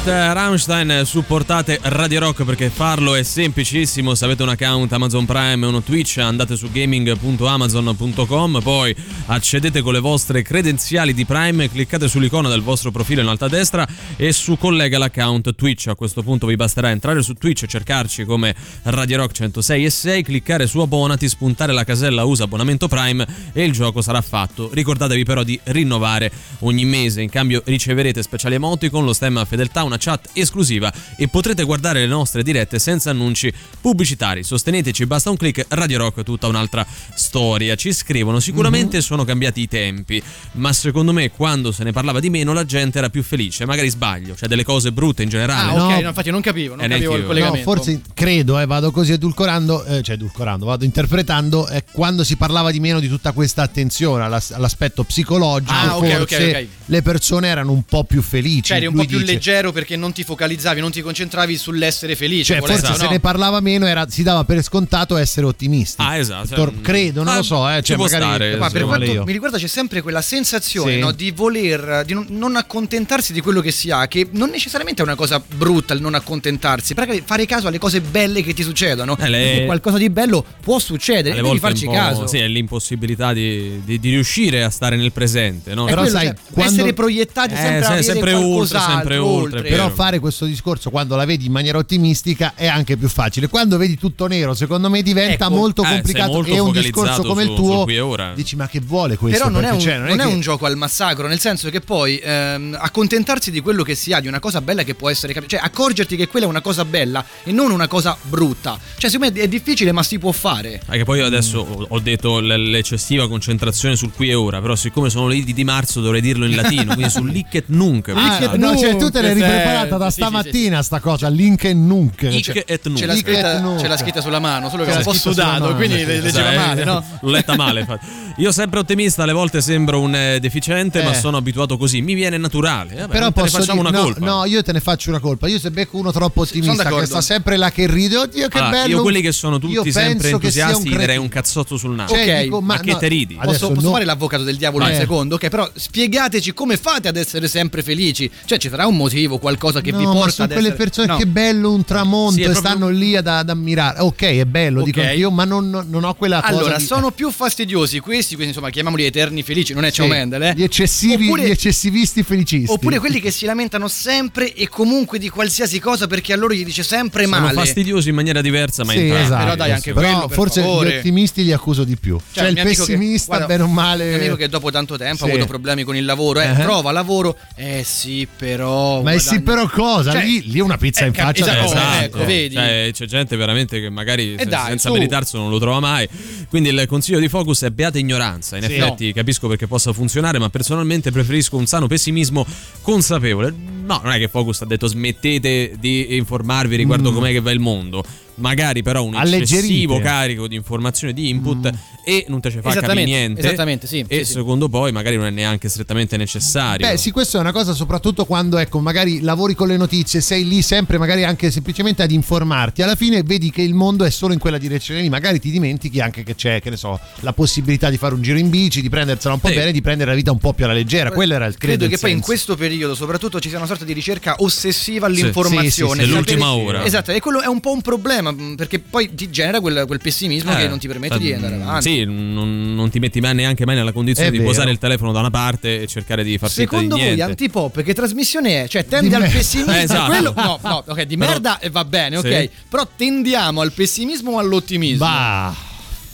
Ein 0.09 0.15
jeder 0.15 0.29
kennt 0.29 0.29
Zeit, 0.29 0.35
Rammstein, 0.35 1.05
supportate 1.05 1.79
Radio 1.83 2.21
Rock 2.21 2.45
perché 2.45 2.71
farlo 2.71 3.15
è 3.15 3.23
semplicissimo. 3.23 4.15
Se 4.15 4.25
avete 4.25 4.43
un 4.43 4.49
account 4.49 4.91
Amazon 4.93 5.27
Prime 5.27 5.67
uno 5.67 5.83
Twitch, 5.83 6.17
andate 6.17 6.57
su 6.57 6.71
gaming.amazon.com, 6.71 8.61
poi 8.63 8.97
accedete 9.27 9.83
con 9.83 9.93
le 9.93 10.01
vostre 10.01 10.41
credenziali 10.41 11.13
di 11.13 11.27
Prime, 11.27 11.71
cliccate 11.71 12.09
sull'icona 12.09 12.49
del 12.49 12.63
vostro 12.63 12.91
profilo 12.91 13.21
in 13.21 13.27
alto 13.27 13.45
a 13.45 13.49
destra 13.49 13.87
e 14.17 14.33
su 14.33 14.57
collega 14.57 14.97
l'account 14.97 15.55
Twitch. 15.55 15.89
A 15.89 15.95
questo 15.95 16.23
punto 16.23 16.47
vi 16.47 16.57
basterà 16.57 16.89
entrare 16.89 17.23
su 17.23 17.35
Twitch, 17.35 17.67
cercarci 17.67 18.25
come 18.25 18.55
Radio 18.85 19.19
Rock 19.19 19.33
106 19.33 19.85
e 19.85 19.91
6, 19.91 20.23
cliccare 20.23 20.67
su 20.67 20.79
abbonati, 20.79 21.29
spuntare 21.29 21.75
la 21.75 21.85
casella 21.85 22.25
usa 22.25 22.45
abbonamento 22.45 22.89
Prime 22.89 23.27
e 23.53 23.63
il 23.63 23.73
gioco 23.73 24.01
sarà 24.01 24.23
fatto. 24.23 24.71
Ricordatevi 24.73 25.25
però 25.25 25.43
di 25.43 25.61
rinnovare 25.65 26.33
ogni 26.61 26.87
mese, 26.87 27.21
in 27.21 27.29
cambio 27.29 27.61
riceverete 27.67 28.23
speciali 28.23 28.55
emoticon, 28.55 29.05
lo 29.05 29.13
stemma 29.13 29.45
fedeltà, 29.45 29.83
una 29.85 29.98
chat 29.99 30.29
esclusiva 30.33 30.93
e 31.17 31.29
potrete 31.29 31.65
guardare 31.65 32.01
le 32.01 32.07
nostre 32.07 32.43
dirette 32.43 32.79
senza 32.79 33.11
annunci 33.11 33.53
pubblicitari. 33.81 34.43
Sosteneteci, 34.43 35.07
basta 35.07 35.31
un 35.31 35.37
clic, 35.37 35.65
Radio 35.69 35.99
Rock 35.99 36.23
tutta 36.23 36.47
un'altra 36.47 36.87
storia. 37.15 37.75
Ci 37.75 37.93
scrivono, 37.93 38.41
sicuramente 38.41 38.97
Mhm. 38.99 39.03
sono 39.03 39.25
cambiati 39.25 39.61
i 39.63 39.69
tempi, 39.69 40.23
ma 40.53 40.73
secondo 40.73 41.13
me 41.13 41.31
quando 41.31 41.73
se 41.73 41.85
ne 41.85 41.93
parlava 41.93 42.21
di 42.21 42.31
meno 42.31 42.53
la 42.53 42.65
gente 42.65 42.99
era 42.99 43.09
più 43.11 43.23
felice, 43.23 43.67
magari 43.67 43.89
sbaglio, 43.89 44.35
cioè 44.37 44.49
delle 44.49 44.65
cose 44.65 44.93
brutte 44.93 45.23
in 45.23 45.29
generale. 45.29 45.71
Ah, 45.79 45.85
ok, 45.85 45.91
No. 45.95 46.01
no, 46.01 46.09
infatti 46.09 46.31
non 46.31 46.41
capivo, 46.41 46.75
non 46.75 46.85
Eh, 46.85 46.89
capivo 46.89 47.17
il 47.17 47.25
collegamento. 47.25 47.69
No, 47.69 47.77
forse 47.77 48.01
credo, 48.15 48.59
eh, 48.59 48.67
vado 48.67 48.91
così 48.91 49.13
edulcorando, 49.13 49.85
eh, 49.85 50.03
cioè 50.03 50.15
edulcorando, 50.15 50.65
vado 50.67 50.85
interpretando, 50.85 51.67
è 51.67 51.85
quando 51.91 52.25
si 52.25 52.37
parlava 52.37 52.71
di 52.71 52.81
meno 52.81 53.01
di 53.01 53.09
tutta 53.09 53.33
questa 53.33 53.63
attenzione 53.63 54.25
all'as- 54.25 54.53
all'aspetto 54.53 55.05
psicologico, 55.05 55.73
Ah, 55.73 55.97
ok, 55.97 56.17
forse 56.19 56.37
ok, 56.51 56.57
ok. 56.57 56.67
le 56.87 57.03
persone 57.03 57.49
erano 57.49 57.73
un 57.73 57.83
po' 57.83 58.05
più 58.05 58.23
felici. 58.23 58.63
Cioè, 58.63 58.77
eri 58.79 58.87
un 58.87 58.95
po' 58.95 59.05
più 59.05 59.19
dice. 59.19 59.33
leggero 59.33 59.73
perché 59.79 59.97
non 59.97 60.13
ti 60.13 60.25
focalizzavi, 60.25 60.81
non 60.81 60.91
ti 60.91 61.01
concentravi 61.03 61.57
sull'essere 61.57 62.17
felice. 62.17 62.55
Cioè, 62.55 62.59
forse 62.59 62.95
se 62.95 63.05
no? 63.05 63.11
ne 63.11 63.21
parlava 63.21 63.61
meno, 63.61 63.87
era- 63.87 64.09
si 64.09 64.23
dava 64.25 64.43
per 64.45 64.61
scontato 64.63 65.17
essere 65.17 65.47
ottimisti. 65.47 66.03
Ah, 66.03 66.17
esatto. 66.17 66.55
Tor- 66.55 66.81
credo, 66.81 67.23
non 67.23 67.35
Ah, 67.35 67.37
lo 67.37 67.43
so, 67.43 67.71
eh, 67.71 67.77
ci 67.77 67.93
cioè, 67.93 67.97
magari 67.97 68.23
stare, 68.25 68.57
Ma 68.57 68.69
per 68.71 68.81
secondo 68.81 68.87
quanto 68.97 69.13
io. 69.13 69.25
mi 69.25 69.33
riguarda 69.33 69.57
c'è 69.59 69.67
sempre 69.69 70.03
quella 70.03 70.21
sensazione 70.21 70.95
Sì. 70.95 70.99
no, 70.99 71.13
di 71.13 71.31
voler, 71.31 72.03
di 72.05 72.15
non, 72.15 72.27
non 72.31 72.57
accontentarsi 72.57 73.33
di 73.33 73.41
quello 73.41 73.61
che 73.61 73.71
si 73.71 73.91
ha, 73.91 74.07
che 74.09 74.27
non 74.33 74.51
necessariamente 74.51 75.01
è 75.03 75.05
una 75.05 75.15
cosa 75.15 75.41
brutta 75.47 75.95
il 75.95 76.01
non 76.01 76.15
accontentarsi, 76.15 76.95
perché 76.95 77.23
fare 77.25 77.47
caso 77.47 77.69
alle 77.69 77.79
cose 77.79 78.01
belle 78.01 78.43
che 78.43 78.53
ti 78.55 78.63
succedono. 78.65 79.17
Eh, 79.19 79.29
le- 79.29 79.63
qualcosa 79.67 79.97
di 79.99 80.11
bello 80.11 80.45
può 80.61 80.79
succedere, 80.79 81.39
e 81.39 81.43
devi 81.43 81.59
farci 81.61 81.87
caso. 81.87 82.27
Sì, 82.27 82.39
è 82.39 82.49
l'impossibilità 82.49 83.33
di, 83.33 83.81
di- 83.85 84.01
di 84.01 84.11
riuscire 84.11 84.63
a 84.65 84.71
stare 84.71 84.97
nel 84.97 85.13
presente, 85.13 85.75
no? 85.75 85.85
È 85.87 85.91
Però 85.91 86.03
quello, 86.03 86.17
sai, 86.17 86.27
cioè, 86.27 86.37
quando- 86.53 86.73
essere 86.75 86.93
proiettati 86.95 87.55
Eh, 87.55 87.57
sempre 87.57 87.77
a 87.79 87.81
se- 87.83 87.87
avere 87.89 88.03
sempre 88.03 88.33
oltre, 88.35 88.79
sempre 88.81 89.17
oltre, 89.19 89.57
oltre. 89.59 89.68
Però 89.69 89.91
fare 89.91 90.19
questo 90.19 90.45
discorso 90.45 90.91
quando 90.91 91.17
la 91.17 91.25
vedi 91.25 91.47
in 91.47 91.53
maniera 91.53 91.79
ottimistica 91.79 92.53
è 92.55 92.67
anche 92.67 92.97
più 92.97 93.09
facile. 93.09 93.49
Quando 93.49 93.77
vedi 93.77 93.97
tutto 93.99 94.27
nero, 94.27 94.55
secondo 94.55 94.89
me 94.91 95.03
diventa 95.03 95.47
Ecco. 95.47 95.55
molto 95.55 95.83
Eh, 95.83 95.89
complicato. 95.89 96.33
molto 96.33 96.53
e 96.55 96.59
un 96.59 96.73
discorso 96.73 97.23
come 97.23 97.45
su- 97.45 97.51
il 97.51 97.57
tuo 97.57 97.73
sul 97.77 97.83
qui 97.85 97.95
e 97.97 98.01
ora. 98.01 98.33
dici 98.35 98.57
ma 98.57 98.69
che 98.69 98.81
vuole 98.81 99.17
questo? 99.17 99.39
Però 99.39 99.51
non 99.51 99.65
è, 99.65 99.71
un, 99.71 99.81
cioè, 99.81 99.99
non 99.99 100.19
è 100.21 100.25
che- 100.25 100.29
un 100.33 100.41
gioco 100.41 100.67
al 100.67 100.77
massacro, 100.77 101.27
nel 101.27 101.39
senso 101.41 101.71
che 101.71 101.81
poi 101.81 102.19
ehm, 102.23 102.77
accontentarsi 102.81 103.51
di 103.51 103.61
quello 103.61 103.83
che 103.83 103.95
si 103.95 104.13
ha, 104.13 104.21
di 104.21 104.29
una 104.29 104.41
cosa 104.41 104.61
bella 104.61 104.83
che 104.83 104.95
può 104.95 105.09
essere 105.11 105.33
cap- 105.33 105.47
cioè 105.47 105.61
accorgerti 105.63 106.17
che 106.17 106.27
quella 106.29 106.47
è 106.47 106.49
una 106.49 106.61
cosa 106.61 106.85
bella 106.85 107.25
e 107.45 107.53
non 107.53 107.71
una 107.71 107.87
cosa 107.89 108.17
brutta. 108.23 108.79
Cioè, 108.97 109.11
secondo 109.11 109.35
me 109.35 109.41
è 109.41 109.49
difficile, 109.49 109.93
ma 109.93 110.03
si 110.03 110.19
può 110.19 110.33
fare. 110.33 110.81
Anche 110.87 111.05
poi 111.05 111.19
io 111.19 111.27
adesso 111.27 111.59
ho- 111.61 111.87
ho 111.89 111.99
detto 112.01 112.41
l'eccessiva 112.41 113.29
concentrazione 113.29 113.97
sul 113.97 114.13
qui 114.13 114.29
e 114.31 114.35
ora, 114.35 114.61
però 114.61 114.75
siccome 114.77 115.11
sono 115.11 115.27
le 115.29 115.37
idi 115.37 115.53
di 115.53 115.65
marzo 115.65 116.01
dovrei 116.01 116.21
dirlo 116.21 116.45
in 116.47 116.55
latino, 116.57 116.95
quindi 116.95 117.11
sul 117.11 117.31
licet 117.31 117.65
nunc. 117.69 118.09
Ah, 118.15 118.55
no, 118.57 118.77
cioè, 118.77 118.97
tu 118.97 119.11
te 119.11 119.21
l'hai 119.23 119.35
Sì, 119.35 119.41
ripreparata 119.59 119.97
da 119.97 120.11
sì, 120.11 120.21
sì, 120.21 120.21
stamattina 120.27 120.83
sta 120.83 121.01
cosa, 121.01 121.29
link 121.29 121.65
e 121.65 121.75
nunc. 121.75 122.23
Hic 122.23 122.45
Cioè, 122.45 122.65
et 122.67 122.87
nunc. 122.87 122.99
Ce 122.99 123.07
l'ha, 123.07 123.15
Hic 123.15 123.21
scritta, 123.21 123.55
et 123.57 123.61
nunc. 123.61 123.81
ce 123.81 123.89
l'ha 123.89 123.97
scritta 123.97 124.21
sulla 124.21 124.39
mano, 124.39 124.69
solo 124.69 124.85
che 124.85 124.91
era 124.91 124.99
un 124.99 125.05
po' 125.05 125.13
sudato, 125.13 125.75
quindi 125.75 125.99
sì. 125.99 126.05
le- 126.07 126.21
leggeva 126.21 126.53
male, 126.53 126.85
no? 126.85 127.05
L'ho 127.21 127.31
letta 127.31 127.57
male. 127.57 127.81
infatti. 127.81 128.07
Io 128.39 128.53
sempre 128.53 128.79
ottimista, 128.79 129.25
alle 129.25 129.33
volte 129.33 129.61
sembro 129.61 130.01
un 130.01 130.15
eh, 130.15 130.39
deficiente, 130.41 131.03
ma 131.03 131.11
Eh. 131.11 131.15
sono 131.15 131.37
abituato 131.37 131.77
così. 131.77 132.01
Mi 132.03 132.15
viene 132.15 132.37
naturale. 132.39 132.95
Vabbè, 132.95 133.13
Però 133.13 133.31
posso 133.33 133.59
facciamo 133.59 133.83
dire, 133.83 133.89
una 133.91 133.99
no, 133.99 134.05
colpa. 134.05 134.25
no, 134.27 134.45
io 134.45 134.63
te 134.63 134.73
ne 134.73 134.81
faccio 134.81 135.11
una 135.11 135.19
colpa. 135.19 135.49
Io 135.49 135.59
se 135.59 135.71
becco 135.71 135.97
uno 135.99 136.13
troppo 136.13 136.43
ottimista 136.43 136.85
che 136.89 137.07
sta 137.07 137.21
sempre 137.21 137.57
là 137.57 137.71
che 137.71 137.87
ride, 137.87 138.17
oddio 138.17 138.49
che 138.49 138.59
Allora, 138.59 138.73
bello. 138.83 138.97
io 138.97 139.03
quelli 139.03 139.21
che 139.21 139.33
sono 139.33 139.59
tutti 139.59 139.91
sempre 139.93 140.31
entusiasti 140.31 140.89
gli 140.89 140.97
darei 140.97 141.17
un 141.17 141.29
cazzotto 141.29 141.77
sul 141.77 141.95
naso. 141.95 142.15
Cioè, 142.15 142.23
Ok, 142.37 142.43
dico, 142.45 142.61
ma 142.61 142.75
ma 142.75 142.81
che 142.81 142.93
no, 142.93 142.99
te 142.99 143.09
ridi? 143.09 143.35
Posso, 143.35 143.49
adesso 143.49 143.69
posso 143.73 143.87
no. 143.87 143.93
fare 143.93 144.05
l'avvocato 144.05 144.43
del 144.45 144.57
diavolo 144.57 144.85
un 144.85 144.91
Eh. 144.91 144.97
secondo? 144.97 145.35
Ok, 145.35 145.49
però 145.49 145.69
spiegateci 145.75 146.53
come 146.55 146.77
fate 146.77 147.09
ad 147.09 147.17
essere 147.17 147.49
sempre 147.49 147.83
felici. 147.83 148.31
Cioè, 148.45 148.59
ci 148.59 148.69
sarà 148.69 148.87
un 148.87 148.97
motivo, 148.97 149.39
qualcosa 149.49 149.81
che 149.81 149.91
no, 149.93 149.99
vi 149.99 150.05
ma 150.05 150.13
porta 150.13 150.31
sono 150.31 150.45
ad 150.47 150.53
quelle 150.53 150.69
essere... 150.69 150.85
persone 150.85 151.07
No. 151.09 151.17
che 151.17 151.27
bello 151.27 151.73
un 151.73 151.85
tramonto 151.85 152.33
Sì, 152.35 152.41
e 152.43 152.51
proprio- 152.51 152.71
stanno 152.71 152.89
lì 152.91 153.17
ad, 153.17 153.27
ad 153.27 153.49
ammirare. 153.49 154.01
Ok, 154.01 154.23
è 154.23 154.45
bello, 154.45 154.81
Ok. 154.81 154.85
dico 154.87 155.01
anch'io, 155.01 155.31
ma 155.31 155.45
non, 155.45 155.87
non 155.89 156.05
ho 156.05 156.15
quella 156.15 156.41
cosa. 156.41 156.53
Allora, 156.55 156.77
di- 156.77 156.85
sono 156.85 157.11
più 157.11 157.31
fastidiosi 157.31 158.01
questi, 158.01 158.35
questi 158.35 158.51
insomma, 158.53 158.71
chiamiamoli 158.71 159.05
eterni 159.05 159.43
felici, 159.43 159.73
non 159.73 159.85
è 159.85 159.89
Sì, 159.91 159.97
Ciao 159.97 160.07
Mendel, 160.07 160.43
eh? 160.43 160.53
Gli 160.57 160.63
eccessivi, 160.63 161.25
Oppure- 161.27 161.47
gli 161.47 161.51
eccessivisti 161.51 162.23
felicisti. 162.23 162.71
Oppure 162.71 162.99
quelli 162.99 163.21
che 163.21 163.31
si 163.31 163.47
lamentano 163.47 163.89
sempre 163.89 164.53
e 164.53 164.69
comunque 164.69 165.19
di 165.19 165.29
qualsiasi 165.29 165.79
cosa 165.79 166.07
perché 166.07 166.33
a 166.33 166.37
loro 166.37 166.53
gli 166.55 166.65
dice 166.65 166.83
sempre 166.83 167.25
Sono 167.25 167.41
male. 167.41 167.55
fastidiosi 167.55 168.09
in 168.11 168.15
maniera 168.15 168.41
diversa, 168.43 168.85
ma 168.85 168.93
Sì, 168.93 168.99
entrambi. 169.01 169.25
esatto. 169.25 169.43
Però 169.45 169.55
dai, 169.57 169.73
anche 169.73 169.93
Però 169.93 170.07
quello, 170.11 170.27
per 170.27 170.37
forse 170.37 170.61
favore. 170.61 170.91
gli 170.91 170.97
ottimisti 170.99 171.45
li 171.45 171.53
accuso 171.53 171.85
di 171.85 171.97
più. 171.97 172.19
Cioè, 172.33 172.49
il 172.49 172.53
mio 172.55 172.63
amico 172.63 172.85
che- 172.85 172.93
pessimista, 172.93 173.27
guarda, 173.37 173.47
bene 173.47 173.63
o 173.63 173.67
male. 173.69 174.09
Un 174.09 174.15
amico 174.21 174.37
che 174.37 174.49
dopo 174.49 174.71
tanto 174.71 174.97
tempo 174.97 175.25
Sì. 175.25 175.31
ha 175.31 175.35
avuto 175.35 175.47
problemi 175.47 175.83
con 175.85 175.97
il 175.97 176.05
lavoro, 176.05 176.41
eh, 176.41 176.51
Eh. 176.51 176.55
trova 176.63 176.93
lavoro. 176.93 177.37
Eh 177.57 177.83
sì, 177.87 178.27
però. 178.37 179.03
Ma 179.03 179.13
sì, 179.39 179.43
però 179.43 179.69
cosa? 179.69 180.13
Cioè, 180.13 180.25
lì, 180.25 180.43
lì 180.51 180.61
una 180.61 180.77
pizza 180.77 181.05
eh, 181.05 181.09
in 181.09 181.15
faccia. 181.15 181.45
esatto, 181.45 181.69
senti. 181.69 182.05
ecco, 182.05 182.25
vedi? 182.25 182.55
Cioè, 182.55 182.91
c'è 182.93 183.07
gente 183.07 183.37
veramente 183.37 183.81
che 183.81 183.89
magari 183.91 184.35
E 184.35 184.39
se- 184.41 184.47
dai, 184.47 184.67
senza 184.69 184.91
meritarsi 184.91 185.37
non 185.37 185.49
lo 185.51 185.59
trova 185.59 185.81
mai. 185.81 186.09
Quindi 186.49 186.69
il 186.71 186.85
consiglio 186.87 187.19
di 187.19 187.29
Focus 187.29 187.63
è 187.63 187.71
beata 187.71 187.99
ignoranza. 187.99 188.57
In 188.57 188.63
Sì. 188.65 188.75
effetti 188.75 189.13
capisco 189.13 189.49
perché 189.49 189.67
possa 189.67 189.93
funzionare, 189.93 190.39
ma 190.39 190.49
personalmente 190.49 191.11
preferisco 191.11 191.57
un 191.57 191.67
sano 191.67 191.87
pessimismo 191.87 192.47
consapevole. 192.83 193.53
No, 193.85 194.01
non 194.03 194.13
è 194.13 194.19
che 194.19 194.29
Focus 194.29 194.63
ha 194.63 194.67
detto 194.67 194.87
smettete 194.87 195.75
di 195.79 196.17
informarvi 196.17 196.77
riguardo 196.77 197.11
Mm. 197.11 197.15
com'è 197.15 197.33
che 197.33 197.41
va 197.41 197.51
il 197.51 197.61
mondo. 197.61 198.05
Magari 198.39 198.83
però 198.83 199.03
un 199.05 199.15
eccessivo 199.15 199.99
carico 200.01 200.47
di 200.47 200.55
informazioni 200.57 201.13
di 201.13 201.29
input 201.29 201.71
e 202.05 202.25
non 202.29 202.41
te 202.41 202.51
ce 202.51 202.61
fa 202.61 202.73
capire 202.73 203.05
niente. 203.05 203.41
esattamente, 203.41 203.87
sì, 203.87 204.05
E 204.07 204.19
sì, 204.19 204.25
sì. 204.25 204.33
secondo 204.35 204.69
poi 204.69 204.93
magari 204.93 205.17
non 205.17 205.27
è 205.27 205.31
neanche 205.31 205.69
strettamente 205.69 206.17
necessario. 206.17 206.87
Beh, 206.87 206.97
sì, 206.97 207.11
questo 207.11 207.37
è 207.37 207.41
una 207.41 207.53
cosa 207.53 207.73
soprattutto 207.75 208.25
quando 208.25 208.57
ecco, 208.59 208.79
magari 208.81 209.21
lavori 209.21 209.55
con 209.55 209.69
le 209.69 209.77
notizie, 209.77 210.21
sei 210.21 210.47
lì 210.47 210.63
sempre 210.63 210.99
magari 210.99 211.25
anche 211.25 211.51
semplicemente 211.51 212.03
ad 212.03 212.11
informarti. 212.11 212.83
Alla 212.83 212.95
fine 212.95 213.23
vedi 213.23 213.51
che 213.51 213.63
il 213.63 213.75
mondo 213.75 214.05
è 214.05 214.11
solo 214.11 214.33
in 214.33 214.39
quella 214.39 214.59
direzione 214.59 215.01
lì, 215.01 215.09
magari 215.09 215.41
ti 215.41 215.51
dimentichi 215.51 216.01
anche 216.01 216.23
che 216.23 216.35
c'è, 216.35 216.61
che 216.61 216.71
ne 216.71 216.77
so, 216.77 216.99
la 217.21 217.33
possibilità 217.33 217.91
di 217.91 217.97
fare 217.99 218.15
un 218.15 218.23
giro 218.23 218.39
in 218.39 218.49
bici, 218.51 218.81
di 218.81 218.89
prendersela 218.89 219.35
un 219.35 219.41
po' 219.41 219.49
Sì. 219.49 219.55
bene, 219.55 219.73
di 219.73 219.81
prendere 219.83 220.11
la 220.11 220.17
vita 220.17 220.31
un 220.31 220.39
po' 220.39 220.53
più 220.53 220.65
alla 220.65 220.75
leggera. 220.75 221.11
Quello 221.11 221.35
era 221.35 221.47
il 221.47 221.57
credo. 221.59 221.77
Credo 221.79 221.91
che 221.95 221.99
poi 222.01 222.11
in 222.11 222.17
senso. 222.17 222.31
questo 222.31 222.57
periodo, 222.57 222.95
soprattutto, 222.95 223.41
ci 223.41 223.49
sia 223.49 223.59
una 223.59 223.67
sorta 223.67 223.85
di 223.85 223.93
ricerca 223.93 224.37
ossessiva 224.39 225.07
Sì, 225.13 225.21
all'informazione. 225.21 225.65
sì, 225.71 225.71
sì, 225.71 225.81
sì, 225.81 225.89
Sapere- 225.89 226.07
l'ultima 226.07 226.53
ora. 226.53 226.85
Esatto, 226.85 227.11
e 227.13 227.21
quello 227.21 227.41
è 227.43 227.47
un 227.47 227.61
po' 227.61 227.73
un 227.73 227.83
problema 227.83 228.28
mh, 228.33 228.55
perché 228.57 228.79
poi 228.79 229.15
ti 229.15 229.31
genera 229.31 229.61
quel, 229.61 229.85
quel 229.87 229.99
pessimismo 230.01 230.55
che 230.55 230.63
Eh, 230.65 230.69
non 230.69 230.79
ti 230.79 230.87
permette 230.89 231.19
di 231.19 231.33
andare 231.33 231.55
avanti. 231.57 231.91
Sì, 231.91 232.05
non, 232.05 232.75
non 232.75 232.91
ti 232.91 232.99
metti 232.99 233.21
mai 233.21 233.35
neanche 233.35 233.65
mai 233.67 233.75
nella 233.77 233.93
condizione 233.93 234.29
È 234.29 234.33
di 234.33 234.39
vero. 234.39 234.51
posare 234.51 234.71
il 234.71 234.79
telefono 234.79 235.13
da 235.13 235.21
una 235.21 235.31
parte 235.31 235.83
e 235.83 235.87
cercare 235.87 236.23
di 236.25 236.39
far 236.39 236.51
finta 236.51 236.71
di 236.71 236.77
Secondo 236.77 236.97
voi 236.97 237.05
niente. 237.05 237.23
antipop 237.23 237.83
che 237.83 237.95
trasmissione 237.95 238.65
è? 238.65 238.69
Cioè 238.69 238.87
tende 238.87 239.09
Di 239.09 239.15
al 239.15 239.31
pessimismo? 239.31 239.73
Eh, 239.79 239.83
esatto. 239.83 240.11
quello, 240.11 240.33
no, 240.37 240.59
no, 240.63 240.85
ok, 240.87 241.03
di 241.03 241.17
Però- 241.17 241.31
merda 241.31 241.59
e 241.59 241.71
va 241.71 241.85
bene, 241.85 242.17
ok. 242.17 242.39
Sì. 242.41 242.51
Però 242.69 242.89
tendiamo 242.97 243.61
al 243.61 243.73
pessimismo 243.73 244.33
o 244.33 244.39
all'ottimismo? 244.39 245.05
Bah, 245.05 245.55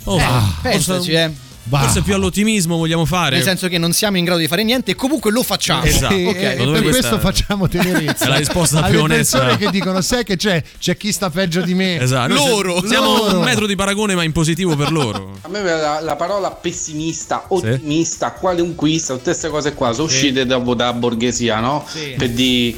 Oh, 0.06 0.18
Eh, 0.18 0.24
pensaci, 0.60 1.12
eh. 1.12 1.30
Bah. 1.64 1.80
Forse 1.80 2.02
più 2.02 2.14
all'ottimismo 2.14 2.76
vogliamo 2.76 3.04
fare. 3.04 3.36
Nel 3.36 3.44
senso 3.44 3.68
che 3.68 3.78
non 3.78 3.92
siamo 3.92 4.16
in 4.18 4.24
grado 4.24 4.40
di 4.40 4.46
fare 4.48 4.62
niente 4.64 4.92
e 4.92 4.94
comunque 4.94 5.30
lo 5.30 5.42
facciamo. 5.42 5.82
Esatto. 5.84 6.14
E- 6.14 6.26
Ok. 6.26 6.36
e 6.36 6.54
per 6.56 6.66
questa 6.66 6.88
questo 6.90 7.18
facciamo 7.18 7.68
tenerezza 7.68 8.24
è 8.26 8.28
la 8.28 8.36
risposta 8.36 8.78
alle 8.82 8.90
più 8.90 9.00
onesta. 9.02 9.38
persone 9.38 9.58
che 9.58 9.70
dicono 9.70 10.00
sai 10.00 10.24
che 10.24 10.36
c'è 10.36 10.62
c'è 10.78 10.96
chi 10.96 11.12
sta 11.12 11.30
peggio 11.30 11.60
di 11.62 11.74
me 11.74 12.00
Esatto. 12.00 12.32
Loro. 12.34 12.80
se- 12.80 12.88
Siamo 12.88 13.16
Loro. 13.16 13.38
un 13.38 13.44
metro 13.44 13.66
di 13.66 13.74
paragone, 13.76 14.14
ma 14.14 14.22
in 14.22 14.32
positivo 14.32 14.76
per 14.76 14.90
loro. 14.92 15.38
A 15.42 15.48
me 15.48 15.62
la, 15.62 16.00
la 16.00 16.16
parola 16.16 16.50
pessimista, 16.50 17.44
ottimista, 17.48 18.32
qualunquista, 18.32 19.14
tutte 19.14 19.24
queste 19.30 19.48
cose 19.48 19.74
qua 19.74 19.92
sono 19.92 20.06
uscite 20.06 20.46
dopo 20.46 20.74
da 20.74 20.92
borghesia, 20.92 21.60
no? 21.60 21.84
Sì. 21.88 22.14
Per 22.16 22.30
di 22.30 22.76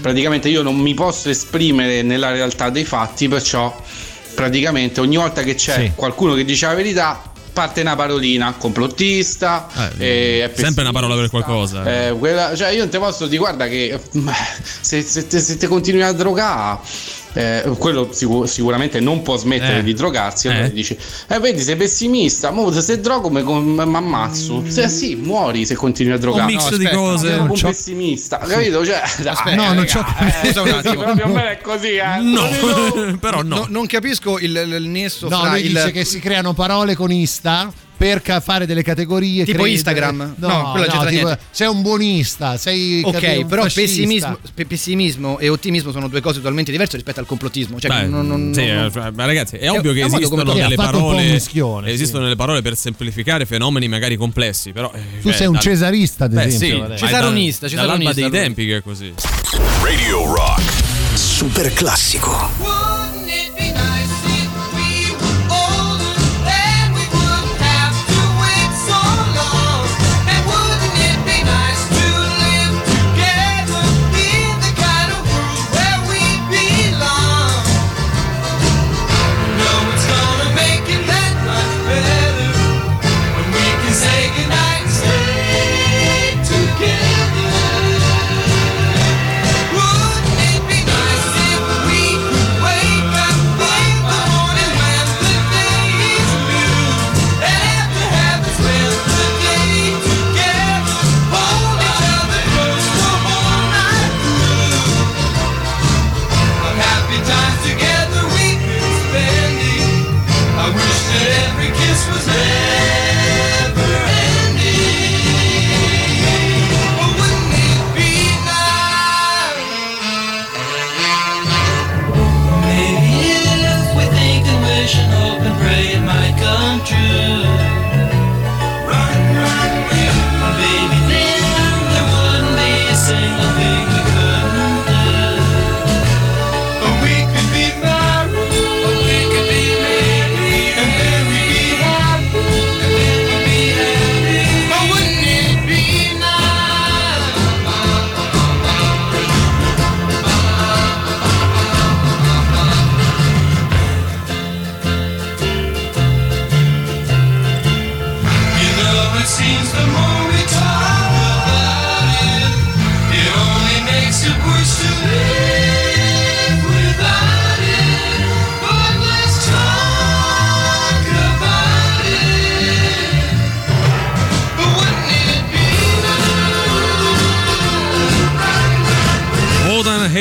praticamente 0.00 0.48
io 0.48 0.62
non 0.62 0.76
mi 0.76 0.94
posso 0.94 1.28
esprimere 1.30 2.02
nella 2.02 2.30
realtà 2.30 2.70
dei 2.70 2.84
fatti, 2.84 3.28
perciò 3.28 3.74
praticamente 4.34 5.00
ogni 5.00 5.16
volta 5.16 5.42
che 5.42 5.54
c'è 5.54 5.74
Sì. 5.80 5.92
qualcuno 5.94 6.34
che 6.34 6.44
dice 6.44 6.66
la 6.66 6.74
verità 6.74 7.22
parte 7.52 7.80
una 7.80 7.96
parolina 7.96 8.54
complottista 8.58 9.68
Eh, 9.98 10.40
eh, 10.42 10.50
sempre 10.54 10.82
una 10.82 10.92
parola 10.92 11.14
per 11.14 11.28
qualcosa. 11.30 12.08
eh, 12.08 12.12
quella- 12.18 12.54
cioè 12.56 12.68
io 12.70 12.78
non 12.80 12.88
ti 12.88 12.98
posso 12.98 13.26
dire 13.26 13.38
guarda 13.38 13.66
che 13.68 13.98
se, 14.80 15.02
se 15.02 15.26
te, 15.26 15.40
se 15.40 15.56
te 15.56 15.66
continui 15.66 16.02
a 16.02 16.12
drogare 16.12 16.78
eh, 17.34 17.72
quello 17.78 18.08
sicu- 18.12 18.46
sicuramente 18.46 19.00
non 19.00 19.22
può 19.22 19.36
smettere 19.36 19.78
Eh. 19.78 19.82
di 19.82 19.94
drogarsi. 19.94 20.48
Allora 20.48 20.64
Eh. 20.66 20.72
dici, 20.72 20.96
eh, 21.28 21.38
vedi, 21.38 21.60
sei 21.62 21.76
pessimista. 21.76 22.50
Mo, 22.50 22.70
se 22.72 23.00
drogo 23.00 23.30
mi 23.30 23.40
ammazzo. 23.96 24.62
Se 24.66 24.88
sì, 24.88 25.14
muori 25.14 25.64
se 25.66 25.74
continui 25.74 26.12
a 26.12 26.18
drogare. 26.18 26.42
Un 26.46 26.52
mix 26.58 26.70
No, 26.70 26.76
di 26.76 26.84
aspetta, 26.84 26.96
cose. 27.02 27.30
Non 27.36 27.48
un 27.50 27.54
c'ho- 27.56 27.68
pessimista, 27.68 28.38
capito? 28.38 28.84
Cioè, 28.84 29.02
dai, 29.22 29.54
no, 29.56 29.72
non 29.72 29.84
c'ho 29.84 30.00
eh, 30.00 30.32
Scusa 30.46 30.62
un 30.62 30.68
attimo. 30.70 31.02
proprio 31.02 31.24
a 31.24 31.28
me 31.28 31.50
è 31.50 31.60
così, 31.60 31.88
eh. 31.96 32.18
No, 32.20 33.16
però 33.20 33.42
no. 33.42 33.56
No, 33.60 33.66
non 33.68 33.86
capisco 33.86 34.38
il, 34.38 34.54
il 34.56 34.88
nesso 34.88 35.28
No, 35.28 35.38
fra 35.40 35.50
lui 35.50 35.64
il 35.66 35.68
dice 35.72 35.90
che 35.92 36.04
si 36.04 36.18
creano 36.20 36.52
parole 36.54 36.94
con 36.94 37.10
Ista 37.12 37.70
per 38.00 38.22
ca- 38.22 38.40
fare 38.40 38.64
delle 38.64 38.82
categorie 38.82 39.44
Tipo 39.44 39.58
credere- 39.58 39.70
Instagram? 39.72 40.34
no, 40.38 40.48
No, 40.48 40.70
quella 40.70 40.86
no, 40.86 40.92
tipo, 40.92 41.04
niente. 41.10 41.38
sei 41.50 41.68
un 41.68 41.82
buonista 41.82 42.56
sei 42.56 43.02
Ok, 43.04 43.20
capito, 43.20 43.46
però 43.46 43.62
pessimismo, 43.64 44.38
pe- 44.54 44.64
pessimismo 44.64 45.38
e 45.38 45.50
ottimismo 45.50 45.92
sono 45.92 46.08
due 46.08 46.22
cose 46.22 46.38
totalmente 46.38 46.70
diverse 46.70 46.96
rispetto 46.96 47.20
al 47.20 47.26
complottismo. 47.26 47.78
Cioè, 47.78 47.90
Beh, 47.90 48.06
non- 48.06 48.26
non- 48.26 48.54
sì, 48.54 48.64
non- 48.66 48.90
eh, 48.94 49.10
ma 49.14 49.26
ragazzi, 49.26 49.56
è, 49.56 49.60
È- 49.64 49.70
ovvio 49.70 49.92
che 49.92 50.00
è 50.00 50.04
esistono 50.06 50.44
delle 50.44 50.62
ha 50.64 50.68
fatto 50.70 50.96
un 50.96 51.02
po' 51.02 51.08
un 51.10 51.38
parole. 51.42 51.92
esistono 51.92 52.22
delle 52.22 52.36
parole 52.36 52.62
per 52.62 52.74
semplificare 52.74 53.44
fenomeni 53.44 53.86
magari 53.86 54.16
complessi. 54.16 54.72
Però, 54.72 54.90
eh, 54.94 55.20
tu 55.20 55.28
cioè, 55.28 55.36
sei 55.36 55.46
un 55.48 55.52
dal- 55.52 55.62
cesarista 55.62 56.24
ad 56.24 56.32
Beh, 56.32 56.44
esempio 56.44 56.86
sì, 56.92 57.04
Cesaronista, 57.04 57.66
da- 57.68 57.74
Dall'alba 57.74 57.98
cesaronista 58.14 58.28
dei 58.30 58.40
tempi 58.40 58.66
che 58.66 58.76
è 58.78 58.82
così. 58.82 59.12
Radio 59.82 60.24
Rock. 60.34 60.62
Super 61.12 61.70
classico. 61.74 62.79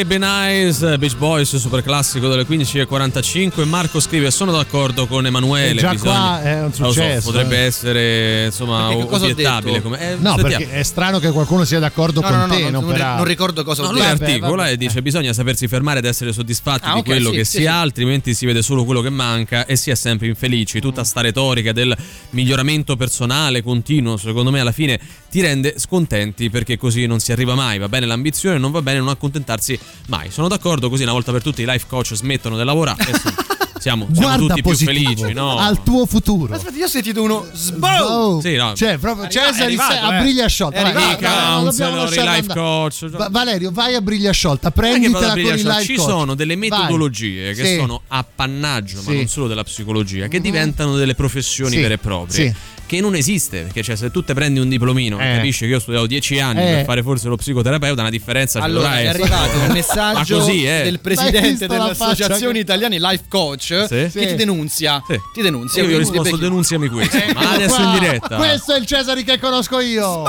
Habe 0.09 0.17
Nice, 0.17 0.97
Beach 0.97 1.15
Boys, 1.17 1.55
super 1.57 1.83
classico 1.83 2.27
delle 2.27 2.43
15.45. 2.43 3.63
Marco 3.65 3.99
scrive: 3.99 4.31
Sono 4.31 4.51
d'accordo 4.51 5.05
con 5.05 5.23
Emanuele. 5.27 5.73
E 5.73 5.75
già 5.75 5.91
bisogna- 5.91 6.11
qua 6.13 6.41
è 6.41 6.55
un 6.61 6.65
lo 6.65 6.71
so, 6.73 6.85
successo, 6.91 7.25
potrebbe 7.29 7.57
eh. 7.57 7.65
essere 7.65 8.45
insomma 8.45 8.89
ho 8.89 9.07
obiettabile. 9.07 9.71
detto? 9.73 9.83
Come, 9.83 9.99
eh, 10.01 10.15
no 10.15 10.33
sentiamo. 10.35 10.41
perché 10.41 10.71
è 10.71 10.81
strano 10.81 11.19
che 11.19 11.29
qualcuno 11.29 11.63
sia 11.63 11.77
d'accordo 11.77 12.21
No, 12.21 12.27
con 12.27 12.37
no, 12.37 12.45
no, 12.47 12.53
te 12.55 12.61
non- 12.71 12.83
non 12.85 12.97
non, 12.97 13.23
ricordo 13.23 13.63
cosa 13.63 13.83
No, 13.83 13.89
ho 13.89 13.91
lui 13.91 14.01
detto. 14.01 14.23
articola 14.23 14.69
e 14.69 14.77
dice 14.77 14.99
bisogna 15.03 15.31
sapersi 15.31 15.67
fermare 15.67 15.99
ed 15.99 16.05
essere 16.05 16.33
soddisfatti 16.33 16.85
Ah, 16.87 16.93
di 16.93 16.99
ok, 17.01 17.05
quello 17.05 17.29
sì, 17.29 17.35
che 17.35 17.45
sì, 17.45 17.51
si 17.51 17.57
sì. 17.59 17.65
ha, 17.67 17.79
altrimenti 17.79 18.33
si 18.33 18.47
vede 18.47 18.63
solo 18.63 18.85
quello 18.85 19.01
che 19.01 19.11
manca 19.11 19.67
e 19.67 19.75
si 19.75 19.91
è 19.91 19.95
sempre 19.95 20.25
infelici. 20.25 20.79
Tutta 20.81 21.03
sta 21.03 21.21
retorica 21.21 21.71
del 21.71 21.95
miglioramento 22.31 22.95
personale 22.95 23.61
continuo, 23.61 24.17
secondo 24.17 24.49
me 24.49 24.59
alla 24.59 24.71
fine 24.71 24.99
ti 25.29 25.41
rende 25.41 25.75
scontenti 25.77 26.49
perché 26.49 26.77
così 26.77 27.05
non 27.05 27.19
si 27.19 27.31
arriva 27.31 27.55
mai. 27.55 27.77
Va 27.77 27.89
bene 27.89 28.05
l'ambizione, 28.05 28.57
non 28.57 28.71
va 28.71 28.81
bene 28.81 28.99
non 28.99 29.09
accontentarsi 29.09 29.79
mai. 30.07 30.31
Sono 30.31 30.47
d'accordo, 30.47 30.89
così 30.89 31.03
una 31.03 31.11
volta 31.11 31.31
per 31.31 31.41
tutte 31.41 31.61
i 31.61 31.65
life 31.65 31.85
coach 31.87 32.13
smettono 32.13 32.57
di 32.57 32.63
lavorare 32.63 33.05
siamo, 33.79 34.07
siamo 34.13 34.37
tutti 34.47 34.61
più 34.61 34.75
felici, 34.75 35.33
no? 35.33 35.57
al 35.57 35.81
tuo 35.83 36.05
futuro. 36.05 36.53
Aspetta, 36.53 36.77
io 36.77 36.85
ho 36.85 36.89
sentito 36.89 37.21
uno 37.23 37.45
sbow. 37.53 38.41
Sì, 38.41 38.55
no. 38.55 38.73
Cioè, 38.75 38.97
proprio 38.97 39.25
Arriva- 39.25 39.45
Cesare 39.51 39.73
è 39.73 39.77
sei- 39.77 39.97
a 39.97 40.15
eh. 40.17 40.21
briglia 40.21 40.47
sciolta. 40.47 40.77
È 40.79 40.81
Vai, 40.83 40.93
vai, 40.93 41.17
vai, 41.19 41.63
Counselor, 41.63 42.09
life 42.11 42.53
coach. 42.53 43.09
Va- 43.09 43.29
Valerio, 43.31 43.71
vai 43.71 43.95
a 43.95 44.01
briglia 44.01 44.31
sciolta, 44.31 44.69
è 44.69 44.71
prenditela 44.71 45.29
con 45.29 45.39
il 45.39 45.45
cioè, 45.59 45.71
life 45.73 45.83
ci 45.83 45.95
coach. 45.95 46.09
sono 46.09 46.35
delle 46.35 46.55
Vai. 46.57 46.69
metodologie 46.69 47.53
che 47.53 47.65
Sì. 47.65 47.75
sono 47.75 48.01
appannaggio, 48.07 48.97
ma 49.03 49.11
Sì. 49.11 49.15
non 49.15 49.27
solo 49.27 49.47
della 49.47 49.63
psicologia, 49.63 50.27
che 50.27 50.39
diventano 50.41 50.95
delle 50.95 51.15
professioni 51.15 51.75
Sì. 51.75 51.81
vere 51.81 51.93
e 51.95 51.97
proprie. 51.97 52.47
Sì. 52.49 52.77
Che 52.89 53.01
non 53.01 53.13
esiste, 53.13 53.61
perché 53.61 53.83
cioè, 53.83 53.95
se 53.95 54.09
tu 54.09 54.23
te 54.23 54.33
prendi 54.33 54.59
un 54.59 54.67
diplomino 54.67 55.19
e 55.19 55.33
Eh. 55.33 55.35
capisci 55.35 55.59
che 55.65 55.65
io 55.67 55.77
ho 55.77 55.79
studiato 55.79 56.07
10 56.07 56.39
anni 56.39 56.61
Eh. 56.61 56.73
per 56.77 56.85
fare 56.85 57.03
forse 57.03 57.27
lo 57.27 57.35
psicoterapeuta, 57.35 58.01
una 58.01 58.09
differenza 58.09 58.57
ce 58.59 58.65
Allora, 58.65 58.87
dovrai 58.87 59.05
è 59.05 59.09
essere. 59.09 59.23
arrivato 59.25 59.59
un 59.59 59.67
messaggio 59.73 60.37
Ma 60.37 60.43
così, 60.43 60.65
eh. 60.65 60.81
del 60.85 60.99
presidente 60.99 61.67
dell'Associazione 61.67 62.53
che- 62.53 62.59
Italiani 62.61 62.97
Life 62.99 63.25
Coach 63.29 63.68
Sì. 63.87 64.09
che 64.19 64.25
ti 64.27 64.35
denunzia. 64.35 65.03
Sì. 65.07 65.19
Ti 65.33 65.41
denunzia. 65.41 65.81
Io 65.83 65.89
gli 65.89 65.93
ho 65.93 65.97
risposto 65.99 66.37
denunziami 66.37 66.87
questo, 66.89 67.17
ma 67.17 67.23
Eccolo 67.23 67.47
adesso 67.49 67.75
qua. 67.75 67.83
in 67.83 67.99
diretta. 67.99 68.35
Questo 68.37 68.73
è 68.73 68.79
il 68.79 68.85
Cesare 68.85 69.23
che 69.23 69.39
conosco 69.39 69.79
io. 69.79 70.23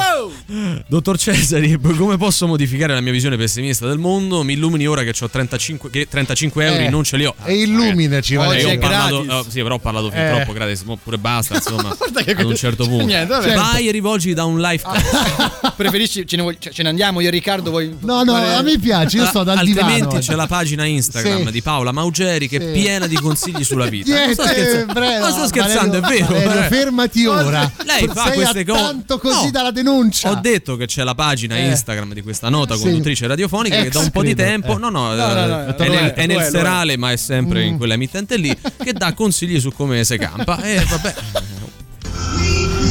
Dottor 0.89 1.19
Cesari, 1.19 1.79
come 1.97 2.17
posso 2.17 2.47
modificare 2.47 2.95
la 2.95 3.01
mia 3.01 3.13
visione 3.13 3.37
pessimista 3.37 3.87
del 3.87 3.99
mondo? 3.99 4.43
Mi 4.43 4.55
illumini 4.55 4.87
ora 4.87 5.03
che 5.03 5.13
ho 5.19 5.29
35, 5.29 5.91
che 5.91 6.07
35 6.09 6.65
euro, 6.67 6.79
Eh. 6.85 6.89
non 6.89 7.05
ce 7.05 7.17
li 7.17 7.25
ho. 7.25 7.35
E 7.45 7.55
illuminaci, 7.63 8.35
Eh, 8.35 8.37
io 8.37 8.69
è 8.69 8.77
ho 8.77 8.79
parlato, 8.79 9.25
oh, 9.29 9.45
sì, 9.49 9.63
però 9.63 9.75
ho 9.77 9.79
parlato 9.79 10.11
fin 10.11 10.21
Eh. 10.21 10.35
troppo 10.35 10.53
gratis, 10.53 10.85
pure 11.03 11.19
basta, 11.19 11.55
insomma. 11.55 11.97
Che 12.21 12.33
ad 12.33 12.45
un 12.45 12.55
certo 12.57 12.85
punto. 12.87 13.05
Niente, 13.07 13.33
vabbè. 13.33 13.55
Vai 13.55 13.89
e 13.89 13.91
rivolgi 13.93 14.35
da 14.35 14.45
un 14.45 14.61
live 14.61 14.83
Preferisci 15.77 16.27
ce 16.27 16.37
ne, 16.37 16.43
vog- 16.43 16.59
cioè, 16.59 16.73
ce 16.73 16.83
ne 16.83 16.89
andiamo 16.91 17.21
io 17.21 17.29
e 17.29 17.31
Riccardo 17.31 17.71
vuoi 17.71 17.97
No, 18.01 18.23
no, 18.23 18.33
fare- 18.33 18.55
a 18.55 18.63
me 18.63 18.79
piace, 18.79 19.17
io 19.19 19.27
sto 19.27 19.43
dal 19.43 19.57
Altrimenti 19.59 20.01
divano. 20.01 20.19
c'è 20.19 20.35
la 20.35 20.47
pagina 20.47 20.85
Instagram 20.85 21.47
Sì. 21.47 21.51
di 21.53 21.63
Paola 21.63 21.93
Maugeri 21.93 22.49
che 22.49 22.59
è 22.59 22.61
Sì. 22.61 22.81
piena 22.81 23.07
di 23.07 23.17
consigli 23.31 23.65
sulla 23.65 23.87
vita. 23.87 24.13
Niente, 24.13 24.27
non 24.27 24.35
sto 24.35 24.43
scherzando, 24.55 24.93
breve, 24.93 25.19
non 25.19 25.31
sto 25.33 25.47
scherzando, 25.47 26.01
Valerio, 26.01 26.25
è 26.25 26.29
vero. 26.29 26.49
Valerio, 26.49 26.61
eh. 26.65 26.69
fermati 26.69 27.27
ora. 27.27 27.73
Lei 27.85 28.09
fa 28.09 28.25
Sei 28.25 28.33
queste 28.35 28.65
cose. 28.65 28.81
tanto 28.83 29.19
così 29.19 29.45
No, 29.47 29.51
dalla 29.51 29.71
denuncia. 29.71 30.31
Ho 30.31 30.35
detto 30.37 30.77
che 30.77 30.87
c'è 30.87 31.03
la 31.05 31.15
pagina 31.15 31.57
Eh. 31.57 31.69
Instagram 31.69 32.13
di 32.13 32.23
questa 32.23 32.49
nota 32.49 32.75
Sì. 32.77 32.83
conduttrice 32.83 33.27
radiofonica 33.27 33.77
che 33.77 33.87
Ex, 33.87 33.93
da 33.93 33.99
un 34.01 34.11
po' 34.11 34.23
di 34.23 34.35
credo. 34.35 34.51
tempo, 34.51 34.77
Eh. 34.77 34.79
no, 34.79 34.89
no, 34.91 35.15
No, 35.15 35.27
no, 35.35 35.67
eh, 35.69 35.75
è 35.77 35.89
nel, 35.89 36.11
è, 36.11 36.15
è 36.15 36.27
nel 36.27 36.43
serale, 36.51 36.97
ma 36.97 37.13
è 37.13 37.17
sempre 37.17 37.65
Mm. 37.65 37.69
in 37.69 37.77
quella 37.79 37.95
emittente 37.95 38.37
lì, 38.37 38.57
che 38.83 38.93
dà 38.93 39.13
consigli 39.15 39.59
su 39.61 39.73
come 39.73 40.05
si 40.05 40.17
campa. 40.19 40.61
E 40.63 40.85
vabbè, 40.89 41.15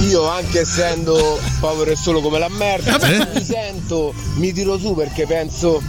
Io 0.09 0.27
anche 0.27 0.61
essendo 0.61 1.39
povero 1.59 1.91
e 1.91 1.95
solo 1.95 2.19
come 2.19 2.39
la 2.39 2.49
merda, 2.49 2.97
mi 3.33 3.43
sento, 3.43 4.13
mi 4.37 4.51
tiro 4.53 4.77
su 4.79 4.95
perché 4.95 5.27
penso, 5.27 5.81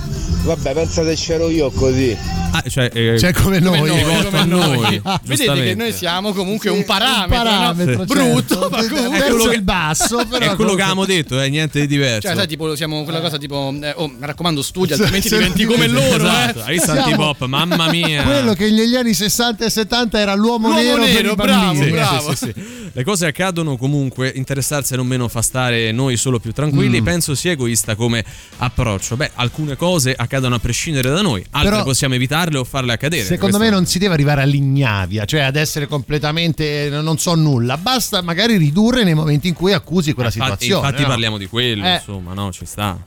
vabbè, 0.43 0.72
pensa 0.72 1.05
se 1.05 1.14
c'ero 1.14 1.49
io 1.49 1.70
così. 1.70 2.16
Ah, 2.53 2.64
cioè, 2.68 2.91
eh, 2.93 3.16
Cioè, 3.18 3.33
come 3.33 3.61
noi. 3.61 3.78
come 3.78 4.39
a 4.39 4.45
noi. 4.45 4.78
noi. 4.81 5.03
Vedete 5.22 5.62
che 5.62 5.74
noi 5.76 5.93
siamo 5.93 6.33
comunque 6.33 6.68
un 6.68 6.85
parametro, 6.85 7.37
un 7.39 7.45
parametro, 7.45 7.85
no? 7.93 8.07
certo. 8.07 8.14
brutto, 8.14 8.68
ma 8.70 8.78
comunque 8.89 9.18
Verso 9.18 9.35
quello 9.37 9.45
che- 9.51 9.55
il 9.57 9.62
basso, 9.62 10.26
però 10.28 10.53
È 10.53 10.55
quello 10.57 10.74
che 10.74 10.83
avevamo 10.83 11.05
detto, 11.05 11.39
è 11.39 11.49
niente 11.49 11.81
di 11.81 11.87
diverso. 11.87 12.26
Cioè, 12.26 12.37
sai, 12.37 12.49
tipo, 12.49 12.74
siamo 12.74 13.05
quella 13.05 13.20
cosa 13.20 13.39
tipo. 13.39 13.72
eh, 13.81 13.93
oh, 13.97 14.09
mi 14.09 14.16
raccomando, 14.18 14.62
studia, 14.62 14.97
altrimenti 14.97 15.28
se- 15.28 15.37
diventi 15.39 15.64
come 15.64 15.87
loro. 15.87 16.24
Esatto, 16.24 16.59
eh. 16.59 16.62
hai 16.62 16.72
visto 16.72 16.91
Siamo- 16.93 17.01
Antipop, 17.03 17.45
mamma 17.45 17.89
mia. 17.91 18.22
Quello 18.24 18.55
che 18.55 18.68
negli 18.70 18.97
anni 18.97 19.14
60 19.14 19.64
e 19.66 19.70
70 19.70 20.18
era 20.18 20.35
l'uomo, 20.35 20.68
L'uomo 20.68 20.83
nero, 20.83 21.03
per 21.05 21.12
nero, 21.22 21.33
i 21.33 21.35
bravo, 21.37 21.51
bambini. 21.66 21.85
Sì, 21.85 21.91
bravo. 21.93 22.31
sì, 22.31 22.37
sì, 22.37 22.53
sì. 22.53 22.89
Le 22.93 23.05
cose 23.05 23.26
accadono 23.26 23.76
comunque, 23.76 24.33
interessarsi 24.35 24.97
non 24.97 25.07
meno 25.07 25.28
fa 25.28 25.41
stare 25.43 25.93
noi 25.93 26.16
solo 26.16 26.41
più 26.41 26.53
tranquilli, 26.53 27.01
Mm. 27.01 27.05
penso 27.05 27.35
sia 27.37 27.53
egoista 27.53 27.95
come 27.95 28.24
approccio. 28.59 29.16
Beh, 29.16 29.31
alcune 29.35 29.76
cose 29.76 30.14
accadono 30.21 30.55
a 30.55 30.59
prescindere 30.59 31.09
da 31.11 31.23
noi, 31.23 31.45
altre 31.51 31.71
Però- 31.71 31.83
possiamo 31.85 32.14
evitarle 32.14 32.59
o 32.59 32.64
farle 32.64 32.93
accadere. 32.93 33.25
Secondo 33.25 33.59
me 33.59 33.71
non 33.71 33.87
si 33.87 33.99
deve 33.99 34.12
arrivare 34.14 34.43
all'ignavia, 34.43 35.25
cioè 35.25 35.41
ad 35.41 35.57
essere 35.57 35.87
completamente 35.87 36.89
non 36.91 37.18
so 37.18 37.35
nulla, 37.35 37.77
basta 37.79 38.21
magari 38.23 38.57
ridurre 38.57 39.03
nei 39.05 39.14
momenti 39.14 39.49
in 39.49 39.55
cui 39.55 39.73
accusi 39.73 40.12
quella 40.12 40.29
Infatti, 40.29 40.51
situazione. 40.64 40.87
infatti 40.87 41.03
no? 41.03 41.09
parliamo 41.09 41.39
di 41.39 41.47
quello, 41.47 41.85
Eh. 41.85 41.95
insomma, 41.95 42.35
no, 42.35 42.53
ci 42.53 42.64
sta. 42.66 42.99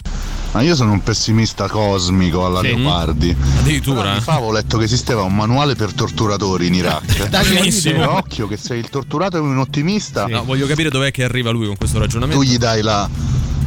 Ma 0.53 0.61
io 0.61 0.75
sono 0.75 0.91
un 0.91 1.01
pessimista 1.01 1.67
cosmico 1.67 2.45
alla 2.45 2.59
Sì? 2.61 2.67
Leopardi. 2.75 3.35
Addirittura? 3.59 4.11
Anni 4.11 4.21
fa 4.21 4.33
avevo 4.33 4.51
letto 4.51 4.77
che 4.77 4.83
esisteva 4.85 5.23
un 5.23 5.35
manuale 5.35 5.73
per 5.75 5.93
torturatori 5.93 6.67
in 6.67 6.75
Iraq. 6.75 7.25
Dai, 7.29 7.53
Benissimo. 7.53 8.17
Occhio 8.17 8.47
che 8.47 8.57
sei 8.57 8.77
il 8.79 8.89
torturato 8.89 9.37
e 9.37 9.39
un 9.39 9.57
ottimista, 9.57 10.27
No, 10.27 10.43
voglio 10.45 10.67
capire 10.67 10.89
dov'è 10.91 11.09
che 11.09 11.23
arriva 11.23 11.49
lui 11.49 11.65
con 11.65 11.75
questo 11.75 11.97
ragionamento. 11.99 12.43
tu 12.43 12.47
gli 12.47 12.57
dai 12.57 12.83
la, 12.83 13.09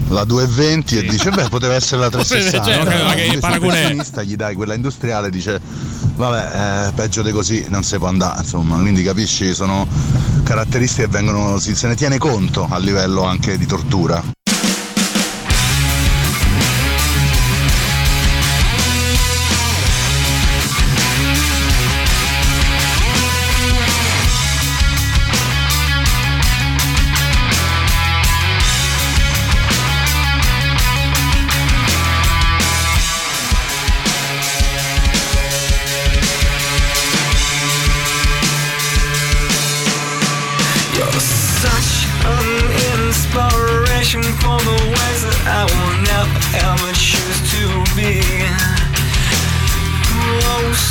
la 0.08 0.24
220 0.24 0.98
e 0.98 1.02
dice 1.08 1.30
beh 1.30 1.48
poteva 1.48 1.74
essere 1.74 2.00
la 2.02 2.08
360. 2.10 2.64
Certo, 2.64 3.04
ma 3.04 3.14
che- 3.14 3.38
è? 3.76 3.82
pessimista 3.82 4.22
gli 4.22 4.36
dai 4.36 4.54
quella 4.54 4.74
industriale 4.74 5.28
e 5.28 5.30
dice 5.30 5.60
vabbè 6.16 6.86
eh, 6.88 6.92
peggio 6.92 7.22
di 7.22 7.30
così 7.32 7.66
non 7.68 7.82
si 7.82 7.98
può 7.98 8.06
andare 8.08 8.40
insomma 8.40 8.76
quindi 8.78 9.02
capisci 9.02 9.52
sono 9.54 9.86
caratteristiche 10.44 11.04
che 11.06 11.10
vengono 11.10 11.58
si, 11.58 11.74
se 11.74 11.88
ne 11.88 11.94
tiene 11.96 12.18
conto 12.18 12.66
a 12.70 12.78
livello 12.78 13.24
anche 13.24 13.58
di 13.58 13.66
tortura. 13.66 14.22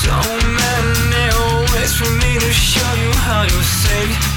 So 0.06 0.38
many 0.60 1.28
ways 1.74 1.96
for 1.98 2.10
me 2.22 2.38
to 2.38 2.52
show 2.54 2.94
you 3.02 3.12
how 3.26 3.42
your 3.42 3.64
Savior 3.64 4.35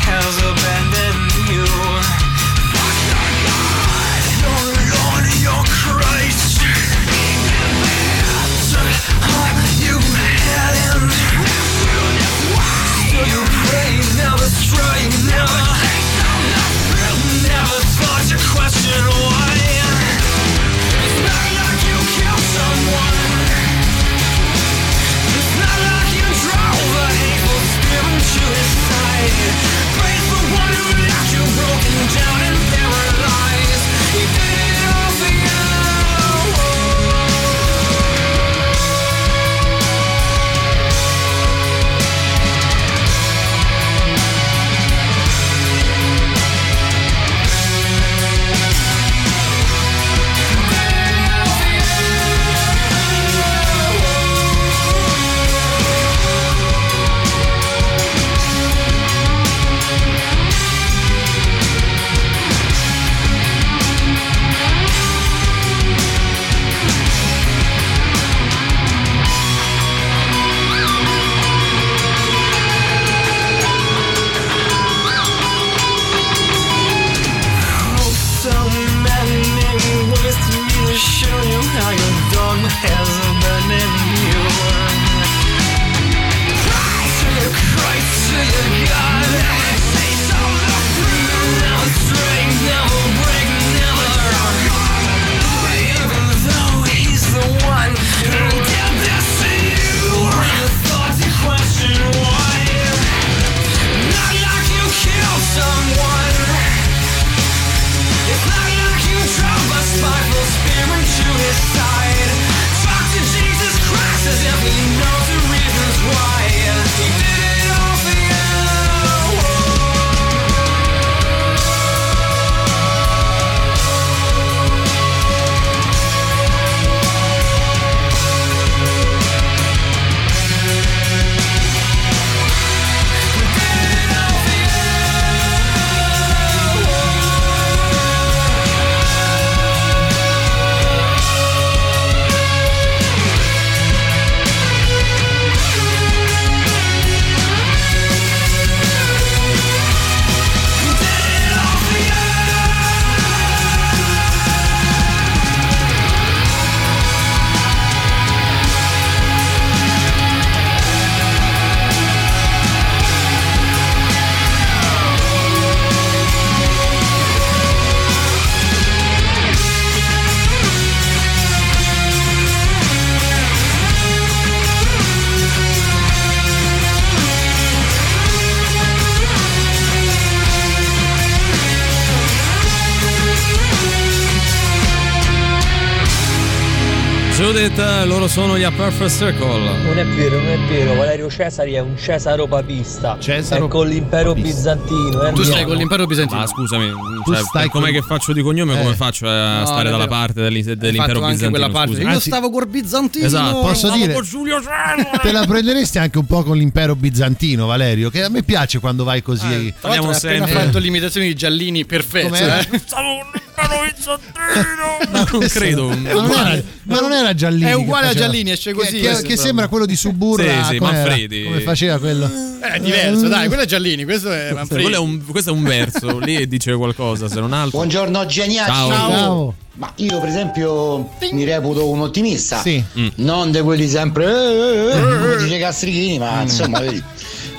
detta, 187.52 188.04
loro 188.04 188.28
sono 188.28 188.56
gli 188.58 188.62
A 188.62 188.70
Perfect 188.70 189.10
Circle. 189.10 189.82
Non 189.84 189.98
è 189.98 190.04
vero, 190.06 190.38
non 190.38 190.48
è 190.48 190.58
vero, 190.68 190.94
Valerio 190.94 191.30
Cesari 191.30 191.72
è 191.74 191.80
un 191.80 191.96
Cesaro 191.96 192.46
papista. 192.46 193.16
Cesaro 193.20 193.66
è 193.66 193.68
con 193.68 193.86
l'impero 193.88 194.34
bizantino. 194.34 195.22
eh, 195.22 195.32
Tu 195.32 195.42
stai 195.44 195.64
con 195.64 195.76
l'impero 195.76 196.06
bizantino. 196.06 196.40
Ma 196.40 196.46
scusami, 196.46 196.90
Tu 197.24 197.32
cioè, 197.32 197.42
stai 197.42 197.68
com'è 197.68 197.90
con- 197.90 198.00
che 198.00 198.02
faccio 198.02 198.32
di 198.32 198.42
cognome? 198.42 198.74
Eh. 198.74 198.82
Come 198.82 198.94
faccio 198.94 199.28
a 199.28 199.60
No, 199.60 199.66
stare 199.66 199.90
dalla 199.90 200.06
parte 200.06 200.42
dell'impero 200.42 201.20
bizantino? 201.20 201.50
quella 201.50 201.68
parte. 201.70 202.00
Io 202.00 202.08
Anzi- 202.08 202.30
stavo 202.30 202.50
col 202.50 202.66
bizantino. 202.66 203.26
Esatto. 203.26 203.60
Posso 203.60 203.74
Stavo 203.86 203.96
dire- 203.96 204.12
con 204.14 204.22
Giulio 204.24 204.58
Cesare. 204.62 205.10
Te 205.22 205.32
la 205.32 205.44
prenderesti 205.46 205.98
anche 205.98 206.18
un 206.18 206.26
po' 206.26 206.42
con 206.42 206.56
l'impero 206.56 206.96
bizantino, 206.96 207.66
Valerio, 207.66 208.10
che 208.10 208.22
a 208.24 208.28
me 208.28 208.42
piace 208.42 208.78
quando 208.78 209.04
vai 209.04 209.22
così. 209.22 209.46
L'altro 209.48 209.74
Parliamo 209.80 210.10
hai 210.10 210.16
appena 210.16 210.46
sempre- 210.46 210.64
fatto 210.64 210.78
l'imitazione 210.78 211.26
di 211.26 211.34
Giallini 211.34 211.84
perfetta. 211.84 212.26
Com'era? 213.66 213.86
eh. 215.02 215.08
No, 215.10 215.26
non 215.32 215.48
credo. 215.48 215.88
Ma 215.88 216.12
non, 216.12 216.30
era, 216.30 216.62
ma 216.84 217.00
non 217.00 217.12
era 217.12 217.34
Giallini. 217.34 217.70
È 217.70 217.74
uguale 217.74 218.08
a 218.08 218.14
Giallini, 218.14 218.50
esce 218.52 218.72
così, 218.72 219.00
Che, 219.00 219.16
che- 219.16 219.22
che 219.22 219.36
sembra 219.36 219.68
quello 219.68 219.86
di 219.86 219.96
Suburra. 219.96 220.64
Sì, 220.64 220.72
sì, 220.74 220.78
com'era? 220.78 220.96
Manfredi. 221.08 221.44
Come 221.44 221.60
faceva 221.60 221.98
quello? 221.98 222.26
Eh, 222.26 222.66
È 222.74 222.78
diverso, 222.80 223.28
dai, 223.28 223.46
quello 223.48 223.62
è 223.62 223.66
Giallini, 223.66 224.04
questo 224.04 224.32
è 224.32 224.52
Manfredi. 224.54 224.82
Quello 224.82 224.96
è 224.96 225.00
un- 225.00 225.24
questo 225.26 225.50
è 225.50 225.52
un 225.52 225.62
verso, 225.62 226.18
lì 226.24 226.46
dice 226.48 226.72
qualcosa, 226.74 227.28
se 227.28 227.40
non 227.40 227.52
altro. 227.52 227.78
Buongiorno 227.78 228.26
geniacci. 228.26 228.70
Ciao. 228.70 228.88
Ciao. 228.90 229.54
Ma 229.74 229.92
io 229.96 230.18
per 230.18 230.28
esempio 230.28 231.08
mi 231.30 231.44
reputo 231.44 231.88
un 231.88 232.00
ottimista. 232.00 232.60
Sì. 232.60 232.82
Non 233.16 233.52
di 233.52 233.60
quelli 233.60 233.88
sempre 233.88 234.24
eh, 234.26 234.28
eh, 234.28 234.98
eh, 234.98 235.00
come 235.00 235.36
dice 235.36 235.58
Castrichini, 235.60 236.18
ma 236.18 236.42
insomma, 236.42 236.80
vedi, 236.80 237.00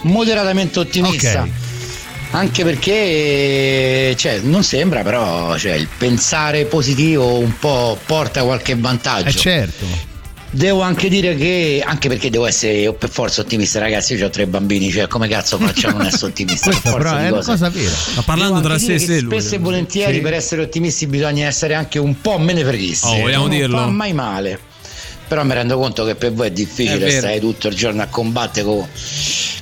moderatamente 0.02 0.80
ottimista. 0.80 1.44
Ok. 1.44 1.50
Anche 2.32 2.64
perché 2.64 4.16
cioè, 4.16 4.40
non 4.44 4.64
sembra, 4.64 5.02
però 5.02 5.58
cioè, 5.58 5.74
il 5.74 5.88
pensare 5.98 6.66
positivo 6.66 7.38
un 7.40 7.58
po' 7.58 7.98
porta 8.06 8.44
qualche 8.44 8.76
vantaggio. 8.76 9.30
Eh 9.30 9.34
certo. 9.34 10.08
Devo 10.52 10.82
anche 10.82 11.10
dire 11.10 11.36
che, 11.36 11.84
anche 11.86 12.08
perché 12.08 12.30
devo 12.32 12.48
essere 12.48 12.92
per 12.94 13.10
forza 13.10 13.42
ottimista, 13.42 13.80
ragazzi. 13.80 14.14
Io 14.16 14.26
ho 14.26 14.30
tre 14.30 14.48
bambini, 14.48 14.92
cioè 14.92 15.08
come 15.08 15.28
cazzo 15.28 15.58
faccio 15.60 15.88
a 15.88 15.92
non 15.92 16.06
essere 16.06 16.28
ottimista? 16.28 16.70
Questa 16.70 16.92
Per 16.92 17.02
forza 17.02 17.16
però 17.16 17.24
è 17.24 17.32
una 17.32 17.44
cosa 17.44 17.70
vera. 17.70 17.96
Ma 18.16 18.22
parlando 18.24 18.62
tra 18.62 18.78
sé 18.78 18.94
e 18.96 19.00
sé. 19.00 19.20
Spesso 19.20 19.56
e 19.56 19.58
volentieri 19.60 20.16
Sì. 20.16 20.22
per 20.22 20.34
essere 20.34 20.62
ottimisti 20.64 21.08
bisogna 21.08 21.46
essere 21.48 21.74
anche 21.76 22.00
un 22.00 22.20
po' 22.22 22.38
menefreghisti. 22.40 23.08
Oh, 23.08 23.20
vogliamo 23.22 23.48
non 23.48 23.56
dirlo? 23.58 23.78
fa 23.78 23.86
mai 23.88 24.14
male. 24.14 24.60
Però 25.30 25.44
mi 25.44 25.54
rendo 25.54 25.78
conto 25.78 26.04
che 26.06 26.16
per 26.16 26.34
voi 26.34 26.48
è 26.48 26.50
È 26.50 26.54
difficile 26.54 26.98
vero. 26.98 27.20
stare 27.20 27.40
tutto 27.40 27.68
il 27.68 27.76
giorno 27.76 28.02
a 28.02 28.08
combattere 28.08 28.66
con, 28.66 28.84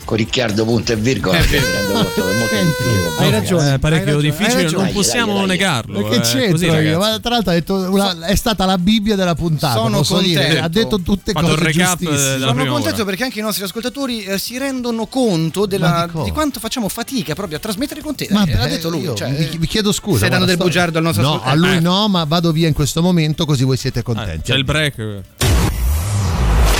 con 0.06 0.16
Riccardo 0.18 0.64
punto 0.64 0.94
e 0.94 0.96
virgola. 0.96 1.38
È 1.38 1.42
Mi 1.42 1.48
vero. 1.48 1.66
rendo 1.66 1.92
conto 1.94 2.14
che 2.14 2.22
è 2.32 2.38
molto 2.38 2.56
Senti, 2.56 2.84
difficile. 2.84 3.26
hai 3.26 3.32
ragione. 3.32 3.74
È 3.74 3.80
parecchio 3.80 4.06
hai 4.08 4.14
ragione, 4.14 4.30
difficile, 4.38 4.64
ragione. 4.64 4.84
non 4.86 4.94
possiamo 4.94 5.26
Dai, 5.34 5.36
dai, 5.36 5.48
dai. 5.48 5.58
negarlo. 5.58 6.08
Che 6.08 6.16
eh, 6.16 6.20
c'entro 6.22 6.52
così, 6.52 6.66
io? 6.66 7.20
tra 7.20 7.30
l'altro 7.32 7.52
ha 7.52 7.54
detto 7.54 7.74
una- 7.76 8.26
è 8.28 8.36
stata 8.36 8.66
la 8.66 8.78
Bibbia 8.78 9.16
della 9.18 9.36
puntata. 9.36 9.74
Sono 9.78 9.98
posso 9.98 10.20
dire. 10.22 10.40
contento. 10.40 10.64
Ha 10.66 10.70
detto 10.70 11.02
tutte 11.02 11.32
Fatto 11.34 11.48
cose 11.48 11.72
giustissime. 11.72 12.18
Sono 12.40 12.66
contento 12.66 12.96
ora. 12.96 13.04
perché 13.06 13.24
anche 13.26 13.40
i 13.40 13.42
nostri 13.42 13.64
ascoltatori 13.66 14.24
eh, 14.24 14.38
si 14.38 14.58
rendono 14.58 15.06
conto 15.08 15.66
della- 15.66 16.08
di 16.14 16.24
di, 16.24 16.32
quanto 16.32 16.62
facciamo 16.62 16.88
fatica 16.88 17.36
proprio 17.36 17.58
a 17.58 17.60
trasmettere 17.60 18.00
con 18.00 18.16
te. 18.16 18.28
Ma 18.32 18.46
Eh, 18.46 18.56
L'ha 18.56 18.68
detto 18.68 18.88
lui. 18.90 19.02
io 19.02 19.14
cioè, 19.16 19.32
vi, 19.34 19.58
vi 19.58 19.68
chiedo 19.68 19.92
scusa. 19.92 20.20
Stai 20.20 20.30
dando 20.30 20.46
del 20.46 20.56
bugiardo 20.56 20.98
al 20.98 21.04
nostro 21.04 21.24
No, 21.24 21.30
ascoltatore. 21.42 21.58
a 21.66 21.68
lui 21.68 21.78
Eh. 21.78 21.82
no, 21.82 22.08
ma 22.08 22.24
vado 22.24 22.54
via 22.54 22.70
in 22.70 22.74
questo 22.74 23.02
momento 23.02 23.46
così 23.46 23.66
voi 23.66 23.76
siete 23.76 24.00
Eh, 24.00 24.04
contenti. 24.04 24.52
C'è 24.52 24.56
il 24.56 24.64
break. 24.64 25.22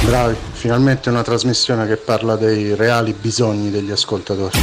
Bravi, 0.06 0.36
finalmente 0.54 1.10
una 1.10 1.24
trasmissione 1.24 1.86
che 1.88 1.98
parla 1.98 2.36
dei 2.36 2.76
reali 2.76 3.14
bisogni 3.14 3.70
degli 3.70 3.92
ascoltatori. 3.92 4.58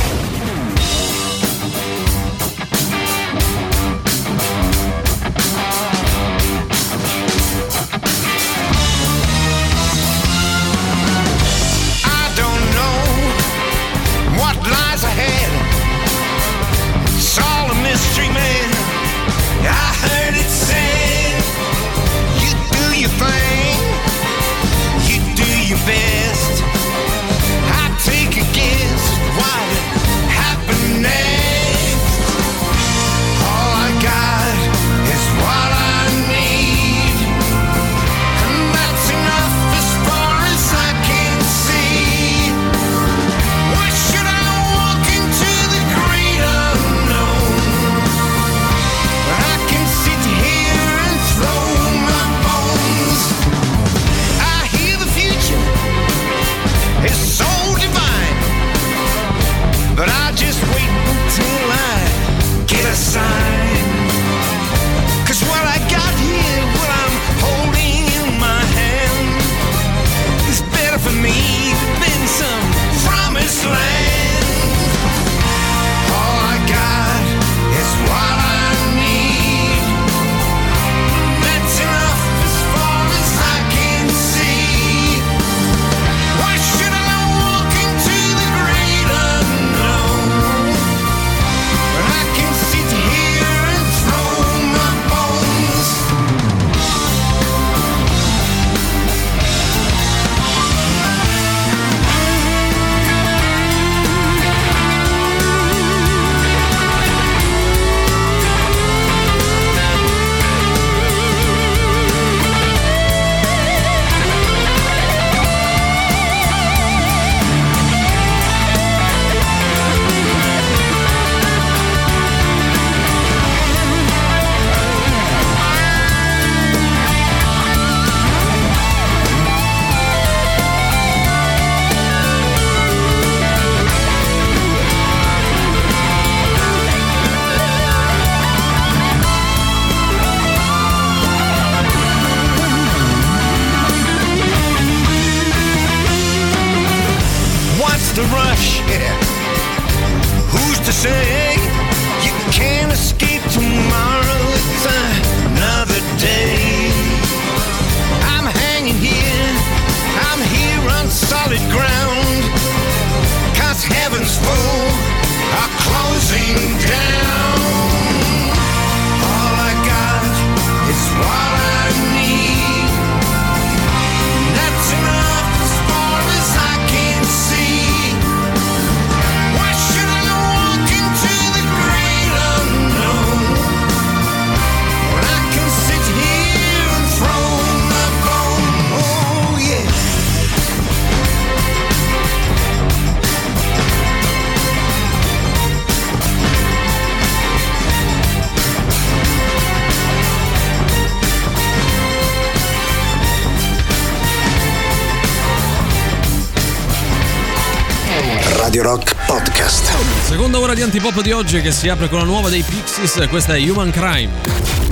Radio 208.75 208.91
Rock 208.91 209.15
Podcast. 209.27 209.89
Seconda 210.25 210.59
ora 210.59 210.75
di 210.75 210.83
antipop 210.83 211.21
di 211.21 211.31
oggi 211.31 211.61
che 211.61 211.71
si 211.71 211.89
apre 211.89 212.09
con 212.09 212.19
la 212.19 212.25
nuova 212.25 212.49
dei 212.49 212.63
Pixies, 212.63 213.25
questa 213.29 213.55
è 213.55 213.71
Human 213.71 213.93
Crime. 213.93 214.33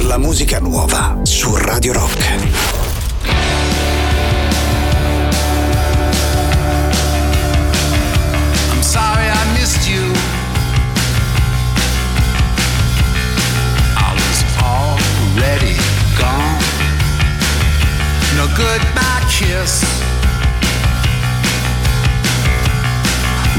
La 0.07 0.19
musica 0.19 0.61
nuova 0.61 1.19
su 1.25 1.53
Radio 1.57 1.93
Rock. 1.93 2.17
I'm 19.51 20.02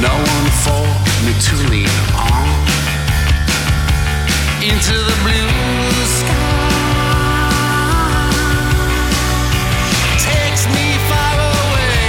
No 0.04 0.12
one 0.12 0.50
for 0.66 0.84
me 1.26 1.32
to 1.48 1.56
lean 1.72 1.88
on. 2.12 2.48
Into 4.62 4.96
the 5.10 5.16
blue 5.24 5.48
sky. 6.20 6.74
Takes 10.20 10.64
me 10.76 10.86
far 11.08 11.36
away 11.56 12.04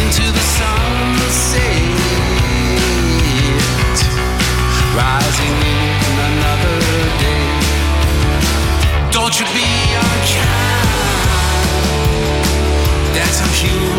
into 0.00 0.24
the 0.36 0.44
sunset, 0.58 1.96
rising 5.00 5.56
in 5.72 6.14
another 6.30 6.78
day. 7.24 7.48
Don't 9.10 9.34
you 9.40 9.46
be 9.56 9.68
unkind. 10.04 10.84
That's 13.14 13.38
a 13.40 13.48
human 13.60 13.93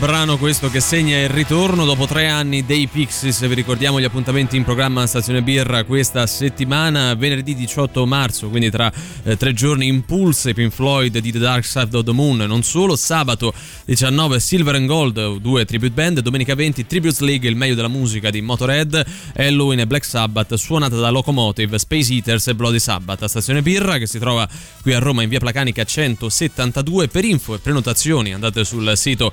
brano 0.00 0.38
questo 0.38 0.70
che 0.70 0.80
segna 0.80 1.20
il 1.20 1.28
ritorno 1.28 1.84
dopo 1.84 2.06
tre 2.06 2.26
anni 2.26 2.64
dei 2.64 2.86
Pixies. 2.86 3.46
Vi 3.46 3.54
ricordiamo 3.54 4.00
gli 4.00 4.04
appuntamenti 4.04 4.56
in 4.56 4.64
programma 4.64 5.06
Stazione 5.06 5.42
Birra 5.42 5.84
questa 5.84 6.26
settimana, 6.26 7.14
venerdì 7.14 7.54
18 7.54 8.06
marzo, 8.06 8.48
quindi 8.48 8.70
tra 8.70 8.90
eh, 9.24 9.36
tre 9.36 9.52
giorni 9.52 9.88
Impulse, 9.88 10.54
Pink 10.54 10.72
Floyd 10.72 11.18
di 11.18 11.30
The 11.30 11.38
Dark 11.38 11.66
Side 11.66 11.94
of 11.94 12.04
the 12.04 12.12
Moon. 12.12 12.38
Non 12.38 12.62
solo, 12.62 12.96
sabato 12.96 13.52
19 13.84 14.40
Silver 14.40 14.74
and 14.76 14.86
Gold, 14.86 15.36
due 15.36 15.66
tribute 15.66 15.92
band, 15.92 16.20
domenica 16.20 16.54
20 16.54 16.86
Tributes 16.86 17.20
League, 17.20 17.46
il 17.46 17.56
meglio 17.56 17.74
della 17.74 17.88
musica 17.88 18.30
di 18.30 18.40
Motorhead, 18.40 19.04
Halloween 19.36 19.80
e 19.80 19.86
Black 19.86 20.06
Sabbath, 20.06 20.54
suonata 20.54 20.96
da 20.96 21.10
Locomotive, 21.10 21.78
Space 21.78 22.10
Eaters 22.14 22.46
e 22.46 22.54
Bloody 22.54 22.78
Sabbath 22.78 23.26
Stazione 23.26 23.60
Birra 23.60 23.98
che 23.98 24.06
si 24.06 24.18
trova 24.18 24.48
qui 24.80 24.94
a 24.94 24.98
Roma 24.98 25.22
in 25.22 25.28
via 25.28 25.40
Placanica 25.40 25.84
172. 25.84 27.08
Per 27.08 27.24
info 27.24 27.54
e 27.54 27.58
prenotazioni 27.58 28.32
andate 28.32 28.64
sul 28.64 28.90
sito 28.96 29.30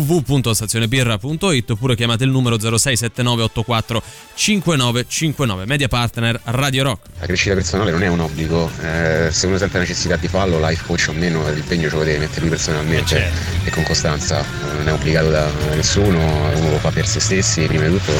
www.stazionebirra.it 0.00 1.70
oppure 1.70 1.94
chiamate 1.94 2.24
il 2.24 2.30
numero 2.30 2.58
067984 2.58 4.02
5959 4.34 5.66
media 5.66 5.88
partner 5.88 6.40
Radio 6.44 6.82
Rock. 6.82 7.06
La 7.20 7.26
crescita 7.26 7.54
personale 7.54 7.90
non 7.92 8.02
è 8.02 8.08
un 8.08 8.20
obbligo, 8.20 8.70
eh, 8.82 9.28
se 9.30 9.46
uno 9.46 9.58
sente 9.58 9.74
la 9.74 9.80
necessità 9.80 10.16
di 10.16 10.26
farlo, 10.26 10.58
life 10.58 10.84
coach 10.84 11.06
o 11.08 11.12
meno, 11.12 11.48
l'impegno 11.52 11.88
ce 11.88 11.96
lo 11.96 12.02
deve 12.02 12.18
mettere 12.18 12.40
lui 12.40 12.50
personalmente 12.50 13.30
e 13.64 13.70
con 13.70 13.84
costanza, 13.84 14.44
non 14.76 14.88
è 14.88 14.92
obbligato 14.92 15.30
da 15.30 15.48
nessuno, 15.74 16.18
uno 16.18 16.70
lo 16.70 16.78
fa 16.78 16.90
per 16.90 17.06
se 17.06 17.20
stessi, 17.20 17.66
prima 17.66 17.86
di 17.86 17.96
tutto 17.96 18.12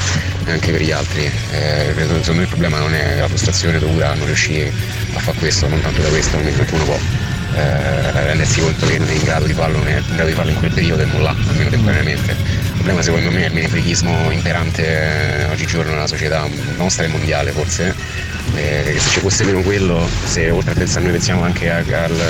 e 0.44 0.52
anche 0.52 0.70
per 0.70 0.80
gli 0.80 0.92
altri. 0.92 1.24
Eh, 1.50 1.92
secondo 1.96 2.34
me 2.34 2.42
il 2.42 2.48
problema 2.48 2.78
non 2.78 2.94
è 2.94 3.18
la 3.18 3.28
frustrazione 3.28 3.78
dovuta 3.78 4.10
a 4.10 4.14
non 4.14 4.26
riuscire 4.26 4.72
a 5.14 5.18
fare 5.18 5.38
questo, 5.38 5.68
non 5.68 5.80
tanto 5.80 6.00
da 6.00 6.08
questo, 6.08 6.36
momento 6.36 6.60
in 6.60 6.66
cui 6.66 6.76
uno 6.76 6.84
può 6.84 6.98
eh, 7.54 8.24
rendersi 8.24 8.60
conto 8.60 8.86
che 8.86 8.98
non 8.98 9.08
è 9.08 9.12
in 9.12 9.22
grado 9.22 9.46
di 9.46 9.52
farlo, 9.52 9.82
è 9.84 9.98
in 9.98 10.04
grado 10.14 10.28
di 10.28 10.34
farlo 10.34 10.50
in 10.50 10.58
quel 10.58 10.72
periodo 10.72 11.02
e 11.02 11.06
non 11.06 11.22
l'ha, 11.22 11.34
almeno 11.48 11.70
temporaneamente. 11.70 12.32
Il 12.32 12.72
problema 12.72 13.02
secondo 13.02 13.30
me 13.30 13.44
è 13.44 13.46
il 13.46 13.54
menefreghismo 13.54 14.30
imperante 14.30 15.40
eh, 15.40 15.44
oggigiorno 15.44 15.92
nella 15.92 16.06
società 16.06 16.46
nostra 16.76 17.04
e 17.04 17.08
mondiale 17.08 17.52
forse. 17.52 17.94
Eh, 18.56 18.96
se 18.98 19.10
ci 19.10 19.20
fosse 19.20 19.44
meno 19.44 19.60
quello, 19.62 20.06
se 20.24 20.50
oltre 20.50 20.72
a 20.72 20.74
pensare 20.74 21.02
noi 21.04 21.12
pensiamo 21.12 21.42
anche 21.42 21.70
a- 21.70 21.78
al, 21.78 22.20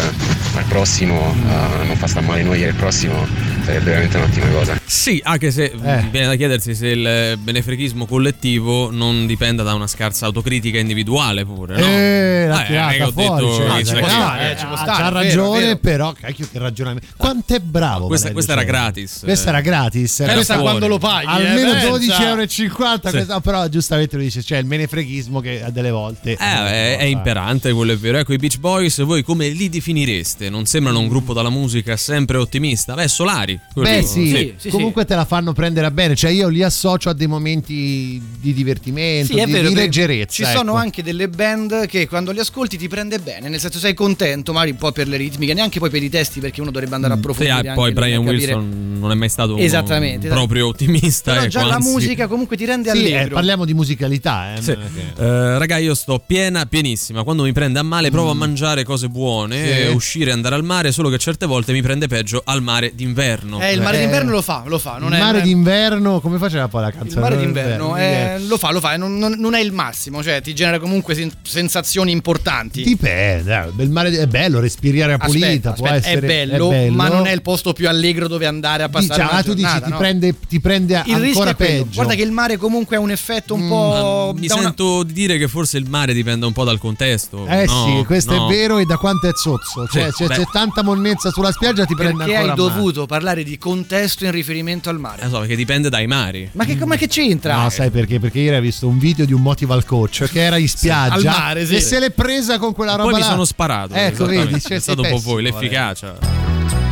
al 0.55 0.65
prossimo, 0.69 1.35
a 1.49 1.83
non 1.85 1.97
far 1.97 2.09
stare 2.09 2.27
male 2.27 2.43
noi 2.43 2.63
e 2.65 2.69
il 2.69 2.75
prossimo, 2.75 3.27
sarebbe 3.65 3.85
veramente 3.91 4.17
un'ottima 4.17 4.47
cosa. 4.49 4.81
Sì, 4.85 5.21
anche 5.25 5.51
se 5.51 5.65
Eh. 5.65 6.09
viene 6.11 6.27
da 6.27 6.35
chiedersi 6.37 6.75
se 6.75 6.87
il 6.89 7.39
benefreghismo 7.39 8.07
collettivo 8.07 8.91
non 8.91 9.27
dipenda 9.27 9.63
da 9.63 9.75
una 9.75 9.87
scarsa 9.87 10.27
autocritica 10.27 10.79
individuale 10.79 11.45
pure, 11.45 11.77
no? 11.77 11.85
Eh, 11.87 12.23
Eh, 12.45 13.03
ho 13.03 13.11
fuori, 13.11 13.45
detto 13.45 13.55
cioè, 13.57 13.79
eh, 13.81 13.85
ci 13.85 13.95
può 13.95 14.07
ha- 14.07 14.09
stare, 14.09 14.57
c'ha 14.57 14.75
è 14.75 15.03
vero, 15.03 15.11
ragione, 15.13 15.59
è 15.59 15.65
vero. 15.65 15.79
però 15.79 16.13
cacchio 16.13 16.47
che 16.51 16.59
ragionamento. 16.59 17.07
Quanto 17.17 17.55
è 17.55 17.61
bravo. 17.61 18.07
Questa- 18.07 18.33
questa 18.33 18.53
era 18.53 18.63
Giorgio. 18.65 18.77
gratis. 18.79 19.21
Questa 19.25 19.49
era 19.51 19.61
gratis. 19.61 20.21
Era 20.21 20.33
Pensa 20.35 20.55
fuori. 20.55 20.69
quando 20.69 20.87
lo 20.89 20.99
paghi. 20.99 21.27
Almeno 21.27 21.71
eh, 21.71 21.73
pensa. 21.75 21.89
12,50 21.89 22.29
euro. 22.29 22.47
Sì. 22.49 23.11
questa- 23.11 23.41
però 23.41 23.69
giustamente 23.69 24.17
lo 24.17 24.23
dice, 24.23 24.43
c'è 24.43 24.59
il 24.59 24.67
menefreghismo 24.67 25.41
che 25.41 25.63
a 25.63 25.71
delle 25.71 25.91
volte 25.91 26.13
Eh, 26.23 26.37
è, 26.37 26.97
è 26.99 27.05
imperante, 27.05 27.73
quello 27.73 27.93
è 27.93 27.97
vero. 27.97 28.19
Ecco, 28.19 28.33
i 28.33 28.37
Beach 28.37 28.59
Boys, 28.59 29.03
voi 29.03 29.23
come 29.23 29.49
li 29.49 29.69
definireste? 29.69 30.49
Non 30.51 30.67
sembrano 30.67 30.99
un 31.01 31.09
gruppo 31.09 31.33
dalla 31.33 31.51
musica 31.51 31.97
sempre 31.97 32.37
ottimista? 32.39 32.95
Beh, 32.95 33.09
Solari. 33.09 33.59
Beh, 33.75 34.03
sì, 34.03 34.27
Sì, 34.27 34.35
sì, 34.35 34.55
sì, 34.57 34.69
comunque 34.71 35.05
te 35.05 35.15
la 35.15 35.25
fanno 35.25 35.53
prendere 35.53 35.87
a 35.87 35.91
bene, 35.91 36.15
cioè 36.15 36.31
io 36.31 36.49
li 36.49 36.63
associo 36.63 37.09
a 37.11 37.13
dei 37.13 37.27
momenti 37.27 38.21
di 38.41 38.53
divertimento, 38.55 39.37
Sì, 39.37 39.45
di, 39.45 39.53
vero, 39.53 39.69
di 39.69 39.75
leggerezza. 39.75 40.45
Ci 40.45 40.51
sono 40.51 40.73
ecco. 40.73 40.81
anche 40.81 41.03
delle 41.03 41.29
band 41.29 41.87
che 41.87 42.07
quando 42.09 42.31
li 42.33 42.39
ascolti 42.41 42.77
ti 42.77 42.89
prende 42.89 43.19
bene, 43.19 43.49
nel 43.49 43.61
senso 43.61 43.79
sei 43.79 43.95
contento, 43.95 44.53
magari 44.53 44.73
un 44.73 44.77
po' 44.79 44.93
per 44.93 45.09
le 45.09 45.17
ritmiche, 45.17 45.55
neanche 45.55 45.79
poi 45.79 45.91
per 45.91 46.03
i 46.03 46.09
testi, 46.09 46.41
perché 46.41 46.61
uno 46.61 46.71
dovrebbe 46.71 46.95
andare 46.95 47.13
a 47.13 47.17
Sì, 47.17 47.23
approfondire. 47.23 47.55
ah, 47.55 47.59
anche 47.59 47.73
poi 47.75 47.93
Brian 47.93 48.25
Wilson 48.25 48.97
non 48.99 49.11
è 49.11 49.15
mai 49.15 49.29
stato 49.29 49.57
Esattamente, 49.57 50.29
proprio 50.29 50.67
ottimista. 50.69 51.33
Però 51.33 51.43
ecco, 51.43 51.51
già 51.51 51.65
la 51.67 51.81
musica 51.81 52.27
comunque 52.27 52.57
ti 52.57 52.65
rende 52.65 52.91
Sì, 52.91 53.05
eh, 53.11 53.17
allegro. 53.17 53.35
parliamo 53.35 53.65
di 53.65 53.75
musicalità. 53.75 54.55
Eh, 54.55 54.63
Sì. 54.63 54.71
è 54.71 54.77
che- 54.77 55.23
Eh, 55.23 55.59
raga, 55.59 55.77
io 55.79 55.95
sto 56.05 56.23
piena, 56.25 56.67
pienissima. 56.67 57.23
Quando 57.23 57.45
mi 57.45 57.53
prende 57.53 57.79
a 57.79 57.83
male, 57.83 58.11
provo 58.11 58.29
a 58.31 58.35
Mm. 58.35 58.39
mangiare 58.39 58.85
cose 58.85 59.09
buone, 59.09 59.57
Sì. 59.57 59.71
eh, 59.71 59.89
uscire, 59.89 60.33
andare 60.33 60.55
al 60.55 60.63
mare. 60.63 60.93
Solo 60.93 61.09
che 61.09 61.17
certe 61.17 61.47
volte 61.47 61.73
mi 61.73 61.81
prende 61.81 62.09
peggio 62.09 62.43
al 62.45 62.61
mare 62.63 62.93
d'inverno. 62.95 63.59
Eh, 63.59 63.73
il 63.73 63.81
mare 63.81 63.97
Eh, 63.97 64.01
d'inverno 64.01 64.31
lo 64.31 64.43
fa, 64.43 64.65
lo 64.67 64.79
fa. 64.79 64.99
Non 64.99 65.13
il 65.13 65.19
è, 65.19 65.23
mare 65.23 65.39
è- 65.39 65.43
d'inverno, 65.43 66.21
come 66.21 66.37
faceva 66.37 66.69
poi 66.69 66.83
la 66.83 66.91
canzone? 66.91 67.11
Il 67.15 67.19
mare 67.21 67.37
d'inverno 67.39 67.97
Eh, 67.97 68.03
eh, 68.03 68.39
lo 68.41 68.59
fa, 68.59 68.71
lo 68.71 68.81
fa, 68.81 68.99
non, 68.99 69.17
non- 69.17 69.37
non 69.39 69.55
è 69.55 69.61
il 69.61 69.73
massimo, 69.73 70.23
cioè 70.23 70.43
ti 70.43 70.55
genera 70.55 70.79
comunque 70.79 71.15
sen- 71.15 71.33
sensazioni 71.41 72.11
importanti. 72.13 72.83
Dipende, 72.83 73.73
eh, 73.79 73.83
il 73.83 73.91
mare 73.91 74.11
è 74.11 74.27
bello, 74.27 74.61
respiri 74.61 75.01
aria 75.01 75.17
pulita, 75.17 75.47
Aspetta, 75.47 75.73
può 75.73 75.87
aspetta, 75.87 76.07
essere 76.09 76.27
è, 76.27 76.47
bello, 76.47 76.71
ma 76.93 77.09
non 77.09 77.27
è 77.27 77.33
il 77.33 77.41
posto 77.41 77.73
più 77.73 77.89
allegro 77.89 78.29
dove 78.29 78.45
andare 78.45 78.83
a 78.83 78.91
passare 78.91 79.23
una 79.23 79.31
ah, 79.31 79.43
tu 79.43 79.55
dici 79.55 79.81
ti, 79.83 79.89
no? 79.91 79.97
prende, 79.97 80.35
ti 80.47 80.61
prende 80.61 81.03
Il 81.07 81.17
rischio 81.17 81.41
ancora 81.41 81.51
è 81.51 81.55
quello. 81.55 81.83
peggio. 81.85 81.95
Guarda 81.95 82.15
che 82.15 82.23
il 82.23 82.31
mare 82.31 82.59
comunque 82.59 82.97
ha 82.97 83.01
un 83.01 83.11
effetto 83.11 83.55
un 83.55 83.63
Mm, 83.65 83.69
po'. 83.71 84.35
Mi 84.37 84.47
una- 84.51 84.61
sento 84.61 85.03
di 85.03 85.13
dire 85.15 85.39
che 85.39 85.49
forse 85.49 85.79
il 85.79 85.89
mare 85.95 86.13
dipende 86.13 86.45
un 86.47 86.53
po' 86.53 86.65
dal 86.65 86.79
contesto. 86.79 87.47
Eh 87.47 87.65
No, 87.67 87.87
sì, 87.99 88.05
questo 88.05 88.35
no. 88.35 88.47
è 88.47 88.53
vero 88.53 88.79
e 88.79 88.85
da 88.85 88.97
quanto 88.97 89.29
è 89.29 89.33
zozzo. 89.35 89.87
Cioè, 89.87 90.11
Sì, 90.11 90.25
c'è, 90.25 90.27
beh. 90.27 90.35
c'è 90.37 90.45
tanta 90.53 90.83
monnezza 90.83 91.31
sulla 91.31 91.53
spiaggia, 91.53 91.85
ti 91.85 91.95
prende 91.95 92.25
Perché 92.25 92.35
ancora 92.37 92.53
hai 92.53 92.59
male. 92.59 92.75
dovuto 92.77 93.07
parlare 93.07 93.43
di 93.45 93.57
contesto 93.59 94.25
in 94.25 94.31
riferimento 94.33 94.91
al 94.91 94.99
mare? 94.99 95.23
Eh, 95.23 95.29
so, 95.29 95.39
perché 95.39 95.57
dipende 95.57 95.89
dai 95.89 96.07
mari. 96.07 96.49
Ma 96.53 96.65
che, 96.65 96.77
ma 96.85 96.97
che 96.97 97.07
c'entra? 97.07 97.63
No, 97.63 97.71
sai 97.71 97.91
perché? 97.91 98.19
Perché 98.19 98.41
ieri 98.41 98.57
hai 98.57 98.63
visto 98.63 98.87
un 98.89 98.99
video 98.99 99.25
di 99.25 99.33
un 99.33 99.41
motival 99.43 99.85
coach 99.85 100.29
che 100.31 100.41
era 100.43 100.57
in 100.57 100.69
spiaggia 100.69 101.15
al 101.15 101.23
mare, 101.25 101.67
sì. 101.67 101.77
e 101.77 101.81
se 101.81 101.99
l'è 102.01 102.11
presa 102.11 102.59
con 102.59 102.73
quella 102.73 102.93
roba 102.93 103.05
Poi 103.05 103.15
mi 103.15 103.21
là. 103.21 103.27
sono 103.27 103.45
sparato. 103.45 103.95
Ecco, 103.95 104.27
vedi, 104.27 104.61
cioè, 104.61 104.77
è 104.77 104.81
stato 104.81 105.03
un 105.03 105.11
po' 105.11 105.19
voi, 105.19 105.43
l'efficacia. 105.43 106.17
She 106.21 106.84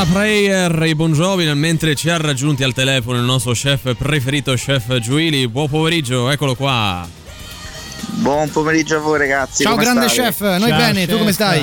Anna 0.00 0.12
Prayer 0.12 0.82
e 0.84 0.96
Bon 0.96 1.12
Jovi 1.12 1.52
mentre 1.52 1.94
ci 1.94 2.08
ha 2.08 2.16
raggiunti 2.16 2.62
al 2.64 2.72
telefono 2.72 3.18
il 3.18 3.24
nostro 3.24 3.52
chef 3.52 3.94
preferito, 3.96 4.54
chef 4.54 4.96
Giuili. 4.96 5.46
Buon 5.46 5.68
pomeriggio, 5.68 6.30
eccolo 6.30 6.54
qua. 6.54 7.06
Buon 8.12 8.48
pomeriggio 8.48 8.96
a 8.96 9.00
voi 9.00 9.18
ragazzi. 9.18 9.62
Ciao 9.62 9.72
come 9.72 9.84
grande 9.84 10.08
state? 10.08 10.30
chef, 10.30 10.40
noi 10.58 10.70
bene, 10.70 11.06
tu 11.06 11.18
come 11.18 11.32
stai? 11.32 11.62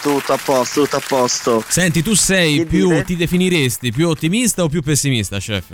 Tutto 0.00 0.32
a 0.32 0.38
posto, 0.42 0.84
tutto 0.84 0.96
a 0.96 1.02
posto. 1.06 1.62
Senti, 1.68 2.02
tu 2.02 2.14
sei 2.14 2.56
Che 2.56 2.64
più, 2.64 2.88
dire? 2.88 3.04
ti 3.04 3.16
definiresti 3.16 3.92
più 3.92 4.08
ottimista 4.08 4.62
o 4.62 4.68
più 4.70 4.80
pessimista, 4.80 5.36
chef? 5.36 5.66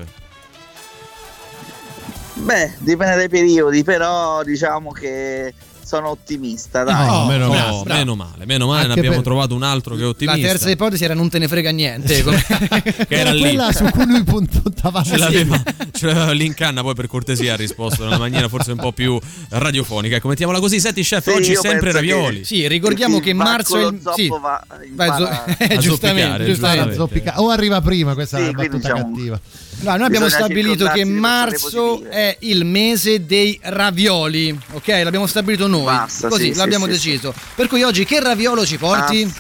Beh, 2.34 2.74
dipende 2.78 3.14
dai 3.14 3.28
periodi, 3.28 3.84
però 3.84 4.42
diciamo 4.42 4.90
che 4.90 5.54
sono 5.90 6.10
ottimista, 6.10 6.84
dai. 6.84 7.06
No, 7.06 7.24
meno, 7.26 7.48
bravo, 7.48 7.76
no, 7.78 7.82
bravo. 7.82 7.98
meno 7.98 8.14
male, 8.14 8.46
meno 8.46 8.66
male, 8.68 8.82
ne 8.82 8.86
Anche 8.88 8.98
abbiamo 9.00 9.16
per- 9.16 9.24
trovato 9.24 9.54
un 9.56 9.62
altro 9.64 9.94
che 9.96 10.00
è 10.02 10.04
La 10.04 10.10
ottimista. 10.10 10.46
terza 10.46 10.70
ipotesi 10.70 11.02
era 11.04 11.14
non 11.14 11.28
te 11.28 11.38
ne 11.40 11.48
frega 11.48 11.70
niente. 11.72 12.22
come- 12.22 12.40
che 12.46 13.06
era 13.08 13.32
lì. 13.32 13.40
Quella 13.40 13.72
su 13.72 13.84
cui 13.90 14.06
lui 14.06 14.22
puntava 14.22 15.02
Ce 15.02 15.16
l'aveva, 15.16 15.60
ce 15.92 16.06
l'aveva 16.06 16.30
lì 16.30 16.44
in 16.46 16.54
canna, 16.54 16.82
poi 16.82 16.94
per 16.94 17.08
cortesia 17.08 17.54
ha 17.54 17.56
risposto 17.56 18.02
in 18.02 18.08
una 18.08 18.18
maniera 18.18 18.48
forse 18.48 18.70
un 18.70 18.78
po' 18.78 18.92
più 18.92 19.18
radiofonica. 19.48 20.16
Ecco, 20.16 20.28
mettiamola 20.28 20.60
così. 20.60 20.78
Senti, 20.78 21.02
chef, 21.02 21.24
Sì, 21.24 21.30
oggi 21.30 21.54
sempre 21.56 21.70
penso 21.70 21.86
che- 21.86 21.92
ravioli. 22.12 22.44
Sì, 22.44 22.68
ricordiamo 22.68 23.18
che 23.18 23.32
va 23.34 23.42
marzo 23.44 23.76
è 23.78 23.84
il. 23.86 23.98
zoppo 24.00 24.14
Sì. 24.16 24.28
va- 24.28 24.64
Vai, 24.92 25.08
zo- 25.10 25.18
impara- 25.18 25.44
eh, 25.58 25.78
giustamente, 25.78 26.44
giustamente. 26.44 26.98
O 27.36 27.48
arriva 27.50 27.80
prima, 27.80 28.14
questa 28.14 28.38
è 28.38 28.44
Sì, 28.46 28.50
battuta 28.52 28.76
diciamo- 28.76 29.10
cattiva. 29.12 29.40
No, 29.82 29.96
noi 29.96 30.06
abbiamo 30.06 30.28
stabilito 30.28 30.86
che 30.88 31.04
marzo 31.04 32.04
è 32.04 32.36
il 32.40 32.64
mese 32.64 33.24
dei 33.24 33.58
ravioli, 33.62 34.56
ok? 34.72 34.88
L'abbiamo 35.02 35.26
stabilito 35.26 35.66
noi, 35.66 35.84
Basta, 35.84 36.28
così 36.28 36.52
sì, 36.52 36.58
l'abbiamo 36.58 36.84
sì, 36.84 36.92
sì, 36.92 36.96
deciso. 36.96 37.34
Per 37.54 37.66
cui 37.66 37.82
oggi 37.82 38.04
che 38.04 38.20
raviolo 38.20 38.66
ci 38.66 38.76
porti? 38.76 39.32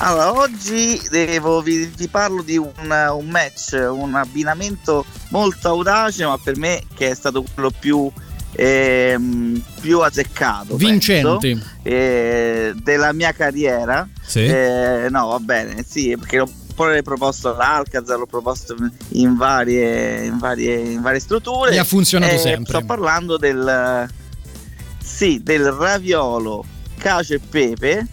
Allora, 0.00 0.32
oggi 0.32 1.00
devo, 1.10 1.60
vi, 1.60 1.90
vi 1.96 2.08
parlo 2.08 2.42
di 2.42 2.56
un, 2.56 2.72
un 2.76 3.28
match, 3.28 3.72
un 3.72 4.14
abbinamento 4.14 5.04
molto 5.30 5.68
audace, 5.68 6.24
ma 6.24 6.38
per 6.38 6.56
me 6.56 6.82
che 6.94 7.10
è 7.10 7.14
stato 7.14 7.44
quello 7.54 7.70
più, 7.70 8.10
ehm, 8.52 9.60
più 9.80 10.00
azzeccato. 10.00 10.76
Vincente. 10.76 11.38
penso, 11.40 11.64
eh, 11.82 12.74
della 12.76 13.12
mia 13.12 13.32
carriera. 13.32 14.08
Sì. 14.24 14.44
Eh, 14.44 15.08
no, 15.10 15.26
va 15.28 15.38
bene, 15.40 15.84
sì, 15.88 16.16
perché 16.16 16.44
poi 16.78 16.94
l'ho 16.94 17.02
proposto 17.02 17.52
all'Alcazar, 17.52 18.18
l'ho 18.18 18.26
proposto 18.26 18.76
in 19.14 19.34
varie, 19.36 20.26
in 20.26 20.38
varie, 20.38 20.76
in 20.78 21.00
varie 21.00 21.18
strutture. 21.18 21.72
Gli 21.72 21.76
ha 21.76 21.82
funzionato 21.82 22.34
Eh, 22.34 22.38
sempre. 22.38 22.72
Sto 22.72 22.84
parlando 22.84 23.36
del, 23.36 24.08
sì, 25.02 25.40
del 25.42 25.72
raviolo 25.72 26.64
cacio 26.96 27.34
e 27.34 27.40
pepe 27.40 28.06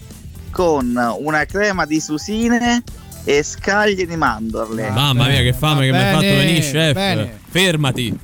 con 0.50 1.00
una 1.20 1.46
crema 1.46 1.86
di 1.86 2.00
susine 2.00 2.82
e 3.24 3.44
scaglie 3.44 4.08
di 4.08 4.16
mandorle. 4.16 4.90
Mamma 4.90 5.28
mia, 5.28 5.42
che 5.44 5.54
fame 5.54 5.86
che 5.86 5.92
mi 5.92 5.98
hai 6.00 6.12
fatto 6.12 6.22
venire, 6.26 6.60
chef. 6.62 6.94
bene. 6.94 7.40
Fermati. 7.48 8.20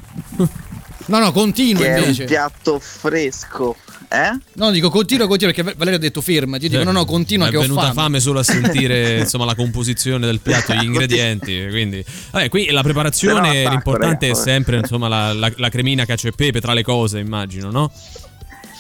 No, 1.06 1.20
no, 1.20 1.32
continua 1.32 1.84
che 1.84 1.88
è 1.88 1.98
un 1.98 2.02
invece. 2.04 2.24
piatto 2.24 2.80
fresco. 2.80 3.76
Eh? 4.14 4.38
No, 4.55 4.72
dico 4.72 4.89
continua, 4.89 5.26
continua 5.26 5.53
perché 5.53 5.74
Valerio 5.78 5.97
ha 5.97 6.01
detto 6.01 6.20
fermati. 6.20 6.66
Io 6.66 6.70
dico 6.72 6.84
no, 6.84 6.91
no, 6.91 7.05
continua 7.05 7.47
che 7.47 7.55
è 7.55 7.57
ho 7.59 7.62
venuta 7.62 7.82
fame. 7.84 7.93
fame. 7.93 8.20
solo 8.20 8.39
a 8.39 8.43
sentire 8.43 9.20
insomma 9.24 9.45
la 9.45 9.55
composizione 9.55 10.26
del 10.26 10.41
piatto, 10.41 10.74
gli 10.74 10.84
ingredienti. 10.84 11.68
Quindi, 11.70 12.03
vabbè, 12.32 12.49
qui 12.49 12.70
la 12.72 12.84
preparazione, 12.84 13.59
attacco, 13.62 13.70
l'importante 13.70 14.30
è 14.30 14.34
sempre 14.36 14.78
insomma 14.80 15.07
la, 15.07 15.32
la- 15.32 15.53
la 15.55 15.70
cremina 15.70 16.03
cacio 16.05 16.28
e 16.28 16.32
pepe 16.34 16.59
tra 16.59 16.74
le 16.74 16.84
cose, 16.84 17.20
immagino, 17.20 17.72
no? 17.72 17.89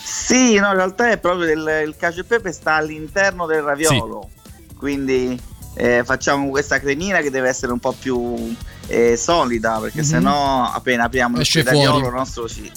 Sì, 0.03 0.55
no, 0.59 0.67
in 0.67 0.75
realtà 0.75 1.09
è 1.11 1.17
proprio 1.17 1.45
del, 1.45 1.83
il 1.87 1.95
cacio 1.97 2.21
e 2.21 2.23
pepe 2.25 2.51
sta 2.51 2.75
all'interno 2.75 3.45
del 3.45 3.61
raviolo. 3.61 4.29
Quindi 4.77 5.39
eh, 5.75 6.01
facciamo 6.03 6.49
questa 6.49 6.79
cremina 6.79 7.21
che 7.21 7.29
deve 7.29 7.47
essere 7.47 7.71
un 7.71 7.79
po' 7.79 7.95
più 7.97 8.53
eh, 8.87 9.15
solida, 9.15 9.77
perché 9.79 9.99
Mhm. 9.99 10.05
sennò 10.05 10.63
appena 10.73 11.05
apriamo 11.05 11.39
Esce 11.39 11.59
il 11.59 11.65
raviolo 11.65 11.99
fuori. 11.99 12.15
nostro 12.15 12.49
ci 12.49 12.69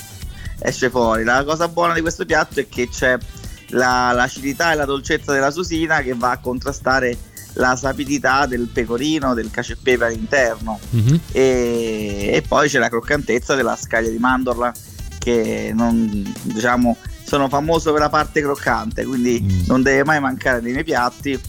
esce 0.58 0.90
fuori. 0.90 1.24
La 1.24 1.44
cosa 1.44 1.68
buona 1.68 1.94
di 1.94 2.00
questo 2.00 2.24
piatto 2.24 2.60
è 2.60 2.68
che 2.68 2.88
c'è 2.88 3.16
la- 3.68 4.12
l'acidità 4.12 4.72
e 4.72 4.74
la 4.76 4.84
dolcezza 4.84 5.32
della 5.32 5.50
susina 5.50 6.00
che 6.02 6.14
va 6.14 6.30
a 6.32 6.38
contrastare 6.38 7.16
la 7.54 7.76
sapidità 7.76 8.46
del 8.46 8.68
pecorino, 8.72 9.32
del 9.34 9.50
cacio 9.50 9.72
e 9.72 9.76
pepe 9.80 10.04
all'interno. 10.06 10.78
Mhm. 10.90 11.20
e, 11.32 12.30
e 12.34 12.42
poi 12.46 12.68
c'è 12.68 12.78
la 12.78 12.88
croccantezza 12.88 13.54
della 13.54 13.76
scaglia 13.76 14.10
di 14.10 14.18
mandorla 14.18 14.72
che 15.18 15.70
non 15.74 16.34
diciamo 16.42 16.96
sono 17.24 17.48
famoso 17.48 17.92
per 17.92 18.00
la 18.02 18.10
parte 18.10 18.42
croccante 18.42 19.04
quindi 19.04 19.64
non 19.66 19.82
deve 19.82 20.04
mai 20.04 20.20
mancare 20.20 20.60
nei 20.60 20.72
miei 20.72 20.84
piatti 20.84 21.40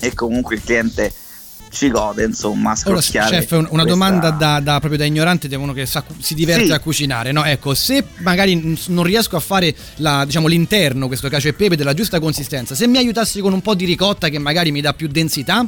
e 0.00 0.14
comunque 0.14 0.56
il 0.56 0.62
cliente 0.64 1.12
ci 1.70 1.90
gode 1.90 2.24
insomma 2.24 2.74
scrocchiare 2.74 3.38
chef, 3.40 3.50
un- 3.52 3.58
una 3.58 3.82
questa- 3.82 3.88
domanda 3.90 4.30
da, 4.30 4.60
da- 4.60 4.78
proprio 4.78 4.98
da 4.98 5.04
ignorante, 5.04 5.48
di 5.48 5.54
uno 5.54 5.72
che 5.72 5.86
sa- 5.86 6.04
si 6.18 6.34
diverte 6.34 6.66
Sì. 6.66 6.72
a 6.72 6.80
cucinare. 6.80 7.32
No? 7.32 7.44
Ecco, 7.44 7.74
se 7.74 8.04
magari 8.18 8.78
non 8.88 9.02
riesco 9.04 9.36
a 9.36 9.40
fare 9.40 9.74
la- 9.96 10.24
diciamo, 10.24 10.46
l'interno, 10.46 11.06
questo 11.06 11.28
cacio 11.28 11.48
e 11.48 11.52
pepe 11.52 11.76
della 11.76 11.94
giusta 11.94 12.18
consistenza, 12.20 12.74
se 12.74 12.86
mi 12.86 12.96
aiutassi 12.98 13.40
con 13.40 13.52
un 13.52 13.60
po' 13.62 13.74
di 13.74 13.84
ricotta 13.84 14.28
che 14.28 14.38
magari 14.38 14.70
mi 14.72 14.80
dà 14.80 14.92
più 14.94 15.08
densità, 15.08 15.66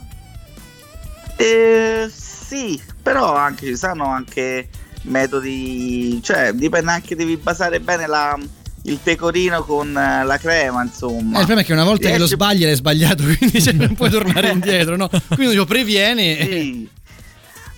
Eh, 1.36 2.10
sì 2.14 2.80
però 3.02 3.34
anche 3.34 3.66
ci 3.66 3.76
sono 3.76 4.04
anche 4.06 4.68
metodi 5.02 6.20
cioè 6.22 6.52
dipende 6.52 6.90
anche 6.92 7.16
devi 7.16 7.36
basare 7.38 7.80
bene 7.80 8.06
la- 8.06 8.38
il 8.84 8.98
pecorino 9.02 9.62
con 9.64 9.96
eh, 9.96 10.24
la 10.24 10.38
crema 10.38 10.82
insomma 10.82 11.18
Eh, 11.18 11.40
il 11.40 11.46
problema 11.46 11.60
è 11.60 11.64
che 11.64 11.72
una 11.72 11.84
volta 11.84 12.04
che 12.04 12.12
lo 12.12 12.16
Riesci- 12.26 12.34
sbagli 12.34 12.64
l'hai 12.64 12.74
sbagliato, 12.74 13.22
quindi 13.36 13.60
cioè, 13.62 13.72
non 13.74 13.94
puoi 13.94 14.10
tornare 14.10 14.48
indietro, 14.52 14.96
no? 14.96 15.08
Quindi 15.34 15.54
lo 15.54 15.64
previene. 15.66 16.36
Sì. 16.44 16.88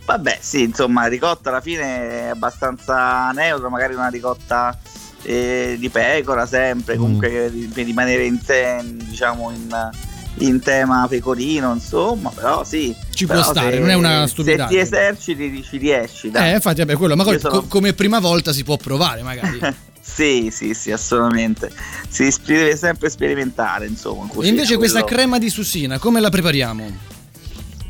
Vabbè, 0.05 0.38
sì, 0.40 0.62
insomma, 0.62 1.07
ricotta 1.07 1.48
alla 1.50 1.61
fine 1.61 1.82
è 2.24 2.26
abbastanza 2.28 3.30
neutra, 3.30 3.68
magari 3.68 3.94
una 3.94 4.09
ricotta 4.09 4.76
eh, 5.22 5.76
di 5.78 5.88
pecora 5.90 6.44
sempre, 6.44 6.96
comunque 6.96 7.48
ri- 7.48 7.70
per 7.72 7.84
rimanere 7.84 8.24
in, 8.24 8.42
te- 8.44 8.80
diciamo 8.84 9.50
in, 9.53 9.90
in 10.38 10.61
tema 10.61 11.07
pecorino, 11.09 11.72
insomma, 11.72 12.30
però 12.30 12.64
sì. 12.64 12.94
Ci 13.14 13.26
può 13.26 13.36
però 13.36 13.46
stare, 13.48 13.74
se- 13.74 13.78
non 13.78 13.90
è 13.90 13.94
una 13.94 14.22
Se 14.22 14.32
stupidaggine. 14.32 14.68
ti 14.68 14.78
eserciti 14.78 15.62
ci 15.62 15.76
riesci, 15.78 16.30
dai. 16.30 16.50
Eh, 16.50 16.55
infatti, 16.57 16.78
vabbè, 16.80 16.96
quello 16.96 17.14
magari 17.14 17.36
Io 17.36 17.40
sono- 17.42 17.61
co- 17.61 17.66
come 17.68 17.92
prima 17.92 18.18
volta 18.18 18.53
si 18.53 18.64
può 18.64 18.76
provare, 18.76 19.22
magari. 19.22 19.61
Sì, 20.05 20.48
sì, 20.50 20.74
sì, 20.74 20.90
assolutamente. 20.90 21.70
Si 22.09 22.28
deve 22.44 22.76
sempre 22.76 23.09
sperimentare, 23.09 23.86
insomma. 23.86 24.22
in 24.24 24.28
E 24.28 24.32
cucina, 24.32 24.48
invece 24.55 24.76
questa 24.76 25.03
quello- 25.03 25.16
crema 25.16 25.38
di 25.38 25.48
susina, 25.48 25.98
come 25.98 26.20
la 26.20 26.28
prepariamo? 26.28 27.11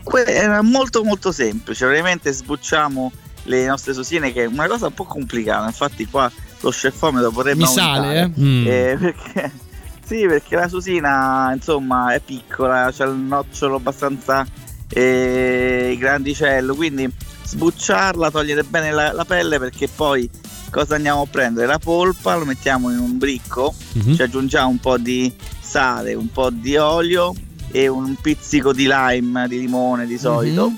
Que- 0.05 0.25
Era 0.25 0.63
molto 0.63 1.03
molto 1.05 1.33
semplice, 1.33 1.87
veramente 1.87 2.31
sbucciamo 2.33 3.11
le 3.45 3.65
nostre 3.67 3.95
susine 3.95 4.33
che 4.33 4.43
è 4.45 4.47
una 4.47 4.67
cosa 4.69 4.87
un 4.87 4.95
po' 4.95 5.05
complicata, 5.05 5.67
infatti 5.67 6.07
qua 6.07 6.31
lo 6.61 6.71
scefometro 6.71 7.31
vorrebbe 7.31 7.63
Mi 7.63 7.67
sale, 7.67 8.21
eh? 8.21 8.41
Mm. 8.41 8.67
Eh, 8.67 8.97
perché, 9.01 9.53
sì, 10.07 10.27
perché 10.27 10.55
la 10.55 10.69
susina 10.69 11.51
insomma 11.55 12.13
è 12.15 12.21
piccola, 12.21 12.91
c'è 12.95 13.05
il 13.07 13.15
nocciolo 13.15 13.77
abbastanza 13.77 14.47
eh, 14.89 15.97
grandicello, 15.99 16.75
quindi 16.75 17.11
sbucciarla, 17.45 18.31
togliere 18.31 18.63
bene 18.65 18.91
la, 18.93 19.13
la 19.13 19.25
pelle 19.25 19.59
perché 19.59 19.89
poi 19.89 20.29
cosa 20.73 20.97
andiamo 20.97 21.21
a 21.23 21.27
prendere? 21.31 21.67
La 21.67 21.79
polpa, 21.79 22.35
lo 22.37 22.45
mettiamo 22.47 22.91
in 22.91 22.99
un 22.99 23.19
bricco, 23.19 23.73
Mhm. 23.93 24.15
ci 24.17 24.23
aggiungiamo 24.23 24.69
un 24.71 24.79
po' 24.79 24.97
di 24.99 25.33
sale, 25.61 26.15
un 26.15 26.31
po' 26.33 26.51
di 26.51 26.77
olio 26.77 27.33
e 27.71 27.87
un 27.89 28.17
pizzico 28.21 28.73
di 28.73 28.89
lime, 28.91 29.47
di 29.49 29.61
limone 29.61 30.07
di 30.07 30.19
solito. 30.19 30.71
Mhm. 30.71 30.77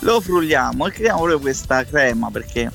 Lo 0.00 0.20
frulliamo 0.20 0.86
e 0.86 0.90
creiamo 0.90 1.18
proprio 1.20 1.38
questa 1.40 1.84
crema 1.84 2.30
perché 2.30 2.70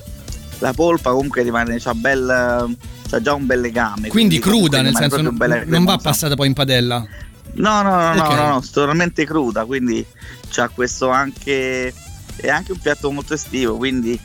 la 0.58 0.72
polpa 0.72 1.10
comunque 1.12 1.42
rimane, 1.42 1.78
c'ha, 1.78 1.94
bel, 1.94 2.76
c'ha 3.08 3.20
già 3.22 3.34
un 3.34 3.46
bel 3.46 3.60
legame. 3.60 4.08
Quindi 4.08 4.38
comunque 4.38 4.68
cruda, 4.70 4.82
nel 4.82 4.96
senso 4.96 5.20
non, 5.20 5.36
non 5.66 5.84
va 5.84 5.98
passata 5.98 6.34
poi 6.34 6.48
in 6.48 6.52
padella. 6.54 7.06
No, 7.54 7.82
no, 7.82 7.90
no, 7.90 8.14
no, 8.14 8.22
Ok. 8.24 8.34
no, 8.34 8.48
no, 8.48 8.62
totalmente 8.72 9.24
cruda, 9.26 9.64
quindi 9.66 10.04
c'ha 10.50 10.68
questo 10.68 11.10
anche 11.10 11.92
è 12.36 12.48
anche 12.48 12.72
un 12.72 12.78
piatto 12.78 13.10
molto 13.10 13.34
estivo, 13.34 13.76
quindi 13.76 14.18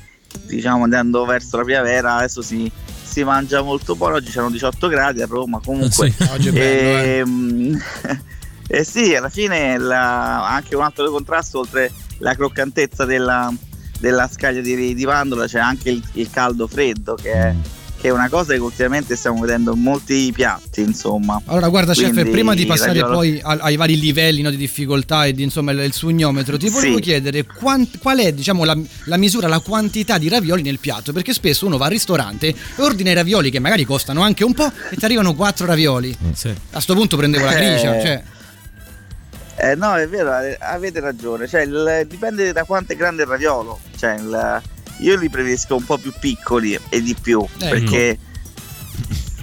diciamo 0.45 0.83
andando 0.83 1.25
verso 1.25 1.57
la 1.57 1.63
primavera 1.63 2.15
adesso 2.15 2.41
si, 2.41 2.71
si 3.03 3.23
mangia 3.23 3.61
molto 3.61 3.95
buono, 3.95 4.15
oggi 4.15 4.29
c'erano 4.31 4.51
18 4.51 4.87
gradi 4.87 5.21
a 5.21 5.25
Roma, 5.27 5.59
comunque. 5.63 6.11
Sì, 6.11 6.23
oggi 6.29 6.49
è 6.49 6.51
bello, 6.51 6.97
eh. 6.97 7.17
Ehm, 7.19 7.81
eh 8.67 8.83
sì, 8.83 9.15
alla 9.15 9.29
fine 9.29 9.77
la- 9.77 10.47
anche 10.47 10.75
un 10.75 10.83
altro 10.83 11.09
contrasto 11.09 11.59
oltre 11.59 11.91
la 12.19 12.35
croccantezza 12.35 13.05
della, 13.05 13.51
della 13.99 14.27
scaglia 14.27 14.61
di, 14.61 14.93
di 14.93 15.03
vandola 15.05 15.45
c'è 15.47 15.59
anche 15.59 15.89
il, 15.89 16.03
il 16.13 16.29
caldo 16.29 16.67
freddo 16.67 17.15
che 17.15 17.31
è, 17.31 17.55
che 17.99 18.09
è 18.09 18.11
una 18.11 18.29
cosa 18.29 18.53
che 18.53 18.59
ultimamente 18.59 19.15
stiamo 19.15 19.39
vedendo 19.41 19.73
in 19.73 19.81
molti 19.81 20.31
piatti, 20.31 20.81
insomma. 20.81 21.41
Allora, 21.45 21.67
guarda, 21.67 21.93
chef, 21.93 22.11
Quindi, 22.13 22.29
prima 22.29 22.53
di 22.53 22.65
passare 22.65 22.99
raviolo- 22.99 23.15
poi 23.15 23.41
ai 23.43 23.75
vari 23.75 23.99
livelli 23.99 24.41
no, 24.41 24.49
di 24.51 24.55
difficoltà 24.57 25.25
e 25.25 25.33
di, 25.33 25.41
insomma 25.43 25.71
il, 25.71 25.79
il 25.79 25.93
sugnometro, 25.93 26.57
ti 26.57 26.69
volevo 26.69 26.95
Sì. 26.97 27.01
chiedere 27.01 27.43
quant- 27.45 27.97
qual 27.97 28.19
è 28.19 28.31
diciamo, 28.33 28.63
la, 28.63 28.77
la 29.05 29.17
misura, 29.17 29.47
la 29.47 29.59
quantità 29.59 30.17
di 30.19 30.29
ravioli 30.29 30.61
nel 30.61 30.77
piatto? 30.79 31.11
Perché 31.11 31.33
spesso 31.33 31.65
uno 31.65 31.77
va 31.77 31.85
al 31.85 31.91
ristorante 31.91 32.47
e 32.47 32.55
ordina 32.77 33.09
i 33.11 33.15
ravioli 33.15 33.49
che 33.49 33.59
magari 33.59 33.83
costano 33.83 34.21
anche 34.21 34.43
un 34.43 34.53
po' 34.53 34.71
e 34.91 34.95
ti 34.95 35.03
arrivano 35.05 35.33
quattro 35.33 35.65
ravioli. 35.65 36.15
A 36.71 36.79
sto 36.79 36.93
punto 36.93 37.17
prendevo 37.17 37.45
la 37.45 37.53
gricia. 37.53 37.97
Eh. 37.97 38.01
Cioè, 38.01 38.23
Eh, 39.59 39.73
no, 39.75 39.95
è 39.95 40.07
vero, 40.07 40.31
avete 40.59 40.99
ragione. 40.99 41.47
Cioè, 41.47 41.61
il- 41.61 42.05
dipende 42.07 42.51
da 42.53 42.63
quanto 42.63 42.93
è 42.93 42.95
grande 42.95 43.23
il 43.23 43.27
raviolo. 43.27 43.79
Cioè, 43.97 44.13
il- 44.13 44.61
io 44.99 45.15
li 45.17 45.29
preferisco 45.29 45.75
un 45.75 45.83
po' 45.85 45.97
più 45.97 46.13
piccoli 46.19 46.77
e 46.89 47.01
di 47.01 47.15
più. 47.19 47.41
Ecco. 47.41 47.67
Perché 47.69 48.17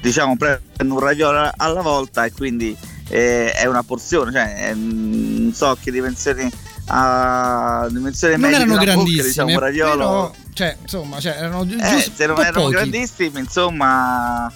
diciamo 0.01 0.37
prendo 0.37 0.95
un 0.95 0.99
raviolo 1.01 1.51
alla 1.57 1.81
volta 1.81 2.25
e 2.25 2.33
quindi 2.33 2.77
eh, 3.09 3.53
è 3.53 3.67
una 3.67 3.83
porzione, 3.83 4.33
cioè 4.33 4.55
è, 4.69 4.75
mm, 4.75 5.43
non 5.45 5.53
so 5.55 5.77
che 5.81 5.91
dimensioni 5.91 6.51
a 6.87 7.87
dimensione 7.91 8.35
Non 8.37 8.43
media 8.51 8.59
erano 8.65 8.79
della 8.79 8.95
bocca, 8.95 9.23
diciamo 9.23 9.59
raviolo. 9.59 9.97
però, 9.97 10.35
cioè, 10.53 10.77
insomma, 10.83 11.19
cioè, 11.21 11.37
erano 11.39 11.63
Eh, 11.63 11.67
giusto 11.67 12.11
se 12.15 12.27
non 12.27 12.39
erano 12.41 12.61
pochi. 12.61 12.73
grandissimi, 12.75 13.39
insomma, 13.39 14.53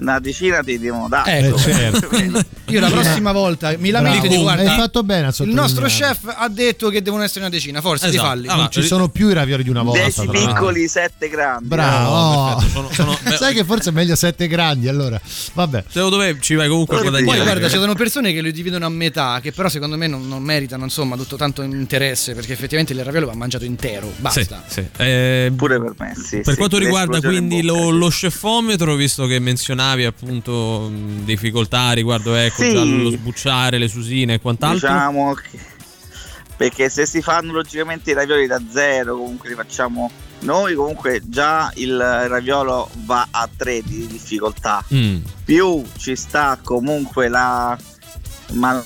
una 0.00 0.18
decina 0.18 0.60
ti 0.62 0.78
devono 0.78 1.08
dare. 1.08 1.38
Ecco. 1.38 1.58
certo. 1.58 2.08
Io 2.70 2.78
la 2.80 2.88
prossima 2.88 3.32
volta 3.32 3.74
mi 3.78 3.90
lamento 3.90 4.26
dico 4.28 4.42
guarda 4.42 4.70
hai 4.70 4.78
fatto 4.78 5.02
bene 5.02 5.26
a 5.26 5.34
il 5.40 5.48
nostro 5.48 5.86
chef 5.86 6.32
ha 6.36 6.48
detto 6.48 6.88
che 6.88 7.02
devono 7.02 7.22
essere 7.24 7.40
una 7.40 7.48
decina, 7.48 7.80
forse 7.80 8.08
di 8.10 8.14
Esatto. 8.16 8.28
falli. 8.28 8.46
Allora, 8.46 8.62
Non 8.62 8.70
ci 8.70 8.82
sono 8.82 9.08
più 9.08 9.28
i 9.28 9.32
ravioli 9.32 9.62
di 9.64 9.70
una 9.70 9.82
volta. 9.82 10.00
10 10.02 10.14
tra 10.22 10.24
l'altro. 10.32 10.52
piccoli, 10.54 10.88
7 10.88 11.28
grandi. 11.28 11.66
Bravo. 11.66 12.10
Oh, 12.10 12.60
sono- 12.60 12.88
sono- 12.92 13.18
Sai 13.36 13.54
che 13.54 13.64
forse 13.64 13.90
è 13.90 13.92
meglio 13.92 14.14
sette 14.14 14.46
grandi 14.46 14.86
allora. 14.88 15.20
Vabbè. 15.54 15.84
Secondo 15.88 16.18
me 16.18 16.36
ci 16.40 16.54
vai 16.54 16.68
comunque 16.68 16.98
a 16.98 17.00
guadagnare. 17.00 17.36
Poi 17.36 17.44
guarda, 17.44 17.68
ci 17.68 17.76
sono 17.76 17.94
persone 17.94 18.32
che 18.32 18.40
lo 18.40 18.50
dividono 18.50 18.86
a 18.86 18.88
metà, 18.88 19.40
che 19.42 19.50
però 19.52 19.68
secondo 19.68 19.96
me 19.96 20.06
non, 20.06 20.28
non 20.28 20.42
meritano 20.42 20.84
insomma 20.84 21.16
tutto 21.16 21.36
tanto 21.36 21.62
interesse, 21.62 22.34
perché 22.34 22.52
effettivamente 22.52 22.92
il 22.92 23.02
raviolo 23.04 23.26
va 23.26 23.34
mangiato 23.34 23.64
intero, 23.64 24.06
Sì, 24.14 24.20
basta. 24.20 24.62
sì. 24.66 24.86
Eh, 24.98 25.52
Pure 25.56 25.80
per 25.80 25.92
me, 25.98 26.14
sì. 26.14 26.36
per 26.36 26.52
sì, 26.52 26.56
quanto 26.56 26.78
riguarda 26.78 27.20
quindi 27.20 27.58
in 27.58 27.66
bocca, 27.66 27.80
lo, 27.80 27.90
sì. 27.92 27.98
lo 27.98 28.08
scefometro, 28.08 28.94
visto 28.94 29.26
che 29.26 29.38
menzionavi 29.94 30.04
appunto 30.04 30.88
mh, 30.90 31.24
difficoltà 31.24 31.92
riguardo 31.92 32.34
ecco, 32.34 32.62
Sì. 32.62 32.72
già 32.72 32.82
lo 32.84 33.10
sbucciare, 33.10 33.78
le 33.78 33.88
susine 33.88 34.34
e 34.34 34.40
quant'altro. 34.40 34.88
Diciamo 34.88 35.34
che 35.34 35.58
perché 36.56 36.90
se 36.90 37.06
si 37.06 37.22
fanno 37.22 37.52
logicamente 37.52 38.10
i 38.10 38.14
ravioli 38.14 38.46
da 38.46 38.60
zero, 38.70 39.16
comunque 39.16 39.48
li 39.48 39.54
facciamo 39.54 40.10
noi, 40.40 40.74
comunque 40.74 41.20
già 41.24 41.70
il 41.76 41.96
raviolo 41.98 42.88
va 43.06 43.26
a 43.30 43.48
3 43.54 43.82
di 43.82 44.06
difficoltà. 44.06 44.84
Mm. 44.92 45.16
Più 45.44 45.82
ci 45.96 46.14
sta 46.16 46.58
comunque 46.62 47.28
la 47.28 47.76
ma 48.52 48.82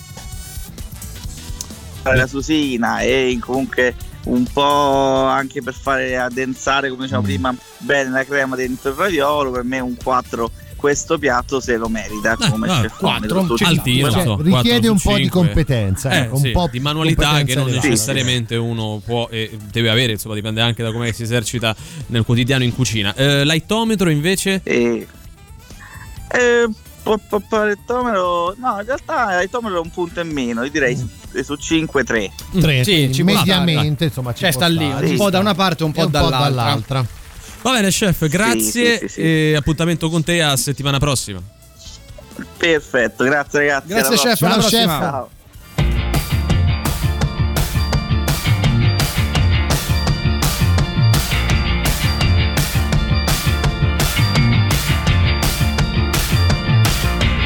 la 2.04 2.26
susina 2.26 3.00
e 3.00 3.36
comunque 3.40 3.94
un 4.24 4.44
po' 4.52 5.24
anche 5.24 5.62
per 5.62 5.74
fare 5.74 6.16
addensare, 6.18 6.88
come 6.88 7.02
Mm. 7.02 7.04
diciamo 7.06 7.22
prima, 7.22 7.54
bene 7.78 8.10
la 8.10 8.24
crema 8.24 8.54
dentro 8.56 8.90
il 8.90 8.96
raviolo, 8.96 9.50
per 9.50 9.64
me 9.64 9.80
un 9.80 9.96
4 9.96 10.50
questo 10.84 11.16
piatto 11.16 11.60
se 11.60 11.78
lo 11.78 11.88
merita 11.88 12.36
come 12.36 12.68
ah, 12.68 12.82
chef 12.82 12.98
quattro, 12.98 13.40
cinque. 13.56 13.64
altino, 13.64 14.10
Cioè, 14.10 14.22
so, 14.22 14.38
richiede 14.42 14.88
un 14.88 14.98
po' 15.00 15.16
di 15.16 15.28
competenza, 15.30 16.10
Eh, 16.10 16.18
ecco, 16.18 16.34
un 16.34 16.40
sì, 16.42 16.50
po' 16.50 16.68
di 16.70 16.78
manualità 16.78 17.42
che 17.42 17.54
non 17.54 17.68
elevata. 17.68 17.88
necessariamente 17.88 18.56
uno 18.56 19.00
può 19.02 19.26
e 19.30 19.56
deve 19.72 19.88
avere, 19.88 20.12
insomma, 20.12 20.34
dipende 20.34 20.60
anche 20.60 20.82
da 20.82 20.92
come 20.92 21.10
si 21.14 21.22
esercita 21.22 21.74
nel 22.08 22.22
quotidiano 22.22 22.64
in 22.64 22.74
cucina. 22.74 23.14
Eh, 23.14 23.44
l'aitometro 23.44 24.10
invece? 24.10 24.60
Eh, 24.62 25.06
po- 27.02 27.18
po- 27.30 27.40
po- 27.48 27.62
l'ettometro- 27.64 28.54
no, 28.58 28.76
in 28.78 28.84
realtà 28.84 29.38
l'ettometro 29.38 29.78
è 29.78 29.80
un 29.82 29.90
punto 29.90 30.20
in 30.20 30.28
meno, 30.28 30.64
io 30.64 30.70
direi 30.70 30.94
su, 30.98 31.08
su 31.42 31.54
5 31.56 32.04
3. 32.04 32.30
Tre, 32.60 32.84
Sì, 32.84 33.10
ci 33.10 33.24
può 33.24 33.32
mediamente, 33.32 34.04
insomma, 34.04 34.34
ci 34.34 34.40
Cioè 34.42 34.50
sta 34.52 34.66
lì, 34.66 34.84
un 34.84 35.16
po' 35.16 35.30
da 35.30 35.38
una 35.38 35.54
parte 35.54 35.82
un 35.82 35.92
po' 35.92 36.04
un 36.04 36.10
po' 36.10 36.28
dall'altra. 36.28 37.22
Va 37.64 37.72
bene, 37.72 37.88
chef, 37.88 38.28
grazie. 38.28 38.98
sì, 38.98 39.08
sì, 39.08 39.08
sì. 39.08 39.20
E 39.22 39.54
appuntamento 39.56 40.10
con 40.10 40.22
te 40.22 40.42
a 40.42 40.54
settimana 40.54 40.98
prossima. 40.98 41.40
Perfetto, 42.58 43.24
grazie 43.24 43.58
ragazzi. 43.60 43.88
Grazie, 43.88 44.16
chef, 44.16 44.42
alla 44.42 44.54
prossima. 44.58 44.98
chef. 44.98 45.00
Ciao. 45.00 45.30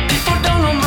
People 0.09 0.43
don't 0.43 0.79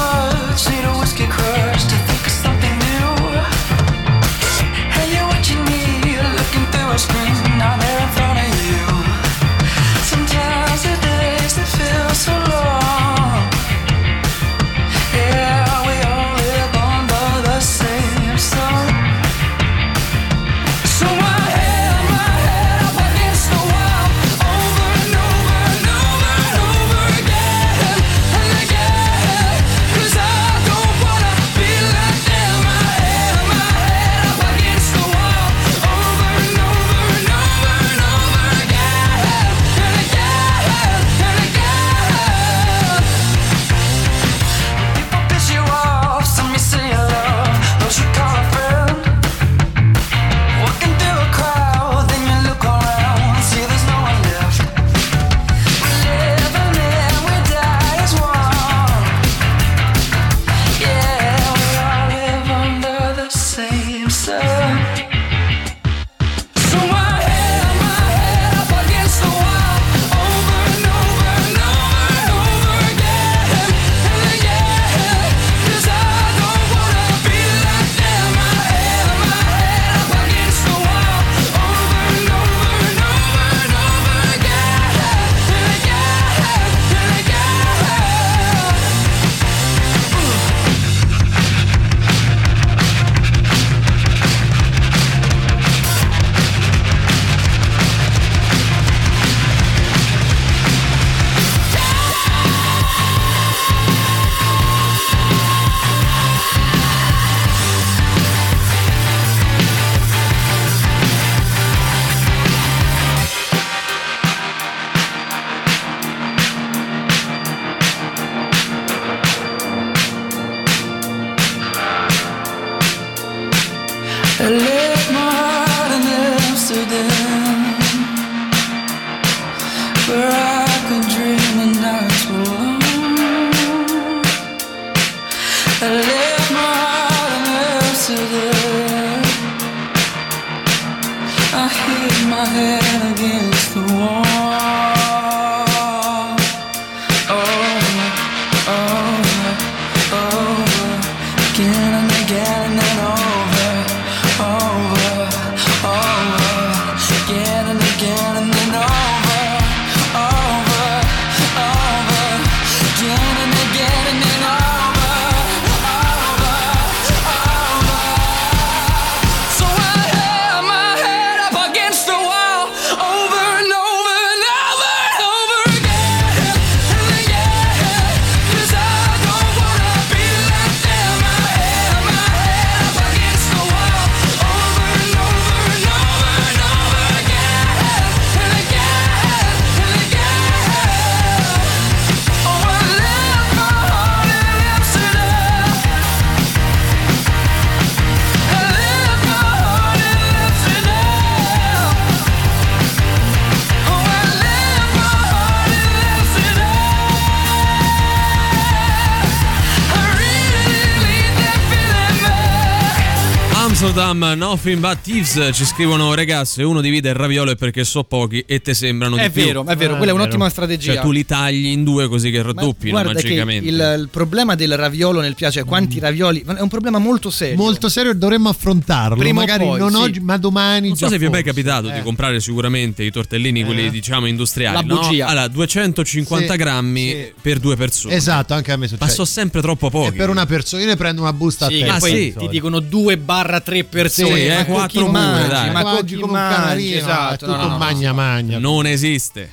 Amsterdam, 214.12 214.38
Nothing 214.38 214.80
But 214.80 215.02
Thieves 215.02 215.50
ci 215.54 215.66
scrivono 215.66 216.14
ragazzi 216.14 216.56
se 216.56 216.64
uno 216.64 216.82
divide 216.82 217.10
il 217.10 217.16
raviolo 217.16 217.52
è 217.52 217.56
perché 217.56 217.84
so 217.84 218.04
pochi 218.04 218.44
e 218.46 218.60
te 218.62 218.74
sembrano 218.74 219.16
È 219.16 219.24
di 219.28 219.30
più 219.32 219.44
vero, 219.46 219.66
è 219.66 219.76
vero, 219.76 219.96
quella 219.96 220.12
è 220.12 220.16
un'ottima 220.16 220.50
strategia. 220.50 220.94
cioè 220.94 221.02
tu 221.02 221.12
li 221.12 221.26
tagli 221.26 221.68
in 221.68 221.84
due 221.84 222.08
così 222.08 222.30
che 222.30 222.42
raddoppino 222.42 222.98
che 223.02 223.14
magicamente 223.14 223.68
il, 223.70 223.76
il 224.00 224.10
problema 224.12 224.56
del 224.56 224.76
raviolo 224.78 225.22
nel 225.22 225.36
piace, 225.36 225.64
quanti 225.64 226.00
ravioli, 226.00 226.44
è 226.46 226.60
un 226.62 226.68
problema 226.68 226.98
molto 227.00 227.30
serio. 227.30 227.56
Molto 227.58 227.88
serio 227.90 228.12
e 228.12 228.16
dovremmo 228.16 228.50
affrontarlo. 228.50 229.16
Prima 229.16 229.40
magari 229.42 229.64
poi, 229.64 229.80
non 229.80 229.92
sì. 229.92 229.98
oggi, 229.98 230.20
ma 230.20 230.38
domani. 230.38 230.88
non 230.90 230.98
so 230.98 231.08
se 231.08 231.18
vi 231.18 231.26
è 231.26 231.30
mai 231.30 231.44
capitato 231.44 231.88
di 231.90 231.98
Eh. 231.98 232.02
comprare 232.04 232.40
sicuramente 232.40 233.04
i 233.04 233.12
tortellini, 233.12 233.64
quelli 233.64 233.90
diciamo 233.90 234.26
industriali. 234.26 234.76
La 234.88 234.94
no? 234.94 235.00
bugia. 235.02 235.28
Allora, 235.28 235.48
250 235.48 236.52
Sì, 236.52 236.58
grammi 236.58 237.10
sì. 237.10 237.32
per 237.42 237.60
due 237.60 237.76
persone. 237.76 238.16
Esatto, 238.16 238.54
anche 238.54 238.72
a 238.72 238.78
me 238.78 238.88
succede. 238.88 239.06
Ma 239.06 239.12
sono 239.12 239.26
sempre 239.28 239.62
troppo 239.62 239.88
E 239.88 239.92
pochi. 239.92 240.12
per 240.18 240.30
una 240.30 240.46
persona, 240.46 240.82
io 240.82 240.88
ne 240.90 240.96
prendo 240.96 241.22
una 241.22 241.34
busta 241.34 241.68
Sì, 241.68 241.82
a 241.82 241.86
che 241.86 241.92
te. 241.94 242.00
poi 242.00 242.12
sì. 242.12 242.34
ti 242.38 242.48
dicono 242.50 242.80
2 242.80 243.18
barra 243.18 243.60
3 243.62 243.84
persone. 243.84 244.01
Sì, 244.10 244.24
ma 244.48 244.60
eh, 244.60 244.66
quattro 244.66 244.88
chi 244.88 244.98
pure, 245.00 245.12
mangi? 245.12 245.48
dai. 245.48 245.72
Ma 245.72 246.00
chi 246.04 246.16
come 246.16 246.32
un 246.40 246.48
canarino, 246.50 246.98
Esatto, 246.98 247.46
tu 247.46 247.52
no, 247.52 247.58
no, 247.58 247.68
no. 247.68 247.78
magna 247.78 248.14
magna. 248.14 248.60
Non 248.60 248.86
esiste. 248.86 249.52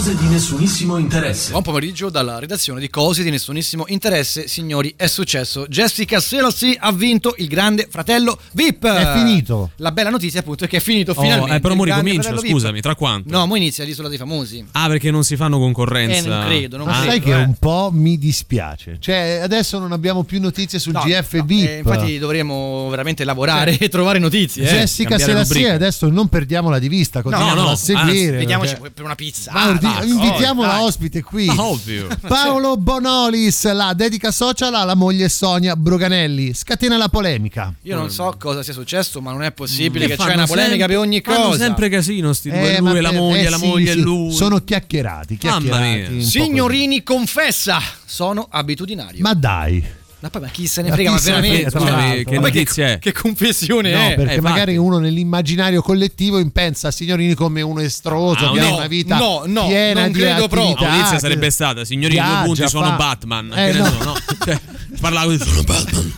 Cose 0.00 0.16
di 0.16 0.28
nessunissimo 0.28 0.96
interesse. 0.96 1.50
Buon 1.50 1.62
pomeriggio 1.62 2.08
dalla 2.08 2.38
redazione 2.38 2.80
di 2.80 2.88
Cose 2.88 3.22
di 3.22 3.28
nessunissimo 3.28 3.84
interesse, 3.88 4.48
signori. 4.48 4.94
È 4.96 5.06
successo. 5.06 5.66
Jessica 5.68 6.20
Selassie 6.20 6.74
ha 6.80 6.90
vinto 6.90 7.34
il 7.36 7.48
grande 7.48 7.86
fratello 7.86 8.38
VIP. 8.52 8.86
È 8.86 9.12
finito. 9.18 9.72
La 9.76 9.92
bella 9.92 10.08
notizia, 10.08 10.40
appunto, 10.40 10.64
è 10.64 10.68
che 10.68 10.78
è 10.78 10.80
finito 10.80 11.12
Oh, 11.14 11.20
finalmente. 11.20 11.56
eh, 11.56 11.60
però 11.60 11.74
mo 11.74 11.84
ricomincia, 11.84 12.34
scusami, 12.34 12.72
VIP. 12.72 12.82
tra 12.82 12.94
quanto? 12.94 13.28
No, 13.30 13.44
mo 13.44 13.56
inizia 13.56 13.84
l'isola 13.84 14.08
dei 14.08 14.16
famosi. 14.16 14.64
Ah, 14.72 14.88
perché 14.88 15.10
non 15.10 15.22
si 15.22 15.36
fanno 15.36 15.58
concorrenza. 15.58 16.16
Eh, 16.24 16.28
non 16.30 16.44
credo, 16.46 16.76
non 16.78 16.86
Ma 16.86 16.92
Ah, 16.98 17.04
sai 17.04 17.20
credo, 17.20 17.36
che 17.36 17.42
eh. 17.42 17.44
un 17.44 17.54
po' 17.58 17.90
mi 17.92 18.16
dispiace. 18.16 18.96
Cioè, 18.98 19.40
adesso 19.42 19.78
non 19.78 19.92
abbiamo 19.92 20.22
più 20.24 20.40
notizie 20.40 20.78
sul 20.78 20.94
No, 20.94 21.02
GF 21.02 21.34
no, 21.34 21.44
VIP. 21.44 21.68
eh, 21.68 21.76
infatti 21.76 22.16
dovremmo 22.18 22.88
veramente 22.88 23.22
lavorare 23.24 23.76
e 23.76 23.90
trovare 23.90 24.18
notizie. 24.18 24.62
eh. 24.66 24.72
Jessica 24.78 25.18
Selassie, 25.18 25.68
adesso 25.72 26.08
non 26.08 26.30
perdiamola 26.30 26.78
di 26.78 26.88
vista, 26.88 27.20
continuiamo 27.20 27.60
no, 27.60 27.66
a 27.66 27.70
anzi, 27.72 27.84
seguire. 27.94 28.38
Vediamoci 28.38 28.72
perché- 28.76 28.90
per 28.92 29.04
una 29.04 29.14
pizza. 29.14 29.52
Ma 29.52 29.88
Invitiamola 30.04 30.68
dai. 30.68 30.82
ospite 30.82 31.22
qui. 31.22 31.46
Ma 31.46 31.62
ovvio. 31.66 32.06
Paolo 32.26 32.76
Bonolis, 32.76 33.70
la 33.72 33.92
dedica 33.94 34.30
social 34.30 34.74
alla 34.74 34.94
moglie 34.94 35.28
Sonia 35.28 35.76
Broganelli. 35.76 36.54
Scatena 36.54 36.96
la 36.96 37.08
polemica. 37.08 37.74
Io 37.82 37.96
non 37.96 38.10
so 38.10 38.34
cosa 38.38 38.62
sia 38.62 38.72
successo, 38.72 39.20
ma 39.20 39.32
non 39.32 39.42
è 39.42 39.52
possibile 39.52 40.06
che, 40.06 40.16
Che 40.16 40.22
c'è 40.24 40.34
una 40.34 40.46
polemica 40.46 40.76
sempre- 40.78 40.86
per 40.86 40.98
ogni 40.98 41.20
fanno 41.22 41.42
cosa. 41.46 41.58
sempre 41.58 41.88
casino 41.88 42.32
sti 42.32 42.50
due, 42.50 42.76
Eh, 42.76 42.78
lui 42.80 42.96
e 42.96 43.00
la 43.00 43.12
moglie, 43.12 43.40
eh, 43.46 43.50
la 43.50 43.58
sì, 43.58 43.66
moglie 43.66 43.90
e 43.90 43.94
sì, 43.94 44.00
lui. 44.00 44.32
Sono 44.32 44.58
chiacchierati, 44.64 45.38
Mamma 45.42 45.58
chiacchierati. 45.60 46.22
Signorini 46.22 47.02
confessa, 47.02 47.78
sono 48.04 48.46
abitudinario. 48.50 49.20
Ma 49.22 49.34
dai. 49.34 49.98
Ma 50.20 50.28
poi 50.28 50.42
ma 50.42 50.48
chi 50.48 50.66
se 50.66 50.82
ne 50.82 50.88
Ma 50.90 50.94
frega, 50.96 51.10
ma 51.10 51.16
ne 51.16 51.22
veramente? 51.22 51.70
frega, 51.70 51.90
l'altro. 51.90 52.30
che 52.30 52.38
ma 52.38 52.46
notizia 52.48 52.84
che, 52.86 52.92
è? 52.92 52.98
che 52.98 53.12
confessione 53.12 53.90
No, 53.90 53.98
è? 53.98 54.02
perché 54.16 54.20
infatti. 54.34 54.40
magari 54.40 54.76
uno 54.76 54.98
nell'immaginario 54.98 55.80
collettivo 55.80 56.46
pensa 56.52 56.88
a 56.88 56.90
signorini 56.90 57.32
come 57.34 57.62
uno 57.62 57.80
estroso 57.80 58.48
Ah, 58.48 58.52
che 58.52 58.60
ha 58.60 58.68
no, 58.68 58.74
una 58.76 58.86
vita 58.86 59.16
no, 59.16 59.44
no, 59.46 59.66
piena 59.66 60.02
non 60.02 60.12
di 60.12 60.18
credo 60.18 60.46
proprio. 60.48 60.62
attività. 60.72 60.88
La 60.88 60.96
notizia 60.96 61.18
sarebbe 61.18 61.50
stata, 61.50 61.84
signori, 61.86 62.14
i 62.14 62.16
due 62.18 62.26
Viaggia, 62.26 62.44
punti 62.44 62.68
sono 62.68 62.86
fa- 62.86 62.96
Batman. 62.96 63.52
Eh, 63.56 63.70
che 63.70 63.72
ne 63.72 63.78
no. 63.78 63.84
so, 63.86 64.04
no? 64.04 64.14
Cioè, 64.44 64.60
parlavo 65.00 65.30
di 65.30 65.38
sono 65.38 65.62
Batman. 65.62 66.14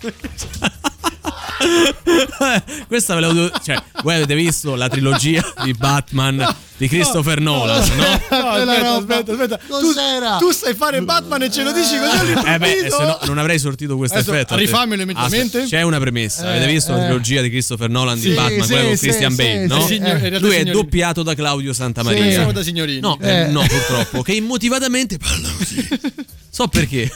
Questa 2.88 3.14
ve 3.14 3.20
l'avevo 3.20 3.50
cioè, 3.62 3.80
voi 4.02 4.14
avete 4.16 4.34
visto 4.34 4.74
la 4.74 4.88
trilogia 4.88 5.40
di 5.62 5.72
Batman 5.74 6.44
di 6.80 6.88
Christopher 6.88 7.40
Nolan, 7.40 7.86
no? 7.94 8.20
Quella 8.26 8.96
aspetta, 8.96 8.96
aspetta, 8.96 9.32
aspetta. 9.32 9.60
Cos'era? 9.68 10.36
Tu, 10.38 10.46
tu 10.46 10.52
sai 10.52 10.74
fare 10.74 11.02
Batman 11.02 11.42
e 11.42 11.50
ce 11.50 11.62
lo 11.62 11.72
dici 11.72 11.98
così 11.98 12.16
all'improvviso? 12.16 12.54
Eh 12.54 12.58
beh, 12.58 12.90
se 12.90 13.04
no 13.04 13.18
non 13.26 13.36
avrei 13.36 13.58
sortito 13.58 13.98
questo 13.98 14.16
Adesso 14.16 14.32
effetto. 14.32 14.56
rifammelo 14.56 15.02
immediatamente. 15.02 15.58
Aspetta, 15.58 15.76
c'è 15.76 15.82
una 15.82 15.98
premessa. 15.98 16.44
Eh, 16.44 16.56
Avete 16.56 16.72
visto 16.72 16.92
la 16.92 16.98
eh. 17.02 17.04
trilogia 17.04 17.42
di 17.42 17.50
Christopher 17.50 17.90
Nolan 17.90 18.18
di 18.18 18.28
Sì, 18.30 18.34
Batman, 18.34 18.62
sì, 18.62 18.66
quella 18.72 18.86
con 18.88 18.96
sì, 18.96 19.04
Christian 19.04 19.30
sì, 19.30 19.36
Bale, 19.36 19.60
sì, 19.60 19.66
no? 19.66 19.80
sì, 19.80 19.94
Signor- 19.94 20.20
realtà 20.20 20.38
Lui 20.38 20.54
è 20.54 20.64
doppiato 20.64 21.22
da 21.22 21.34
Claudio 21.34 21.72
Santamaria. 21.74 22.24
Sì. 22.24 22.30
Siamo 22.30 22.52
da 22.52 22.62
signorini. 22.62 23.00
No, 23.00 23.18
Eh. 23.20 23.40
eh, 23.40 23.46
no, 23.48 23.60
purtroppo. 23.60 24.22
Che 24.22 24.32
immotivatamente 24.32 25.18
parla 25.18 25.48
così. 25.58 25.88
So 26.52 26.66
perché. 26.66 27.08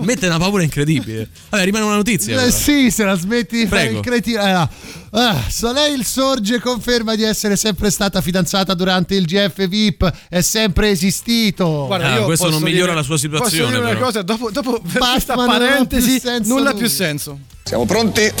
Mette 0.00 0.26
una 0.26 0.38
paura 0.38 0.64
incredibile. 0.64 1.28
Vabbè, 1.48 1.64
rimane 1.64 1.84
una 1.84 1.94
notizia. 1.94 2.42
Eh, 2.44 2.50
sì, 2.50 2.90
se 2.90 3.04
la 3.04 3.14
smetti 3.14 3.58
di 3.58 3.66
fare 3.68 3.82
Prego. 3.84 3.98
il 3.98 4.04
cretino. 4.04 4.68
Ah, 5.12 5.44
Soleil 5.48 6.04
sorge 6.04 6.56
e 6.56 6.58
conferma 6.60 7.14
di 7.14 7.22
essere 7.22 7.54
sempre 7.56 7.90
stata 7.90 8.20
fidanzata 8.20 8.74
durante 8.74 9.09
il 9.14 9.24
GF 9.26 9.66
VIP. 9.68 10.12
È 10.28 10.40
sempre 10.40 10.90
esistito. 10.90 11.86
Guarda, 11.86 12.12
Ah, 12.12 12.18
io 12.18 12.24
questo 12.24 12.50
non 12.50 12.62
migliora 12.62 12.84
dire- 12.86 12.94
la 12.94 13.02
sua 13.02 13.18
situazione, 13.18 13.62
Posso 13.62 13.66
dire 13.72 13.78
una 13.80 13.92
però. 13.94 14.04
cosa, 14.06 14.22
dopo, 14.22 14.50
dopo 14.50 14.70
non 14.70 14.80
più 14.82 15.34
parentesi, 15.34 16.20
nulla 16.44 16.70
lui. 16.70 16.78
più 16.80 16.88
senso. 16.88 17.38
Siamo 17.62 17.84
pronti? 17.86 18.32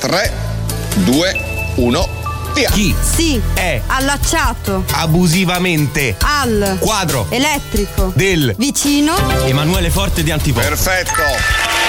3, 0.00 0.32
2, 1.04 1.72
1, 1.76 2.08
via! 2.54 2.70
Chi 2.70 2.94
Sì. 3.00 3.40
è 3.54 3.80
Allacciato. 3.86 4.84
abusivamente 4.92 6.16
Al. 6.20 6.76
quadro 6.80 7.26
Elettrico. 7.30 8.12
del 8.14 8.54
Vicino. 8.58 9.14
Emanuele 9.46 9.90
Forte 9.90 10.22
di 10.22 10.30
Antipop? 10.30 10.62
Perfetto! 10.62 11.87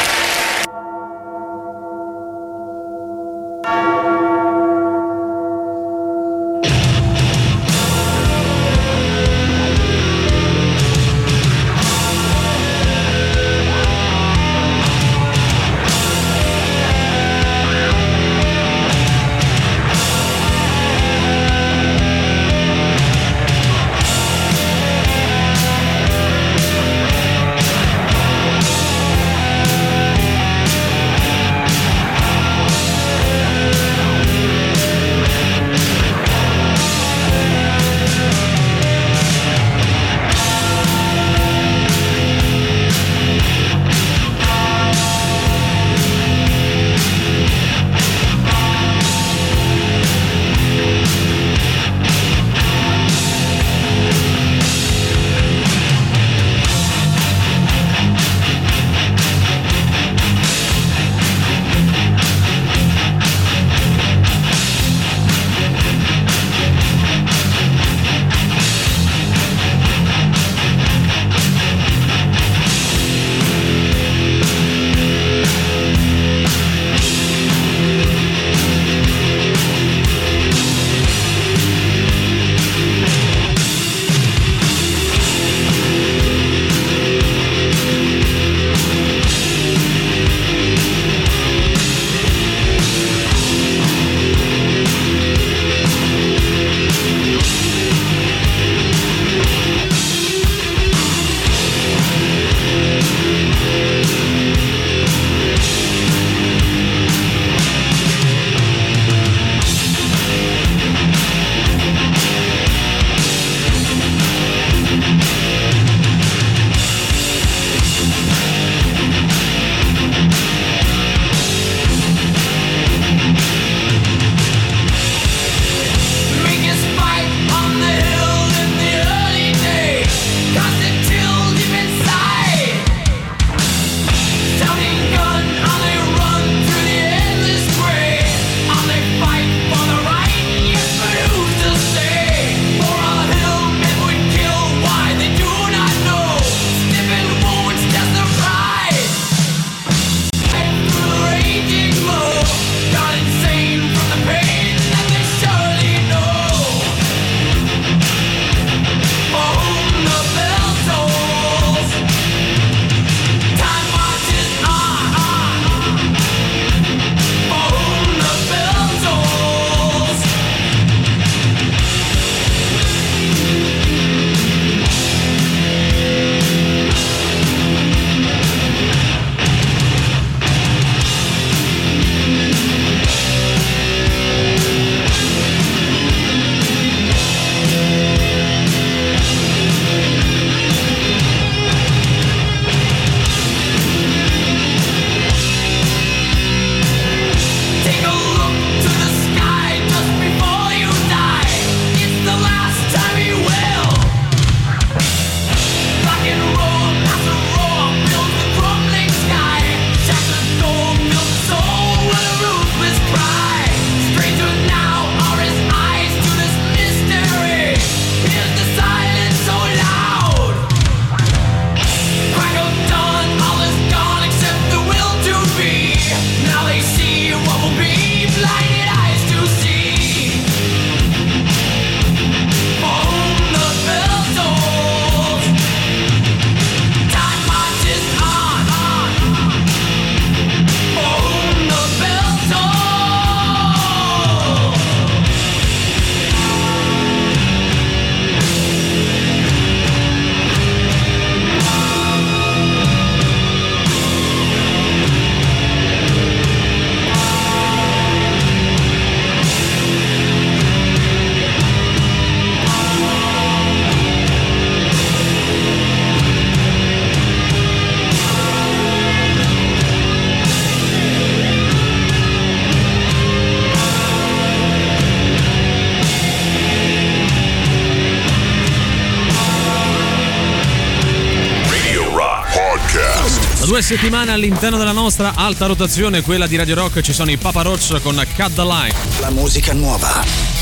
Due 283.80 283.88
settimane 283.88 284.34
all'interno 284.34 284.78
della 284.78 284.92
nostra 284.92 285.32
alta 285.36 285.66
rotazione, 285.66 286.22
quella 286.22 286.48
di 286.48 286.58
Radio 286.58 286.76
Rock, 286.76 287.00
ci 287.00 287.14
sono 287.14 287.32
i 287.32 287.38
Papa 287.38 287.62
Roach 287.62 288.02
con 288.02 288.22
Cut 288.36 288.54
the 288.54 288.64
Line. 288.64 288.94
La 289.22 289.30
musica 289.30 289.72
nuova 289.72 290.22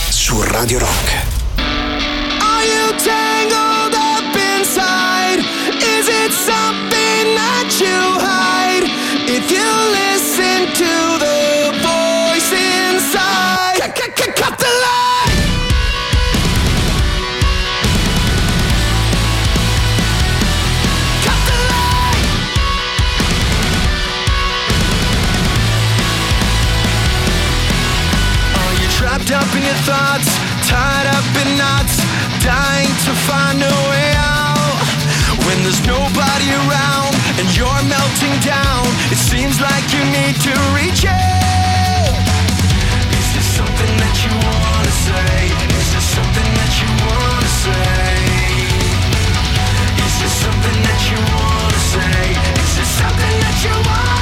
su 0.09 0.39
Radio 0.43 0.77
Rock. 0.77 1.25
Are 1.57 2.63
you 2.63 2.95
tangled 3.03 3.95
up 3.95 4.35
inside? 4.59 5.39
Is 5.79 6.07
it 6.07 6.31
something 6.31 7.33
that 7.33 7.75
you 7.79 8.19
hide? 8.19 8.85
If 9.25 9.49
you 9.49 9.65
listen 9.89 10.71
to 10.73 11.17
the 11.17 11.56
you 29.29 29.35
up 29.35 29.55
in 29.55 29.63
your 29.63 29.81
thoughts, 29.83 30.29
tied 30.69 31.07
up 31.07 31.27
in 31.43 31.57
knots, 31.57 31.99
dying 32.39 32.87
to 33.03 33.11
find 33.27 33.59
a 33.59 33.75
way 33.91 34.11
out? 34.15 34.79
When 35.43 35.57
there's 35.63 35.83
nobody 35.83 36.47
around 36.63 37.11
and 37.35 37.47
you're 37.57 37.83
melting 37.91 38.35
down, 38.39 38.87
it 39.11 39.19
seems 39.19 39.59
like 39.59 39.83
you 39.91 40.03
need 40.15 40.35
to 40.47 40.53
reach 40.79 41.03
out. 41.03 42.13
Is 43.19 43.27
there 43.35 43.49
something 43.59 43.93
that 43.99 44.15
you 44.23 44.31
wanna 44.31 44.93
say? 45.07 45.51
Is 45.75 45.87
there 45.91 46.07
something 46.15 46.49
that 46.59 46.73
you 46.79 46.89
wanna 47.03 47.51
say? 47.63 48.15
Is 50.07 50.13
there 50.23 50.35
something 50.45 50.79
that 50.87 51.01
you 51.11 51.19
wanna 51.35 51.81
say? 51.93 52.21
Is 52.63 52.71
there 52.79 52.91
something 53.01 53.35
that 53.43 53.57
you 53.65 53.75
wanna 53.75 54.16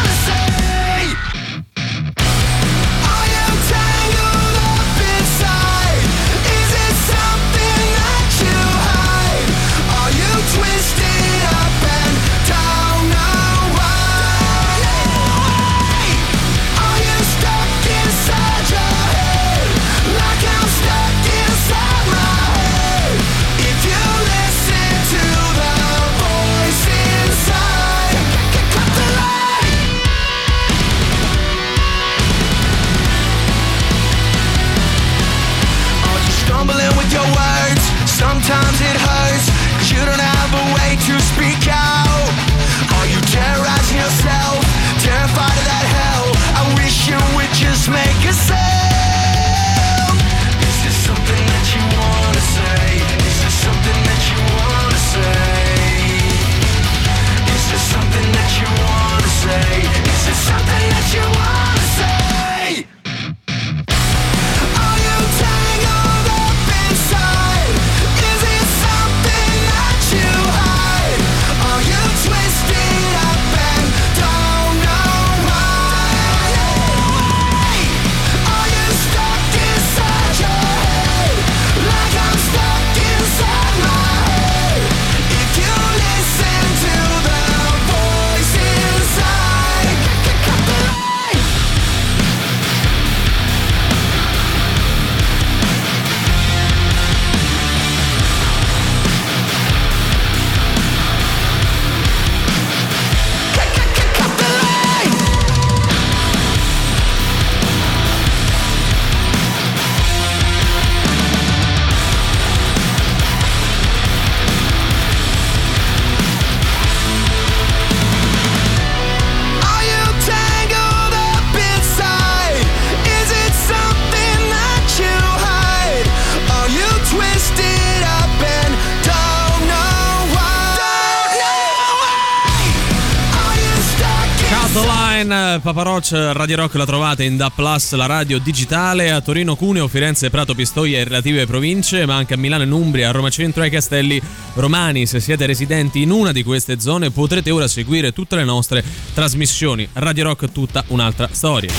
Roach, 135.84 136.11
Radio 136.11 136.56
Rock 136.57 136.76
la 136.76 136.85
trovate 136.85 137.23
in 137.23 137.38
Da 137.38 137.49
Plus, 137.49 137.93
la 137.93 138.06
radio 138.06 138.39
digitale 138.39 139.11
a 139.11 139.22
Torino, 139.22 139.56
Cuneo, 139.56 139.88
Firenze, 139.88 140.30
Prato, 140.30 140.56
Pistoia 140.56 140.99
e 140.99 141.03
relative 141.03 141.45
province, 141.45 142.06
ma 142.06 142.15
anche 142.15 142.34
a 142.34 142.38
Milano, 142.38 142.64
in 142.64 142.72
Umbria, 142.72 143.10
a 143.10 143.11
Roma 143.11 143.30
Centro 143.30 143.61
e 143.61 143.65
ai 143.65 143.72
Castelli 143.72 144.22
Romani. 144.53 145.06
Se 145.06 145.19
siete 145.19 145.45
residenti 145.45 146.02
in 146.02 146.11
una 146.11 146.31
di 146.31 146.43
queste 146.43 146.80
zone 146.80 147.11
potrete 147.11 147.52
ora 147.52 147.68
seguire 147.68 148.14
tutte 148.14 148.35
le 148.35 148.43
nostre 148.43 148.84
trasmissioni. 149.14 149.88
Radio 149.93 150.26
Rock 150.26 150.52
tutta 150.52 150.84
un'altra 150.88 151.30
storia. 151.31 151.72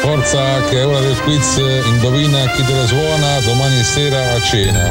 Forza 0.00 0.64
che 0.68 0.80
è 0.80 0.86
ora 0.86 1.00
del 1.00 1.20
quiz, 1.20 1.56
indovina 1.86 2.50
chi 2.50 2.64
te 2.64 2.72
la 2.74 2.86
suona 2.86 3.40
domani 3.40 3.82
sera 3.82 4.34
a 4.34 4.42
cena. 4.42 4.90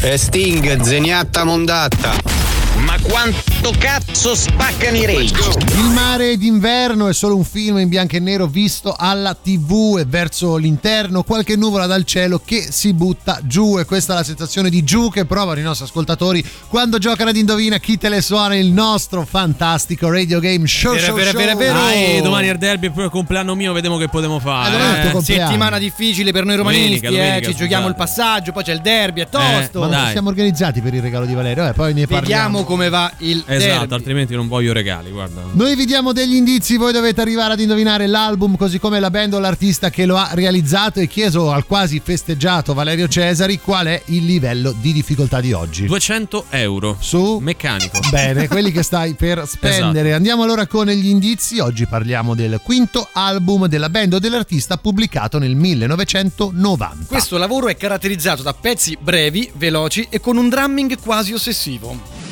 E 0.00 0.16
Sting, 0.16 0.80
zeniatta 0.80 1.44
mondatta. 1.44 2.47
Ma 2.84 2.96
quanto 3.02 3.72
cazzo 3.78 4.34
spaccano 4.34 4.96
i 4.96 5.04
rage? 5.06 5.34
Il 5.76 5.90
mare 5.92 6.36
d'inverno 6.36 7.08
è 7.08 7.12
solo 7.12 7.36
un 7.36 7.44
film 7.44 7.78
in 7.78 7.88
bianco 7.88 8.16
e 8.16 8.20
nero 8.20 8.46
visto 8.46 8.94
alla 8.96 9.34
tv 9.34 9.96
e 9.98 10.04
verso 10.06 10.56
l'interno 10.56 11.22
qualche 11.22 11.56
nuvola 11.56 11.86
dal 11.86 12.04
cielo 12.04 12.40
che 12.44 12.68
si 12.70 12.92
butta 12.94 13.40
giù 13.42 13.78
e 13.78 13.84
questa 13.84 14.12
è 14.14 14.16
la 14.16 14.22
sensazione 14.22 14.70
di 14.70 14.84
giù 14.84 15.10
che 15.10 15.24
provano 15.24 15.58
i 15.58 15.62
nostri 15.62 15.84
ascoltatori 15.86 16.44
quando 16.68 16.98
giocano 16.98 17.30
ad 17.30 17.36
Indovina 17.36 17.78
chi 17.78 17.98
te 17.98 18.08
le 18.08 18.22
suona 18.22 18.54
il 18.56 18.70
nostro 18.72 19.24
fantastico 19.26 20.10
radio 20.10 20.38
game 20.40 20.66
show 20.66 20.92
Vero, 20.94 21.06
show, 21.06 21.14
vero, 21.16 21.30
show. 21.30 21.38
vero, 21.40 21.56
vero. 21.58 21.72
Dai, 21.74 22.22
domani 22.22 22.48
è 22.48 22.52
il 22.52 22.58
derby 22.58 22.90
è 22.92 23.00
il 23.02 23.10
compleanno 23.10 23.54
mio, 23.54 23.72
vediamo 23.72 23.96
che 23.98 24.08
potremo 24.08 24.38
fare. 24.38 24.76
eh. 24.76 25.10
compleanno. 25.10 25.46
Settimana 25.46 25.78
difficile 25.78 26.32
per 26.32 26.44
noi 26.44 26.56
romanisti, 26.56 27.00
Domenica, 27.00 27.10
domenica, 27.10 27.48
eh, 27.48 27.52
ci 27.52 27.56
giochiamo 27.58 27.88
il 27.88 27.94
passaggio, 27.94 28.52
poi 28.52 28.62
c'è 28.62 28.72
il 28.72 28.80
derby, 28.80 29.20
è 29.20 29.28
tosto. 29.28 29.80
Ma 29.80 29.86
non 29.88 30.08
siamo 30.10 30.28
organizzati 30.28 30.80
per 30.80 30.94
il 30.94 31.02
regalo 31.02 31.26
di 31.26 31.34
Valerio, 31.34 31.66
eh, 31.68 31.72
poi 31.72 31.92
ne 31.94 32.06
parliamo. 32.06 32.46
Vediamo 32.58 32.64
come 32.68 32.90
va 32.90 33.10
il 33.20 33.42
Esatto, 33.46 33.76
derby. 33.78 33.94
altrimenti 33.94 34.34
non 34.34 34.46
voglio 34.46 34.74
regali, 34.74 35.10
guarda. 35.10 35.42
Noi 35.52 35.74
vi 35.74 35.86
diamo 35.86 36.12
degli 36.12 36.34
indizi, 36.34 36.76
voi 36.76 36.92
dovete 36.92 37.22
arrivare 37.22 37.54
ad 37.54 37.60
indovinare 37.60 38.06
l'album 38.06 38.56
così 38.58 38.78
come 38.78 39.00
la 39.00 39.08
band 39.10 39.32
o 39.32 39.38
l'artista 39.38 39.88
che 39.88 40.04
lo 40.04 40.16
ha 40.18 40.28
realizzato 40.32 41.00
e 41.00 41.06
chieso 41.06 41.50
al 41.50 41.64
quasi 41.64 41.98
festeggiato 42.04 42.74
Valerio 42.74 43.08
Cesari 43.08 43.58
qual 43.58 43.86
è 43.86 44.02
il 44.06 44.26
livello 44.26 44.74
di 44.78 44.92
difficoltà 44.92 45.40
di 45.40 45.52
oggi. 45.54 45.86
200 45.86 46.44
euro 46.50 46.96
su 47.00 47.38
meccanico. 47.40 48.00
Bene, 48.10 48.46
quelli 48.48 48.70
che 48.70 48.82
stai 48.82 49.14
per 49.14 49.44
spendere. 49.48 50.00
Esatto. 50.00 50.14
Andiamo 50.16 50.42
allora 50.42 50.66
con 50.66 50.86
gli 50.88 51.06
indizi. 51.08 51.58
Oggi 51.60 51.86
parliamo 51.86 52.34
del 52.34 52.60
quinto 52.62 53.08
album 53.12 53.66
della 53.66 53.88
band 53.88 54.12
o 54.12 54.18
dell'artista 54.18 54.76
pubblicato 54.76 55.38
nel 55.38 55.54
1990. 55.56 57.06
Questo 57.06 57.38
lavoro 57.38 57.68
è 57.68 57.76
caratterizzato 57.76 58.42
da 58.42 58.52
pezzi 58.52 58.96
brevi, 59.00 59.50
veloci 59.54 60.06
e 60.10 60.20
con 60.20 60.36
un 60.36 60.48
drumming 60.50 60.98
quasi 61.00 61.32
ossessivo. 61.32 62.26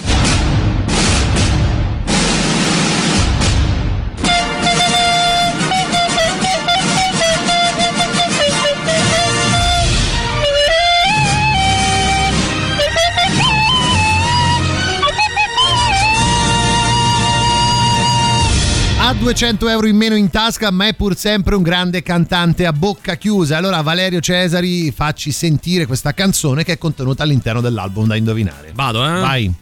200 19.18 19.68
euro 19.68 19.86
in 19.86 19.96
meno 19.96 20.14
in 20.14 20.30
tasca, 20.30 20.70
ma 20.70 20.86
è 20.86 20.94
pur 20.94 21.16
sempre 21.16 21.54
un 21.56 21.62
grande 21.62 22.02
cantante 22.02 22.66
a 22.66 22.72
bocca 22.72 23.16
chiusa. 23.16 23.56
Allora, 23.56 23.80
Valerio 23.80 24.20
Cesari, 24.20 24.92
facci 24.92 25.32
sentire 25.32 25.86
questa 25.86 26.14
canzone 26.14 26.64
che 26.64 26.74
è 26.74 26.78
contenuta 26.78 27.22
all'interno 27.22 27.60
dell'album 27.60 28.06
da 28.06 28.16
indovinare. 28.16 28.72
Vado, 28.74 29.04
eh? 29.04 29.20
Vai. 29.20 29.54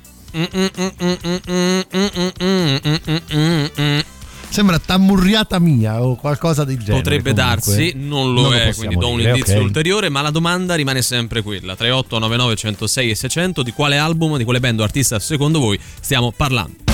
Sembra 4.48 4.78
tammurriata 4.78 5.58
mia 5.58 6.02
o 6.02 6.16
qualcosa 6.16 6.64
del 6.64 6.78
genere. 6.78 6.96
Potrebbe 6.98 7.32
comunque. 7.32 7.54
darsi, 7.54 7.92
non 7.96 8.34
lo 8.34 8.52
è, 8.52 8.66
possiamo 8.66 8.74
quindi 8.74 8.96
do 8.96 9.08
un 9.08 9.16
dire, 9.18 9.30
indizio 9.30 9.56
ok. 9.56 9.62
ulteriore, 9.62 10.08
ma 10.10 10.20
la 10.20 10.30
domanda 10.30 10.74
rimane 10.74 11.02
sempre 11.02 11.42
quella: 11.42 11.74
3899 11.74 12.56
106 12.56 13.10
e 13.10 13.14
600 13.14 13.62
di 13.62 13.72
quale 13.72 13.96
album, 13.96 14.36
di 14.36 14.44
quale 14.44 14.60
band 14.60 14.80
o 14.80 14.82
artista 14.84 15.18
secondo 15.18 15.58
voi 15.58 15.78
stiamo 16.00 16.32
parlando? 16.32 16.93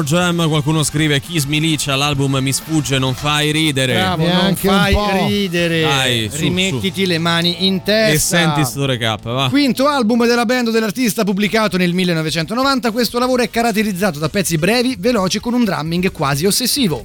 Per 0.00 0.08
Jam, 0.08 0.48
qualcuno 0.48 0.82
scrive 0.82 1.20
Kiss 1.20 1.44
Milicia, 1.44 1.94
l'album 1.94 2.38
mi 2.38 2.54
sfugge, 2.54 2.98
non 2.98 3.12
fai 3.12 3.50
ridere. 3.50 3.92
Bravo, 3.92 4.22
non 4.22 4.34
Neanche 4.34 4.68
un 4.68 4.74
fai 4.74 5.28
ridere. 5.28 5.82
Dai, 5.82 6.30
su, 6.32 6.38
Rimettiti 6.38 7.04
le 7.04 7.18
mani 7.18 7.66
in 7.66 7.82
testa. 7.82 8.12
E 8.12 8.18
senti 8.18 8.64
sto 8.64 8.86
recap, 8.86 9.24
va. 9.24 9.48
Quinto 9.50 9.86
album 9.86 10.26
della 10.26 10.46
band 10.46 10.70
dell'artista 10.70 11.22
pubblicato 11.22 11.76
nel 11.76 11.92
1990, 11.92 12.92
questo 12.92 13.18
lavoro 13.18 13.42
è 13.42 13.50
caratterizzato 13.50 14.18
da 14.18 14.30
pezzi 14.30 14.56
brevi, 14.56 14.96
veloci 14.98 15.38
con 15.38 15.52
un 15.52 15.64
drumming 15.64 16.10
quasi 16.12 16.46
ossessivo. 16.46 17.02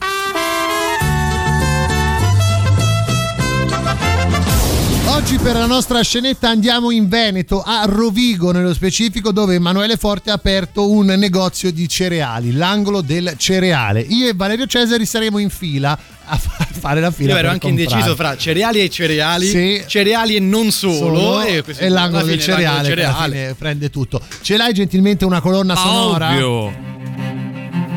Oggi 5.25 5.39
per 5.39 5.55
la 5.55 5.65
nostra 5.65 6.03
scenetta 6.03 6.49
andiamo 6.49 6.91
in 6.91 7.07
Veneto, 7.09 7.63
a 7.65 7.83
Rovigo 7.87 8.51
nello 8.51 8.75
specifico, 8.75 9.31
dove 9.31 9.55
Emanuele 9.55 9.97
Forte 9.97 10.29
ha 10.29 10.35
aperto 10.35 10.87
un 10.91 11.07
negozio 11.07 11.71
di 11.71 11.89
cereali, 11.89 12.51
l'angolo 12.51 13.01
del 13.01 13.33
cereale. 13.35 14.01
Io 14.01 14.27
e 14.29 14.33
Valerio 14.35 14.67
Cesari 14.67 15.03
saremo 15.07 15.39
in 15.39 15.49
fila 15.49 15.97
a 16.25 16.37
fa- 16.37 16.67
fare 16.69 17.01
la 17.01 17.09
fila. 17.09 17.31
Io 17.33 17.37
ero 17.39 17.47
anche 17.49 17.61
comprare. 17.67 17.89
indeciso 17.89 18.15
fra 18.15 18.37
cereali 18.37 18.81
e 18.81 18.89
cereali, 18.91 19.47
Sì. 19.47 19.83
cereali 19.87 20.35
e 20.35 20.39
non 20.39 20.69
solo, 20.69 20.93
Solo, 20.93 21.41
e, 21.41 21.55
e, 21.55 21.63
questo- 21.63 21.87
l'angolo 21.87 22.23
del 22.23 22.39
fine 22.39 22.51
l'angolo 22.61 22.83
cereale, 22.83 22.87
del 22.87 22.95
che 22.97 23.03
alla 23.03 23.13
cereale. 23.15 23.35
fine 23.41 23.53
prende 23.55 23.89
tutto. 23.89 24.21
Ce 24.43 24.57
l'hai 24.57 24.73
gentilmente 24.73 25.25
una 25.25 25.41
colonna 25.41 25.75
sonora? 25.75 26.29
ovvio. 26.29 26.67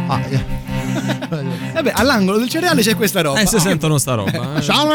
Ah. 0.07 0.21
Vabbè, 1.75 1.93
all'angolo 1.95 2.39
del 2.39 2.49
cereale 2.49 2.81
c'è 2.81 2.97
questa 2.97 3.21
roba. 3.21 3.39
Eh, 3.41 3.47
se 3.47 3.61
sentono 3.61 3.99
sta 3.99 4.15
roba. 4.15 4.57
eh. 4.57 4.63
Ciao! 4.63 4.89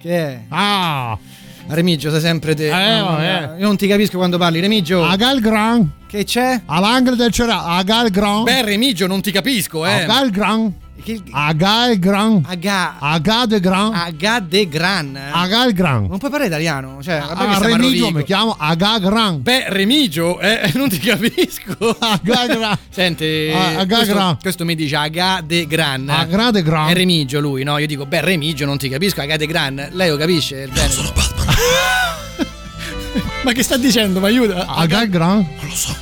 Che 0.00 0.10
è? 0.10 0.40
Ah! 0.48 1.18
Remigio, 1.68 2.10
sei 2.10 2.20
sempre 2.20 2.54
te. 2.54 2.66
Eh, 2.66 3.00
vabbè. 3.00 3.20
mia, 3.20 3.54
Io 3.58 3.66
non 3.66 3.76
ti 3.76 3.86
capisco 3.86 4.16
quando 4.18 4.38
parli, 4.38 4.60
Remigio. 4.60 5.04
Agal 5.04 5.40
Gran. 5.40 5.90
Che 6.06 6.24
c'è? 6.24 6.62
All'angolo 6.66 7.16
del 7.16 7.30
cereale. 7.32 7.78
Agal 7.80 8.10
Gran. 8.10 8.44
Beh, 8.44 8.62
Remigio, 8.62 9.06
non 9.06 9.20
ti 9.20 9.30
capisco, 9.32 9.84
eh. 9.84 10.02
Agal 10.02 10.30
Gran. 10.30 10.74
Che- 11.02 11.22
Aga 11.30 11.90
e 11.90 11.98
Gran. 11.98 12.42
Aga. 12.46 12.96
Aga 12.98 13.46
de 13.46 13.60
Gran. 13.60 13.92
Aga 13.94 14.40
de 14.40 14.66
Gran. 14.68 15.16
Aga 15.30 15.64
il 15.66 15.72
Gran. 15.74 16.06
Non 16.06 16.18
puoi 16.18 16.30
parlare 16.30 16.46
italiano? 16.46 16.98
Cioè, 17.02 17.16
Ah, 17.22 17.58
Remigio 17.60 18.10
mi 18.10 18.24
chiamo 18.24 18.56
Aga 18.58 18.98
Gran. 18.98 19.42
Beh, 19.42 19.66
Remigio, 19.68 20.40
eh, 20.40 20.70
non 20.74 20.88
ti 20.88 20.98
capisco. 20.98 21.96
Aga 22.00 22.46
Gran. 22.46 22.78
Senti, 22.88 23.52
Ah, 23.54 23.80
Aga 23.80 23.96
questo, 23.96 24.14
Gran. 24.14 24.38
questo 24.40 24.64
mi 24.64 24.74
dice 24.74 24.96
Aga 24.96 25.42
de 25.44 25.66
Gran. 25.66 26.08
Aga 26.08 26.50
de 26.50 26.62
Gran. 26.62 26.88
È 26.88 26.94
Remigio 26.94 27.40
lui, 27.40 27.62
no? 27.62 27.76
Io 27.78 27.86
dico, 27.86 28.06
beh, 28.06 28.22
Remigio 28.22 28.64
non 28.64 28.78
ti 28.78 28.88
capisco, 28.88 29.20
Aga 29.20 29.36
de 29.36 29.46
Gran. 29.46 29.88
Lei 29.92 30.08
lo 30.08 30.16
capisce? 30.16 30.62
Il 30.62 30.72
genere. 30.72 30.92
sono 30.92 31.12
Batman. 31.14 31.35
Ma 33.44 33.52
che 33.52 33.62
sta 33.62 33.76
dicendo? 33.76 34.20
Mi 34.20 34.26
aiuta? 34.26 34.66
Aga 34.66 35.02
il 35.02 35.10
Gran. 35.10 35.36
Non 35.60 35.68
lo 35.68 35.74
so. 35.74 35.94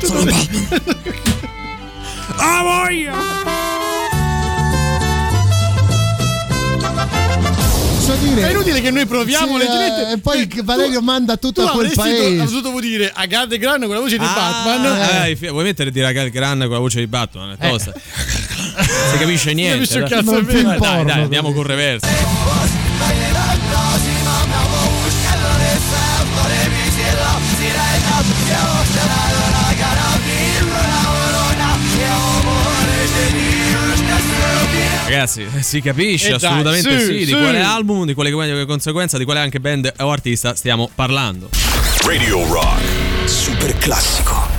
Sono 0.06 0.24
Batman. 0.24 1.10
Ah, 2.44 2.62
voglia! 2.62 3.12
Posso 7.94 8.14
dire? 8.20 8.48
È 8.48 8.50
inutile 8.50 8.80
che 8.80 8.90
noi 8.90 9.06
proviamo 9.06 9.52
Sì, 9.52 9.58
leggermente. 9.58 10.08
eh, 10.08 10.12
E 10.14 10.18
poi 10.18 10.46
che 10.48 10.62
Valerio 10.62 11.00
manda 11.02 11.36
tutto 11.36 11.62
tu 11.62 11.68
a 11.68 11.70
quel 11.72 11.92
paese. 11.94 12.36
do- 12.36 12.60
dovuto 12.60 12.80
dire 12.80 13.12
Aga 13.14 13.44
de 13.46 13.58
Gran 13.58 13.80
con 13.82 13.90
la 13.94 14.00
voce 14.00 14.18
di 14.18 14.24
Batman. 14.24 15.26
Eh, 15.26 15.36
fi- 15.36 15.48
vuoi 15.48 15.62
mettere 15.64 15.90
di 15.92 16.00
raga 16.00 16.26
Gran 16.28 16.58
con 16.60 16.70
la 16.70 16.78
voce 16.78 16.98
di 16.98 17.06
Batman? 17.06 17.54
È 17.56 17.68
tosta. 17.68 17.92
Non 17.92 18.84
si 19.12 19.18
capisce 19.18 19.52
niente. 19.52 19.86
capisce 19.86 19.98
un 19.98 20.04
dai. 20.08 20.10
cazzo 20.10 20.40
Dai, 20.62 20.78
dai, 20.78 21.04
dai, 21.04 21.22
andiamo 21.22 21.52
con 21.52 21.62
reverso. 21.62 22.06
Ragazzi, 35.22 35.46
si 35.60 35.80
capisce 35.80 36.34
Eh 36.34 36.38
dai, 36.38 36.50
assolutamente 36.50 36.98
sì, 36.98 37.18
sì, 37.18 37.24
di 37.26 37.32
quale 37.32 37.60
album, 37.60 38.06
di 38.06 38.14
quale 38.14 38.64
conseguenza, 38.66 39.18
di 39.18 39.24
quale 39.24 39.40
anche 39.40 39.60
band 39.60 39.92
o 39.98 40.10
artista 40.10 40.54
stiamo 40.54 40.90
parlando. 40.94 41.50
Radio 42.04 42.44
Rock. 42.50 42.80
Super 43.24 43.76
classico. 43.76 44.51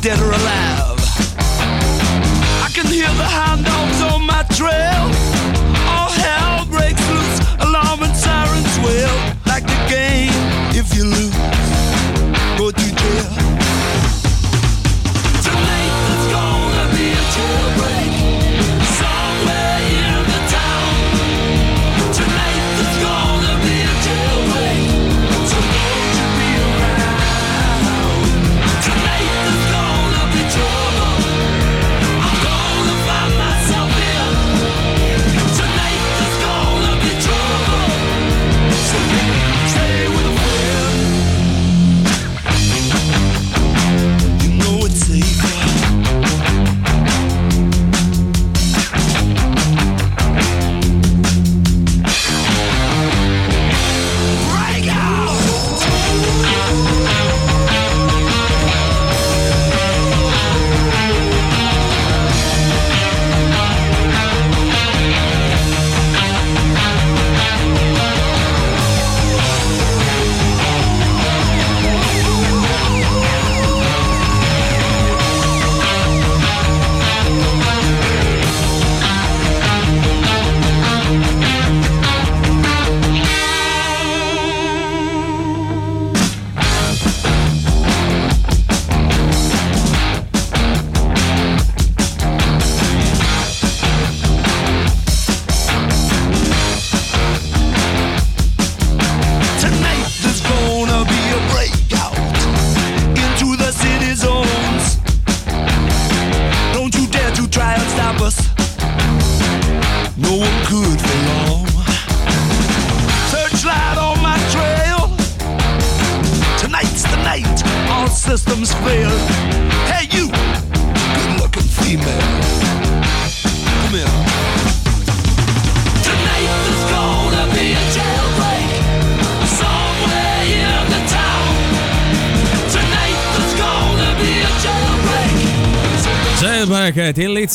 Dead 0.00 0.20
or 0.20 0.30
alive. 0.30 0.95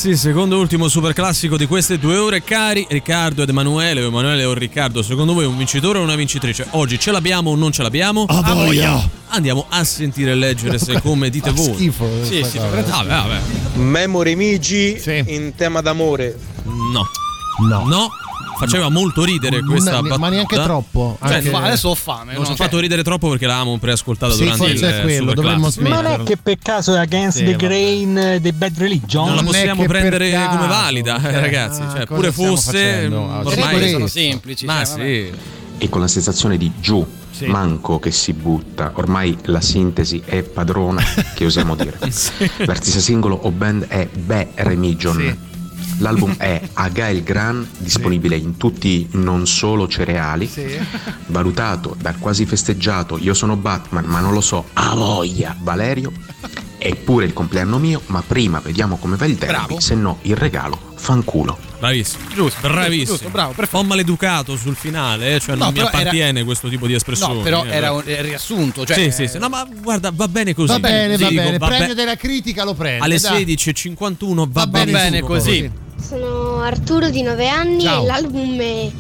Lizzy, 0.03 0.15
secondo 0.15 0.56
e 0.56 0.60
ultimo 0.60 0.88
super 0.88 1.14
classico 1.14 1.57
di 1.57 1.68
queste 1.68 1.99
due 1.99 2.18
ore. 2.18 2.44
Cari 2.44 2.88
Riccardo 2.90 3.44
ed 3.44 3.49
Emanuele, 3.49 4.02
o 4.02 4.07
Emanuele 4.07 4.45
o 4.45 4.53
Riccardo, 4.53 5.03
secondo 5.03 5.34
voi 5.34 5.45
un 5.45 5.56
vincitore 5.56 5.99
o 5.99 6.02
una 6.02 6.15
vincitrice? 6.15 6.65
Oggi 6.72 6.98
ce 6.98 7.11
l'abbiamo 7.11 7.52
o 7.52 7.56
non 7.56 7.72
ce 7.72 7.84
l'abbiamo? 7.84 8.26
A 8.28 8.41
voglia! 8.53 9.07
Andiamo 9.28 9.65
a 9.69 9.84
sentire 9.84 10.32
e 10.32 10.36
leggere 10.36 10.80
se 10.80 10.99
come 11.02 11.30
dite 11.32 11.52
voi. 11.52 11.76
schifo. 11.76 12.10
Sì, 12.23 12.44
sì, 12.44 12.57
vabbè, 12.57 12.84
vabbè. 12.84 13.40
Memory 13.76 14.34
Migi 14.34 14.99
in 15.28 15.53
tema 15.56 15.82
d'amore. 15.82 16.36
No. 16.64 17.07
No. 17.68 17.86
No. 17.86 18.10
Faceva 18.65 18.89
molto 18.89 19.23
ridere 19.23 19.61
questa 19.63 19.91
Ma- 19.91 20.01
ma 20.01 20.07
battuta. 20.09 20.29
neanche 20.29 20.55
troppo, 20.61 21.17
Cioè, 21.21 21.33
anche- 21.35 21.51
Adesso 21.51 21.89
ho 21.89 21.95
fame. 21.95 22.33
Non 22.33 22.41
no? 22.41 22.45
ci 22.47 22.51
ho 22.53 22.55
fatto 22.55 22.79
ridere 22.79 23.03
troppo 23.03 23.29
perché 23.29 23.45
l'avevamo 23.47 23.77
preascoltata 23.77 24.33
Sì, 24.33 24.39
durante 24.43 24.67
forse 24.67 24.85
il 24.85 24.91
è 24.93 25.01
quello, 25.01 25.33
dovremmo 25.33 25.69
smettere. 25.69 25.95
Non 26.01 26.05
è 26.11 26.23
che 26.23 26.38
per 26.38 26.57
caso 26.61 26.93
è 26.95 26.99
Against 26.99 27.38
Sì, 27.39 27.43
the. 27.45 27.55
Grain 27.55 28.38
dei 28.41 28.51
Bad 28.51 28.77
Religion? 28.77 29.25
Non 29.25 29.35
la 29.35 29.41
Non 29.41 29.51
possiamo 29.51 29.83
prendere 29.85 30.31
come 30.31 30.67
valida, 30.67 31.17
eh, 31.17 31.21
cioè, 31.21 31.39
ragazzi. 31.39 31.81
ah, 31.81 31.89
Cioè, 31.91 32.05
cosa 32.05 32.15
pure 32.19 32.31
fosse. 32.31 33.05
Ah, 33.05 33.41
Ormai 33.43 33.89
sono 33.89 34.07
semplici. 34.07 34.65
Ma 34.65 34.85
cioè, 34.85 35.29
sì. 35.31 35.31
E 35.77 35.89
con 35.89 35.99
la 36.01 36.07
sensazione 36.07 36.57
di 36.57 36.71
giù, 36.79 37.03
manco 37.45 37.97
che 37.99 38.11
si 38.11 38.33
butta, 38.33 38.91
ormai 38.95 39.35
la 39.45 39.61
sintesi 39.61 40.21
è 40.23 40.43
padrona, 40.43 41.01
che 41.33 41.45
osiamo 41.45 41.75
dire. 41.75 41.97
L'artista 42.65 42.99
singolo 42.99 43.39
o 43.41 43.49
band 43.51 43.88
è 43.88 44.07
Be 44.13 44.49
Remigion. 44.55 45.49
L'album 46.02 46.36
è 46.38 46.60
Agail 46.73 47.22
Gran, 47.23 47.68
disponibile 47.78 48.36
in 48.36 48.57
tutti 48.57 49.07
non 49.11 49.45
solo 49.45 49.88
cereali, 49.88 50.49
valutato 51.28 51.95
dal 51.99 52.18
quasi 52.18 52.45
festeggiato 52.45 53.18
Io 53.19 53.34
sono 53.36 53.56
Batman, 53.56 54.06
ma 54.06 54.19
non 54.19 54.34
lo 54.34 54.41
so, 54.41 54.65
a 54.73 54.95
voglia 54.95 55.56
Valerio. 55.60 56.11
È 56.78 56.95
pure 56.95 57.26
il 57.26 57.34
compleanno 57.34 57.78
mio, 57.78 58.02
ma 58.07 58.23
prima 58.26 58.60
vediamo 58.60 58.98
come 58.98 59.15
va 59.15 59.26
il 59.28 59.36
derby, 59.36 59.80
se 59.80 59.94
no 59.94 60.18
il 60.23 60.36
regalo 60.36 60.90
fanculo. 60.95 61.57
Bravissimo. 61.80 62.23
Giusto, 62.34 62.68
Bravissimo. 62.68 63.06
giusto, 63.06 63.30
bravo, 63.30 63.53
perfetto. 63.53 63.78
Un 63.78 63.82
po' 63.84 63.88
maleducato 63.90 64.56
sul 64.56 64.76
finale, 64.76 65.36
eh, 65.36 65.40
cioè 65.40 65.56
No, 65.56 65.65
non 65.65 65.73
mi 65.73 65.80
però 65.80 65.90
era- 65.90 65.98
appartiene 65.99 66.44
questo 66.44 66.69
tipo 66.69 66.88
di 66.88 66.94
espressione. 66.94 67.36
No, 67.36 67.41
però 67.41 67.65
eh, 67.65 67.69
era 67.69 67.91
un 67.91 68.02
riassunto. 68.06 68.84
Cioè, 68.86 68.95
sì, 68.95 69.11
sì, 69.11 69.28
sì. 69.28 69.38
No, 69.38 69.49
ma 69.49 69.68
guarda, 69.82 70.11
va 70.14 70.28
bene 70.28 70.53
così. 70.56 70.68
Va 70.72 70.80
bene, 70.80 71.18
va 71.18 71.28
dico, 71.30 71.41
bene. 71.41 71.57
va 71.60 71.68
Premio 71.68 71.88
be- 71.90 71.94
della 71.95 72.15
critica 72.15 72.64
lo 72.64 72.73
prende. 72.73 73.03
alle 73.03 73.19
dai. 73.19 73.45
16.51 73.45 74.36
va, 74.36 74.45
Va 74.65 74.68
bene 74.68 75.19
tutto. 75.19 75.34
così. 75.34 75.72
Sono 76.02 76.61
Arturo 76.61 77.10
di 77.10 77.22
9 77.22 77.48
anni 77.48 77.84
Ciao. 77.84 78.02
e 78.02 78.06
l'album 78.06 78.60
è 78.60 78.91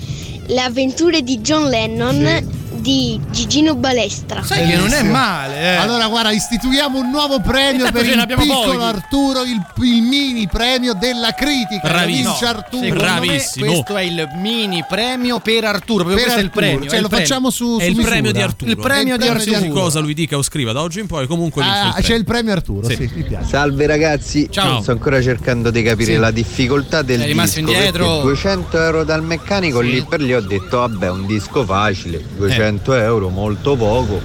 Le 0.45 0.61
avventure 0.61 1.21
di 1.23 1.39
John 1.39 1.67
Lennon 1.67 2.47
di 2.81 3.19
Gigino 3.29 3.75
Balestra. 3.75 4.41
Sai 4.43 4.67
che 4.67 4.75
non 4.75 4.91
è 4.91 5.03
male. 5.03 5.55
Eh. 5.61 5.75
Allora, 5.75 6.07
guarda, 6.07 6.31
istituiamo 6.31 6.97
un 6.99 7.09
nuovo 7.09 7.39
premio 7.39 7.89
per 7.91 8.05
il 8.05 8.23
piccolo 8.27 8.61
pochi. 8.73 8.77
Arturo, 8.83 9.43
il, 9.43 9.63
il 9.83 10.01
mini 10.01 10.47
premio 10.47 10.93
della 10.93 11.31
critica. 11.33 11.87
Lo 11.87 11.89
Bravissimo. 11.93 12.29
vince 12.29 12.45
Arturo. 12.45 12.83
Secondo 12.83 13.03
Bravissimo. 13.03 13.65
me 13.65 13.71
questo 13.73 13.97
è 13.97 14.01
il 14.01 14.29
mini 14.35 14.83
premio 14.87 15.39
per 15.39 15.63
Arturo. 15.65 16.03
Per 16.05 16.13
questo 16.13 16.31
è 16.31 16.39
il 16.39 16.45
Arturo, 16.45 16.65
premio. 16.65 16.89
cioè 16.89 16.97
è 16.97 17.01
lo 17.01 17.03
il 17.03 17.09
premio. 17.09 17.25
facciamo 17.27 17.49
su, 17.49 17.77
È 17.79 17.83
su 17.83 17.89
il 17.89 17.95
misura. 17.95 18.09
premio 18.11 18.31
di 18.31 18.41
Arturo. 18.41 18.71
Il 18.71 18.77
premio 18.77 19.17
di 19.17 19.25
Qualsiasi 19.25 19.63
Arturo. 19.65 19.81
cosa 19.81 19.99
lui 19.99 20.13
dica 20.13 20.37
o 20.37 20.41
scriva 20.41 20.71
da 20.71 20.81
oggi 20.81 20.99
in 20.99 21.07
poi, 21.07 21.27
comunque 21.27 21.63
Ah, 21.63 21.67
il 21.67 21.93
c'è 21.93 22.01
premio. 22.01 22.15
il 22.17 22.23
premio 22.25 22.53
Arturo, 22.53 22.87
Sì. 22.87 22.95
sì, 22.95 23.11
mi 23.13 23.23
piace. 23.23 23.47
Salve 23.47 23.85
ragazzi, 23.85 24.47
Ciao. 24.49 24.81
sto 24.81 24.91
ancora 24.91 25.21
cercando 25.21 25.69
di 25.69 25.83
capire 25.83 26.13
Sì. 26.13 26.17
la 26.19 26.31
difficoltà 26.31 27.01
del 27.03 27.19
Sei 27.19 27.27
rimasto 27.27 27.59
disco 27.59 27.71
indietro? 27.71 28.05
perché 28.05 28.21
200 28.23 28.81
euro 28.83 29.03
dal 29.03 29.23
meccanico 29.23 29.79
lì 29.81 30.03
per 30.07 30.21
lì 30.21 30.33
ho 30.33 30.41
detto 30.41 30.77
vabbè 30.79 31.09
un 31.09 31.25
disco 31.25 31.63
facile 31.65 32.23
200 32.37 32.70
euro 32.93 33.29
molto 33.29 33.75
poco. 33.75 34.21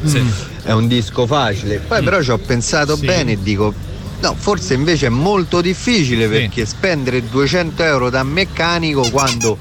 È 0.63 0.73
un 0.73 0.87
disco 0.87 1.27
facile. 1.27 1.79
Poi 1.79 2.03
però 2.03 2.23
ci 2.23 2.31
ho 2.31 2.39
pensato 2.39 2.97
bene 2.97 3.33
e 3.33 3.39
dico 3.43 3.73
no 4.19 4.35
forse 4.35 4.75
invece 4.75 5.07
è 5.07 5.11
molto 5.11 5.61
difficile 5.61 6.27
perché 6.27 6.65
spendere 6.65 7.29
200 7.29 7.83
euro 7.83 8.11
da 8.11 8.23
meccanico 8.23 9.11
quando 9.11 9.59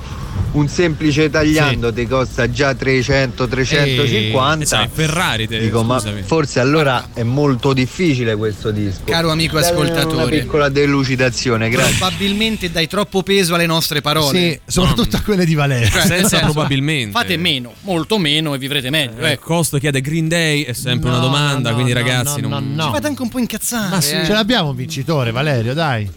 un 0.51 0.67
semplice 0.69 1.29
tagliando 1.29 1.91
ti 1.91 2.07
costa 2.07 2.49
già 2.49 2.73
300 2.73 3.47
350 3.47 4.63
Eh, 4.63 4.65
sai, 4.65 4.89
Ferrari 4.91 5.47
te, 5.47 5.59
Dico, 5.59 5.83
ma 5.83 5.99
scusami. 5.99 6.21
forse 6.21 6.59
allora 6.59 7.09
è 7.13 7.23
molto 7.23 7.73
difficile 7.73 8.35
questo 8.35 8.71
disco. 8.71 9.03
Caro 9.05 9.31
amico 9.31 9.59
Dai 9.59 9.69
ascoltatore. 9.69 10.13
Una 10.13 10.25
piccola 10.27 10.69
delucidazione, 10.69 11.69
grazie. 11.69 11.97
Probabilmente 11.97 12.71
dai 12.71 12.87
troppo 12.87 13.21
peso 13.23 13.55
alle 13.55 13.65
nostre 13.65 14.01
parole. 14.01 14.37
Sì, 14.37 14.59
soprattutto 14.65 15.17
a 15.17 15.21
quelle 15.21 15.45
di 15.45 15.55
Valerio. 15.55 15.89
Cioè, 15.89 16.01
Senza 16.05 16.37
senso, 16.37 16.51
probabilmente. 16.51 17.11
Fate 17.11 17.37
meno, 17.37 17.73
molto 17.81 18.17
meno 18.17 18.53
e 18.53 18.57
vivrete 18.57 18.89
meglio. 18.89 19.19
Eh, 19.25 19.31
ecco. 19.31 19.45
Costo 19.45 19.77
chiede 19.77 19.99
Green 20.01 20.27
Day, 20.27 20.63
è 20.63 20.73
sempre 20.73 21.09
No, 21.09 21.17
una 21.17 21.25
domanda, 21.25 21.69
no, 21.69 21.75
quindi 21.75 21.93
no, 21.93 21.99
ragazzi 21.99 22.41
no, 22.41 22.47
non... 22.47 22.73
no, 22.73 22.75
no. 22.75 22.83
Ci 22.87 22.93
fate 22.93 23.07
anche 23.07 23.21
un 23.21 23.29
po' 23.29 23.39
incazzare. 23.39 23.89
Ma 23.89 24.01
sì, 24.01 24.15
eh. 24.15 24.25
ce 24.25 24.31
l'abbiamo 24.31 24.69
un 24.69 24.75
vincitore, 24.75 25.31
Valerio, 25.31 25.73
dai. 25.73 26.09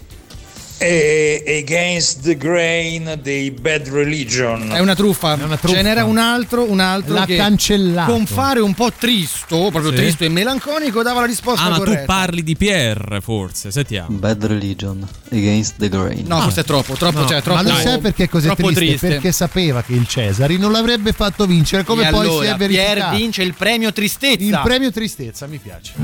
E 0.80 1.42
Against 1.64 2.20
the 2.22 2.36
Grain 2.36 3.18
dei 3.20 3.50
Bad 3.50 3.88
Religion. 3.88 4.70
È 4.72 4.78
una 4.78 4.94
truffa. 4.94 5.32
una 5.34 5.56
truffa. 5.56 5.74
Ce 5.76 5.82
n'era 5.82 6.04
un 6.04 6.18
altro, 6.18 6.70
un 6.70 6.78
altro 6.78 7.14
L'ha 7.14 7.24
che 7.26 7.34
cancellato. 7.36 8.12
con 8.12 8.26
fare 8.26 8.60
un 8.60 8.74
po' 8.74 8.92
tristo, 8.96 9.70
proprio 9.72 9.90
Sì. 9.90 9.96
tristo 9.96 10.24
e 10.24 10.28
melanconico, 10.28 11.02
dava 11.02 11.18
la 11.20 11.26
risposta 11.26 11.64
Ah, 11.64 11.68
ma 11.70 11.74
tu 11.78 11.82
corretta. 11.82 12.04
parli 12.04 12.44
di 12.44 12.54
Pierre, 12.56 13.20
forse, 13.20 13.72
sentiamo. 13.72 14.16
Bad 14.18 14.44
Religion 14.44 15.04
Against 15.32 15.74
the 15.78 15.88
Grain. 15.88 16.24
No, 16.28 16.40
forse 16.42 16.60
è 16.60 16.64
troppo, 16.64 16.94
troppo, 16.94 17.20
No, 17.22 17.26
cioè, 17.26 17.42
troppo. 17.42 17.60
ma 17.60 17.68
lo 17.68 17.76
sai 17.76 17.98
perché 17.98 18.24
è 18.24 18.28
così 18.28 18.46
troppo 18.46 18.66
triste? 18.70 18.84
triste. 18.86 19.08
Perché 19.08 19.32
sapeva 19.32 19.82
che 19.82 19.94
il 19.94 20.06
Cesari 20.06 20.58
non 20.58 20.70
l'avrebbe 20.70 21.12
fatto 21.12 21.44
vincere, 21.46 21.82
come 21.82 22.06
E 22.06 22.10
poi 22.10 22.20
allora, 22.26 22.44
si 22.46 22.52
è 22.52 22.56
Pierre 22.56 22.74
verificato. 22.76 23.16
vince 23.16 23.42
il 23.42 23.54
premio 23.54 23.92
tristezza. 23.92 24.44
Il 24.44 24.60
premio 24.62 24.92
tristezza, 24.92 25.46
mi 25.48 25.58
piace. 25.58 25.94
I 25.96 26.00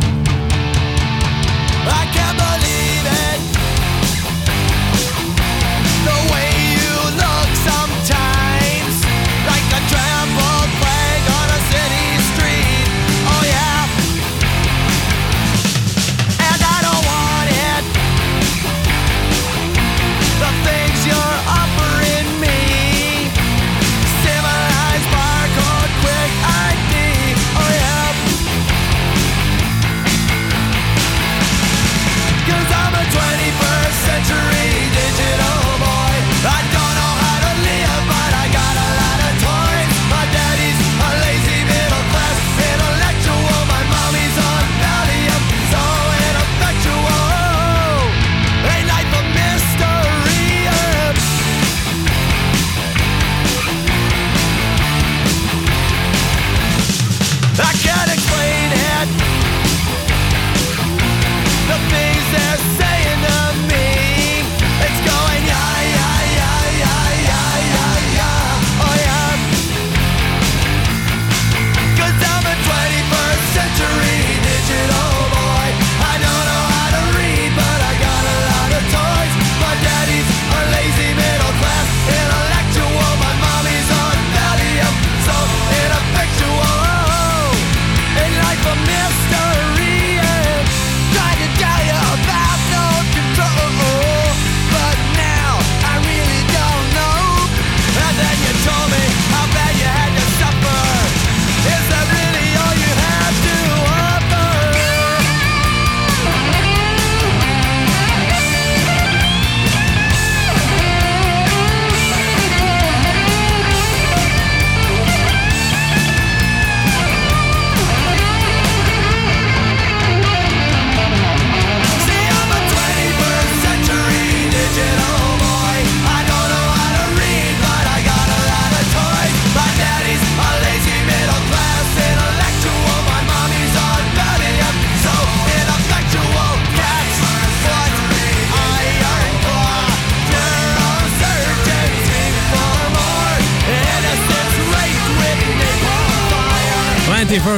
can't 2.12 2.36
believe 2.36 3.08
it. 3.52 3.53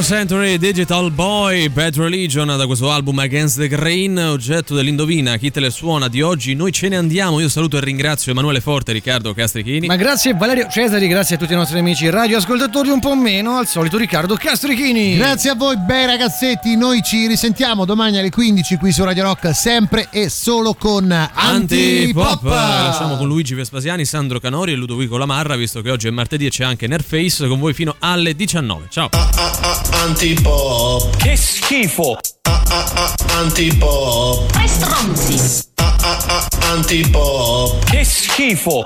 Century 0.01 0.57
Digital 0.57 1.09
Boy, 1.57 1.69
Bad 1.69 1.97
Religion 1.97 2.55
da 2.55 2.67
questo 2.67 2.91
album 2.91 3.17
Against 3.17 3.57
the 3.57 3.67
Grain, 3.67 4.15
oggetto 4.17 4.75
dell'indovina, 4.75 5.37
chi 5.37 5.49
te 5.49 5.59
le 5.59 5.71
suona 5.71 6.07
di 6.07 6.21
oggi. 6.21 6.53
Noi 6.53 6.71
ce 6.71 6.87
ne 6.87 6.97
andiamo, 6.97 7.39
io 7.39 7.49
saluto 7.49 7.77
e 7.77 7.81
ringrazio 7.81 8.31
Emanuele 8.31 8.61
Forte 8.61 8.91
Riccardo 8.91 9.33
Castrichini. 9.33 9.87
Ma 9.87 9.95
grazie 9.95 10.35
Valerio 10.35 10.67
Cesari, 10.69 11.07
grazie 11.07 11.35
a 11.35 11.39
tutti 11.39 11.53
i 11.53 11.55
nostri 11.55 11.79
amici 11.79 12.09
radioascoltatori, 12.09 12.89
un 12.89 12.99
po' 12.99 13.15
meno 13.15 13.57
al 13.57 13.65
solito 13.65 13.97
Riccardo 13.97 14.35
Castrichini. 14.35 15.15
Grazie 15.15 15.49
a 15.49 15.55
voi, 15.55 15.77
bei 15.77 16.05
ragazzetti. 16.05 16.75
Noi 16.75 17.01
ci 17.01 17.25
risentiamo 17.25 17.85
domani 17.85 18.19
alle 18.19 18.29
15 18.29 18.75
qui 18.75 18.91
su 18.91 19.03
Radio 19.03 19.23
Rock, 19.23 19.55
sempre 19.55 20.09
e 20.11 20.29
solo 20.29 20.75
con 20.75 21.11
Antipop. 21.11 21.33
Antipop. 21.33 22.43
Lasciamo 22.43 23.17
con 23.17 23.27
Luigi 23.27 23.55
Vespasiani, 23.55 24.05
Sandro 24.05 24.39
Canori 24.39 24.73
e 24.73 24.75
Ludovico 24.75 25.17
Lamarra, 25.17 25.55
visto 25.55 25.81
che 25.81 25.89
oggi 25.89 26.07
è 26.07 26.11
martedì 26.11 26.45
e 26.45 26.49
c'è 26.49 26.65
anche 26.65 26.85
Nerface 26.85 27.47
con 27.47 27.57
voi 27.57 27.73
fino 27.73 27.95
alle 27.97 28.35
19. 28.35 28.85
Ciao. 28.89 29.09
Antipop. 30.03 31.17
Che 31.17 31.46
schifo. 31.47 32.17
Antipop. 33.37 34.51
Tre 34.51 34.67
stronzi. 34.67 35.63
Antipop. 36.71 37.83
Che 37.85 38.03
schifo. 38.03 38.85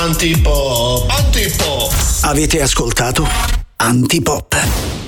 Antipop. 0.00 1.10
Antipop. 1.10 1.92
Avete 2.22 2.62
ascoltato 2.62 3.28
Antipop. 3.76 5.03